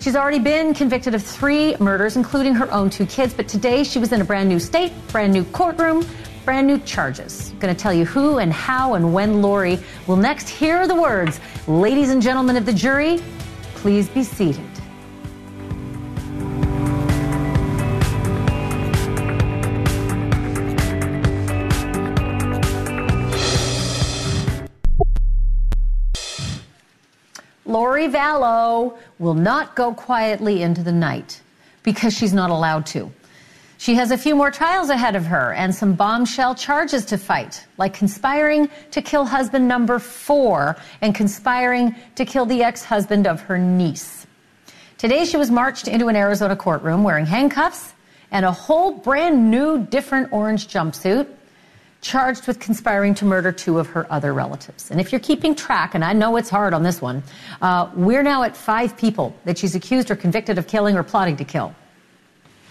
She's 0.00 0.14
already 0.14 0.38
been 0.38 0.74
convicted 0.74 1.16
of 1.16 1.24
three 1.24 1.74
murders, 1.80 2.16
including 2.16 2.54
her 2.54 2.70
own 2.70 2.88
two 2.88 3.04
kids, 3.04 3.34
but 3.34 3.48
today 3.48 3.82
she 3.82 3.98
was 3.98 4.12
in 4.12 4.20
a 4.20 4.24
brand 4.24 4.48
new 4.48 4.60
state, 4.60 4.92
brand 5.08 5.32
new 5.32 5.42
courtroom, 5.46 6.06
brand 6.44 6.68
new 6.68 6.78
charges. 6.78 7.52
Going 7.58 7.74
to 7.74 7.80
tell 7.80 7.92
you 7.92 8.04
who 8.04 8.38
and 8.38 8.52
how 8.52 8.94
and 8.94 9.12
when 9.12 9.42
Lori 9.42 9.80
will 10.06 10.16
next 10.16 10.48
hear 10.48 10.86
the 10.86 10.94
words. 10.94 11.40
Ladies 11.66 12.10
and 12.10 12.22
gentlemen 12.22 12.56
of 12.56 12.64
the 12.64 12.72
jury, 12.72 13.20
please 13.74 14.08
be 14.08 14.22
seated. 14.22 14.77
Lori 27.68 28.08
Vallow 28.08 28.96
will 29.18 29.34
not 29.34 29.76
go 29.76 29.92
quietly 29.92 30.62
into 30.62 30.82
the 30.82 30.90
night 30.90 31.42
because 31.82 32.16
she's 32.16 32.32
not 32.32 32.48
allowed 32.48 32.86
to. 32.86 33.12
She 33.76 33.94
has 33.94 34.10
a 34.10 34.16
few 34.18 34.34
more 34.34 34.50
trials 34.50 34.88
ahead 34.88 35.14
of 35.14 35.26
her 35.26 35.52
and 35.52 35.72
some 35.72 35.92
bombshell 35.92 36.54
charges 36.54 37.04
to 37.04 37.18
fight, 37.18 37.64
like 37.76 37.92
conspiring 37.92 38.70
to 38.90 39.02
kill 39.02 39.26
husband 39.26 39.68
number 39.68 39.98
four 39.98 40.76
and 41.02 41.14
conspiring 41.14 41.94
to 42.16 42.24
kill 42.24 42.46
the 42.46 42.62
ex 42.62 42.82
husband 42.82 43.26
of 43.26 43.42
her 43.42 43.58
niece. 43.58 44.26
Today, 44.96 45.26
she 45.26 45.36
was 45.36 45.50
marched 45.50 45.86
into 45.86 46.08
an 46.08 46.16
Arizona 46.16 46.56
courtroom 46.56 47.04
wearing 47.04 47.26
handcuffs 47.26 47.92
and 48.30 48.46
a 48.46 48.50
whole 48.50 48.92
brand 48.92 49.50
new, 49.50 49.78
different 49.78 50.32
orange 50.32 50.68
jumpsuit, 50.68 51.28
charged 52.00 52.46
with 52.46 52.60
conspiring 52.60 53.14
to 53.14 53.24
murder 53.24 53.50
two 53.50 53.78
of 53.78 53.88
her 53.88 54.10
other 54.12 54.32
relatives. 54.32 54.90
And 54.90 55.00
if 55.00 55.10
you're 55.10 55.20
keeping 55.20 55.54
track, 55.54 55.94
and 55.94 56.04
I 56.04 56.12
know 56.12 56.36
it's 56.36 56.50
hard 56.50 56.72
on 56.72 56.82
this 56.82 57.02
one, 57.02 57.22
uh, 57.60 57.90
we're 57.94 58.22
now 58.22 58.44
at 58.44 58.56
five 58.56 58.96
people 58.96 59.34
that 59.44 59.58
she's 59.58 59.74
accused 59.74 60.10
or 60.10 60.16
convicted 60.16 60.58
of 60.58 60.66
killing 60.66 60.96
or 60.96 61.02
plotting 61.02 61.36
to 61.36 61.44
kill. 61.44 61.74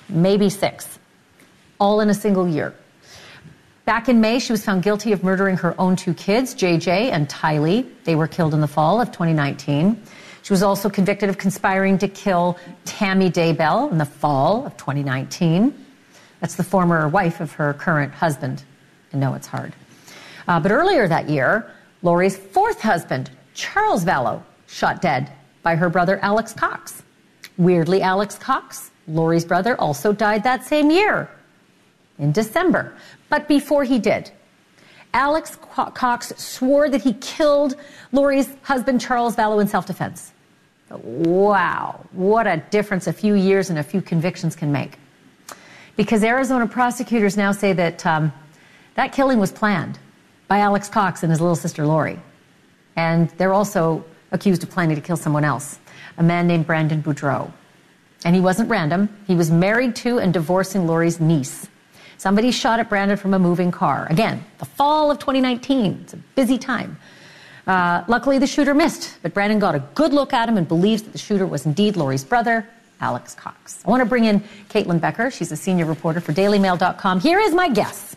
Maybe 0.09 0.49
six, 0.49 0.99
all 1.79 1.99
in 1.99 2.09
a 2.09 2.13
single 2.13 2.47
year. 2.47 2.73
Back 3.83 4.09
in 4.09 4.19
May, 4.19 4.39
she 4.39 4.51
was 4.51 4.65
found 4.65 4.83
guilty 4.83 5.11
of 5.13 5.23
murdering 5.23 5.57
her 5.57 5.73
own 5.79 5.95
two 5.95 6.13
kids, 6.13 6.53
JJ 6.53 7.11
and 7.11 7.27
Tylee. 7.29 7.89
They 8.03 8.15
were 8.15 8.27
killed 8.27 8.53
in 8.53 8.61
the 8.61 8.67
fall 8.67 8.99
of 8.99 9.11
2019. 9.11 10.01
She 10.43 10.53
was 10.53 10.63
also 10.63 10.89
convicted 10.89 11.29
of 11.29 11.37
conspiring 11.37 11.97
to 11.99 12.07
kill 12.07 12.57
Tammy 12.85 13.29
Daybell 13.29 13.91
in 13.91 13.97
the 13.97 14.05
fall 14.05 14.65
of 14.65 14.75
2019. 14.77 15.73
That's 16.39 16.55
the 16.55 16.63
former 16.63 17.07
wife 17.09 17.41
of 17.41 17.53
her 17.53 17.73
current 17.73 18.13
husband. 18.13 18.63
I 19.13 19.17
know 19.17 19.33
it's 19.33 19.47
hard. 19.47 19.73
Uh, 20.47 20.59
but 20.59 20.71
earlier 20.71 21.07
that 21.07 21.29
year, 21.29 21.71
Lori's 22.01 22.37
fourth 22.37 22.81
husband, 22.81 23.29
Charles 23.53 24.05
Vallow, 24.05 24.41
shot 24.67 25.01
dead 25.01 25.31
by 25.63 25.75
her 25.75 25.89
brother 25.89 26.19
Alex 26.21 26.53
Cox. 26.53 27.03
Weirdly, 27.57 28.01
Alex 28.01 28.37
Cox, 28.37 28.91
Lori's 29.07 29.45
brother, 29.45 29.79
also 29.79 30.13
died 30.13 30.43
that 30.43 30.63
same 30.63 30.91
year 30.91 31.29
in 32.19 32.31
December. 32.31 32.95
But 33.29 33.47
before 33.47 33.83
he 33.83 33.99
did, 33.99 34.31
Alex 35.13 35.57
Cox 35.93 36.33
swore 36.37 36.89
that 36.89 37.01
he 37.01 37.13
killed 37.13 37.75
Lori's 38.11 38.49
husband, 38.61 39.01
Charles 39.01 39.35
Vallow, 39.35 39.61
in 39.61 39.67
self 39.67 39.85
defense. 39.85 40.31
Wow, 40.89 42.05
what 42.11 42.47
a 42.47 42.57
difference 42.69 43.07
a 43.07 43.13
few 43.13 43.33
years 43.33 43.69
and 43.69 43.79
a 43.79 43.83
few 43.83 44.01
convictions 44.01 44.55
can 44.55 44.71
make. 44.71 44.97
Because 45.95 46.23
Arizona 46.23 46.67
prosecutors 46.67 47.35
now 47.35 47.51
say 47.51 47.73
that 47.73 48.05
um, 48.05 48.31
that 48.97 49.13
killing 49.13 49.39
was 49.39 49.51
planned 49.51 49.99
by 50.47 50.57
Alex 50.57 50.89
Cox 50.89 51.23
and 51.23 51.31
his 51.31 51.39
little 51.39 51.55
sister 51.55 51.85
Lori. 51.85 52.19
And 52.95 53.29
they're 53.37 53.53
also 53.53 54.03
accused 54.31 54.63
of 54.63 54.71
planning 54.71 54.95
to 54.95 55.01
kill 55.01 55.15
someone 55.15 55.45
else, 55.45 55.79
a 56.17 56.23
man 56.23 56.47
named 56.47 56.65
Brandon 56.65 57.01
Boudreaux. 57.01 57.51
And 58.25 58.35
he 58.35 58.41
wasn't 58.41 58.69
random, 58.69 59.15
he 59.27 59.35
was 59.35 59.51
married 59.51 59.95
to 59.97 60.17
and 60.17 60.33
divorcing 60.33 60.87
Lori's 60.87 61.19
niece. 61.19 61.67
Somebody 62.17 62.49
shot 62.49 62.79
at 62.79 62.89
Brandon 62.89 63.15
from 63.15 63.35
a 63.35 63.39
moving 63.39 63.69
car. 63.69 64.07
Again, 64.09 64.43
the 64.57 64.65
fall 64.65 65.11
of 65.11 65.19
2019. 65.19 65.99
It's 66.01 66.13
a 66.13 66.17
busy 66.35 66.57
time. 66.57 66.97
Uh, 67.67 68.03
luckily, 68.07 68.39
the 68.39 68.47
shooter 68.47 68.73
missed, 68.73 69.17
but 69.21 69.33
Brandon 69.35 69.59
got 69.59 69.75
a 69.75 69.79
good 69.93 70.11
look 70.11 70.33
at 70.33 70.49
him 70.49 70.57
and 70.57 70.67
believes 70.67 71.03
that 71.03 71.11
the 71.11 71.19
shooter 71.19 71.45
was 71.45 71.67
indeed 71.67 71.95
Lori's 71.95 72.23
brother, 72.23 72.67
Alex 72.99 73.35
Cox. 73.35 73.83
I 73.85 73.89
want 73.91 74.01
to 74.01 74.05
bring 74.05 74.23
in 74.25 74.41
Caitlin 74.69 74.99
Becker. 74.99 75.29
She's 75.29 75.51
a 75.51 75.55
senior 75.55 75.85
reporter 75.85 76.19
for 76.19 76.33
DailyMail.com. 76.33 77.19
Here 77.19 77.39
is 77.39 77.53
my 77.53 77.69
guess. 77.69 78.16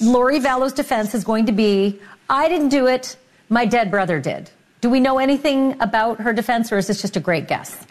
Lori 0.00 0.38
Vallow's 0.38 0.72
defense 0.72 1.14
is 1.14 1.24
going 1.24 1.46
to 1.46 1.52
be, 1.52 2.00
I 2.28 2.48
didn't 2.48 2.70
do 2.70 2.86
it, 2.86 3.16
my 3.48 3.64
dead 3.64 3.90
brother 3.90 4.20
did. 4.20 4.50
Do 4.80 4.90
we 4.90 5.00
know 5.00 5.18
anything 5.18 5.80
about 5.80 6.20
her 6.20 6.32
defense, 6.32 6.72
or 6.72 6.78
is 6.78 6.86
this 6.88 7.00
just 7.00 7.16
a 7.16 7.20
great 7.20 7.48
guess? 7.48 7.86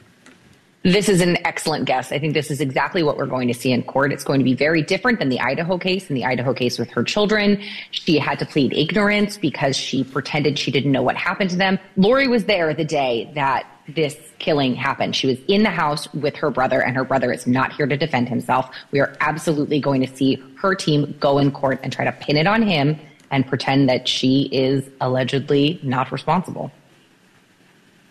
This 0.84 1.08
is 1.08 1.22
an 1.22 1.38
excellent 1.46 1.86
guess. 1.86 2.12
I 2.12 2.20
think 2.20 2.34
this 2.34 2.52
is 2.52 2.60
exactly 2.60 3.04
what 3.04 3.16
we're 3.16 3.26
going 3.26 3.48
to 3.48 3.54
see 3.54 3.72
in 3.72 3.84
court. 3.84 4.12
It's 4.12 4.26
going 4.26 4.40
to 4.40 4.44
be 4.44 4.54
very 4.54 4.82
different 4.82 5.18
than 5.20 5.30
the 5.30 5.40
Idaho 5.40 5.78
case. 5.78 6.10
In 6.10 6.16
the 6.16 6.26
Idaho 6.26 6.54
case 6.54 6.78
with 6.78 6.90
her 6.92 7.06
children, 7.06 7.64
she 7.92 8.20
had 8.20 8.38
to 8.40 8.46
plead 8.46 8.74
ignorance 8.74 9.38
because 9.38 9.78
she 9.78 10.04
pretended 10.04 10.60
she 10.60 10.72
didn't 10.72 10.92
know 10.92 11.02
what 11.02 11.16
happened 11.16 11.52
to 11.52 11.56
them. 11.56 11.80
Lori 11.96 12.28
was 12.28 12.44
there 12.46 12.74
the 12.74 12.84
day 12.84 13.32
that 13.34 13.66
this 13.88 14.18
killing 14.40 14.76
happened. 14.76 15.16
She 15.16 15.28
was 15.28 15.38
in 15.48 15.64
the 15.64 15.70
house 15.70 16.12
with 16.14 16.36
her 16.38 16.50
brother, 16.50 16.82
and 16.82 16.96
her 16.96 17.04
brother 17.04 17.32
is 17.32 17.46
not 17.46 17.74
here 17.74 17.86
to 17.86 17.98
defend 17.98 18.30
himself. 18.30 18.70
We 18.92 19.00
are 19.00 19.16
absolutely 19.20 19.80
going 19.80 20.06
to 20.06 20.16
see 20.16 20.42
her 20.62 20.76
team 20.76 21.16
go 21.20 21.40
in 21.40 21.52
court 21.52 21.80
and 21.84 21.92
try 21.92 22.06
to 22.06 22.12
pin 22.12 22.38
it 22.38 22.48
on 22.48 22.62
him 22.62 23.00
and 23.32 23.46
pretend 23.46 23.90
that 23.90 24.08
she 24.08 24.44
is 24.52 24.90
allegedly 25.02 25.80
not 25.84 26.12
responsible. 26.12 26.72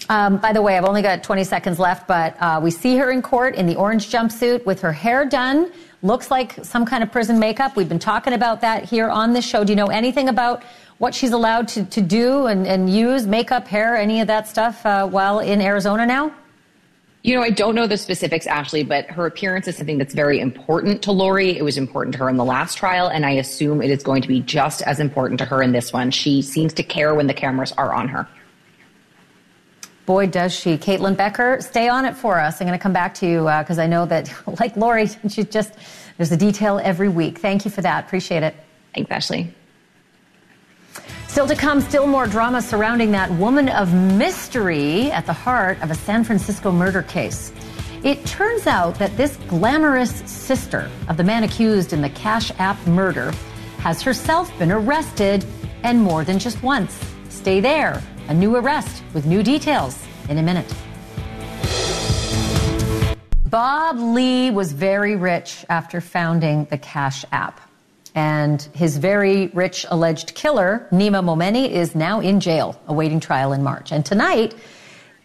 Um, 0.09 0.39
by 0.39 0.53
the 0.53 0.61
way, 0.61 0.77
I've 0.77 0.85
only 0.85 1.03
got 1.03 1.23
20 1.23 1.45
seconds 1.45 1.79
left, 1.79 2.09
but 2.09 2.37
uh, 2.41 2.61
we 2.63 2.71
see 2.71 2.97
her 2.97 3.11
in 3.11 3.23
court 3.23 3.55
in 3.55 3.67
the 3.67 3.77
orange 3.77 4.11
jumpsuit 4.11 4.67
with 4.67 4.81
her 4.81 4.93
hair 4.93 5.25
done. 5.25 5.71
Looks 6.03 6.31
like 6.31 6.65
some 6.65 6.85
kind 6.85 7.05
of 7.05 7.13
prison 7.13 7.39
makeup. 7.39 7.77
We've 7.77 7.89
been 7.89 8.01
talking 8.01 8.33
about 8.33 8.61
that 8.63 8.85
here 8.85 9.09
on 9.09 9.33
this 9.33 9.45
show. 9.45 9.63
Do 9.63 9.73
you 9.73 9.77
know 9.77 9.87
anything 9.87 10.29
about 10.29 10.65
what 11.03 11.17
she's 11.17 11.33
allowed 11.33 11.67
to, 11.67 11.85
to 11.87 12.01
do 12.01 12.47
and, 12.47 12.65
and 12.65 12.89
use, 12.89 13.27
makeup, 13.27 13.67
hair, 13.67 13.97
any 13.97 14.21
of 14.21 14.29
that 14.29 14.47
stuff 14.47 14.87
uh, 14.87 15.05
while 15.05 15.41
in 15.41 15.61
Arizona 15.61 16.07
now? 16.07 16.33
You 17.25 17.35
know, 17.35 17.43
I 17.43 17.51
don't 17.51 17.75
know 17.75 17.89
the 17.89 17.97
specifics, 17.97 18.47
Ashleigh, 18.47 18.87
but 18.87 19.07
her 19.07 19.27
appearance 19.27 19.67
is 19.67 19.77
something 19.77 19.99
that's 19.99 20.15
very 20.15 20.39
important 20.39 21.03
to 21.03 21.11
Lori. 21.11 21.59
It 21.59 21.65
was 21.65 21.77
important 21.77 22.13
to 22.13 22.21
her 22.21 22.29
in 22.29 22.37
the 22.37 22.45
last 22.45 22.79
trial, 22.79 23.09
and 23.09 23.27
I 23.27 23.33
assume 23.33 23.83
it 23.83 23.91
is 23.91 24.05
going 24.05 24.23
to 24.23 24.29
be 24.29 24.43
just 24.43 24.81
as 24.83 25.01
important 25.01 25.41
to 25.41 25.45
her 25.47 25.61
in 25.61 25.73
this 25.73 25.93
one. 25.93 26.13
She 26.13 26.41
seems 26.41 26.73
to 26.75 26.85
care 26.85 27.13
when 27.17 27.27
the 27.27 27.35
cameras 27.35 27.73
are 27.73 27.93
on 27.93 28.07
her. 28.07 28.29
Boy, 30.07 30.29
does 30.29 30.53
she. 30.55 30.79
Caitlin 30.79 31.17
Becker, 31.17 31.61
stay 31.63 31.89
on 31.89 32.05
it 32.05 32.17
for 32.17 32.39
us. 32.39 32.61
I'm 32.61 32.69
going 32.69 32.79
to 32.79 32.83
come 32.83 32.93
back 32.93 33.15
to 33.15 33.27
you 33.27 33.41
because 33.41 33.81
uh, 33.81 33.83
I 33.83 33.89
know 33.89 34.07
that, 34.07 34.33
like 34.61 34.77
Lori, 34.77 35.09
she 35.29 35.43
just, 35.43 35.73
there's 36.17 36.31
a 36.31 36.37
detail 36.37 36.81
every 36.81 37.09
week. 37.09 37.39
Thank 37.39 37.65
you 37.65 37.73
for 37.73 37.83
that. 37.83 38.05
Appreciate 38.05 38.45
it. 38.45 38.55
Thanks, 38.95 39.11
Ashleigh. 39.11 39.53
Still 41.33 41.47
to 41.47 41.57
come, 41.57 41.81
still 41.81 42.07
more 42.07 42.27
drama 42.27 42.61
surrounding 42.61 43.11
that 43.13 43.31
woman 43.31 43.71
of 43.71 43.95
mystery 43.95 45.11
at 45.13 45.25
the 45.25 45.33
heart 45.33 45.81
of 45.81 45.91
a 45.91 45.95
San 45.95 46.25
Francisco 46.25 46.71
murder 46.71 47.01
case. 47.05 47.55
It 48.05 48.23
turns 48.27 48.67
out 48.67 48.97
that 48.97 49.17
this 49.17 49.39
glamorous 49.49 50.11
sister 50.31 50.91
of 51.09 51.17
the 51.17 51.25
man 51.25 51.43
accused 51.43 51.95
in 51.95 52.03
the 52.03 52.11
Cash 52.11 52.53
App 52.59 52.87
murder 52.87 53.33
has 53.79 54.03
herself 54.03 54.57
been 54.59 54.71
arrested 54.71 55.43
and 55.85 56.03
more 56.03 56.23
than 56.23 56.39
just 56.39 56.63
once. 56.63 57.01
Stay 57.31 57.61
there. 57.61 58.03
A 58.29 58.35
new 58.35 58.55
arrest 58.55 59.03
with 59.15 59.25
new 59.25 59.43
details 59.43 59.99
in 60.29 60.37
a 60.37 60.43
minute. 60.43 60.71
Bob 63.47 63.99
Lee 63.99 64.51
was 64.51 64.73
very 64.73 65.17
rich 65.17 65.65
after 65.71 66.03
founding 66.03 66.67
the 66.67 66.77
Cash 66.77 67.25
App. 67.33 67.59
And 68.15 68.61
his 68.75 68.99
very 68.99 69.49
rich 69.49 69.87
alleged 69.91 70.35
killer, 70.35 70.87
Nima 70.93 71.25
Momeni, 71.25 71.71
is 71.71 71.95
now 71.95 72.21
in 72.21 72.41
jail 72.41 72.81
awaiting 72.87 73.21
trial 73.21 73.53
in 73.53 73.63
March. 73.63 73.93
And 73.93 74.05
tonight, 74.05 74.55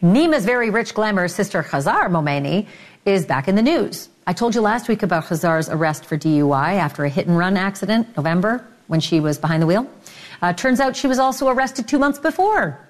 Nima's 0.01 0.45
very 0.45 0.69
rich, 0.69 0.93
glamorous 0.93 1.35
sister, 1.35 1.63
Khazar 1.63 2.09
Momeni, 2.09 2.67
is 3.05 3.25
back 3.25 3.47
in 3.47 3.55
the 3.55 3.61
news. 3.61 4.09
I 4.25 4.33
told 4.33 4.55
you 4.55 4.61
last 4.61 4.87
week 4.87 5.03
about 5.03 5.25
Khazar's 5.25 5.69
arrest 5.69 6.05
for 6.05 6.17
DUI 6.17 6.75
after 6.75 7.03
a 7.03 7.09
hit 7.09 7.27
and 7.27 7.37
run 7.37 7.57
accident, 7.57 8.15
November, 8.15 8.65
when 8.87 8.99
she 8.99 9.19
was 9.19 9.37
behind 9.37 9.61
the 9.61 9.67
wheel. 9.67 9.89
Uh, 10.41 10.53
turns 10.53 10.79
out 10.79 10.95
she 10.95 11.07
was 11.07 11.19
also 11.19 11.47
arrested 11.47 11.87
two 11.87 11.99
months 11.99 12.19
before 12.19 12.87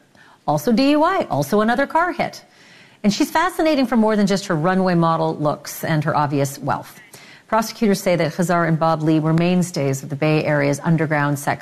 also 0.48 0.72
DUI, 0.72 1.28
also 1.30 1.62
another 1.62 1.86
car 1.86 2.14
hit. 2.14 2.44
And 3.04 3.14
she's 3.14 3.30
fascinating 3.30 3.86
for 3.86 3.96
more 3.96 4.16
than 4.16 4.26
just 4.26 4.48
her 4.48 4.56
runway 4.56 4.96
model 4.96 5.36
looks 5.36 5.84
and 5.84 6.04
her 6.04 6.16
obvious 6.16 6.58
wealth. 6.58 7.00
Prosecutors 7.48 8.02
say 8.02 8.18
that 8.18 8.34
Khazar 8.34 8.68
and 8.68 8.78
Bob 8.78 9.02
Lee 9.02 9.22
were 9.22 9.32
mainstays 9.32 10.04
of 10.04 10.10
the 10.10 10.18
Bay 10.18 10.44
Area's 10.44 10.82
underground 10.82 11.40
sex 11.40 11.56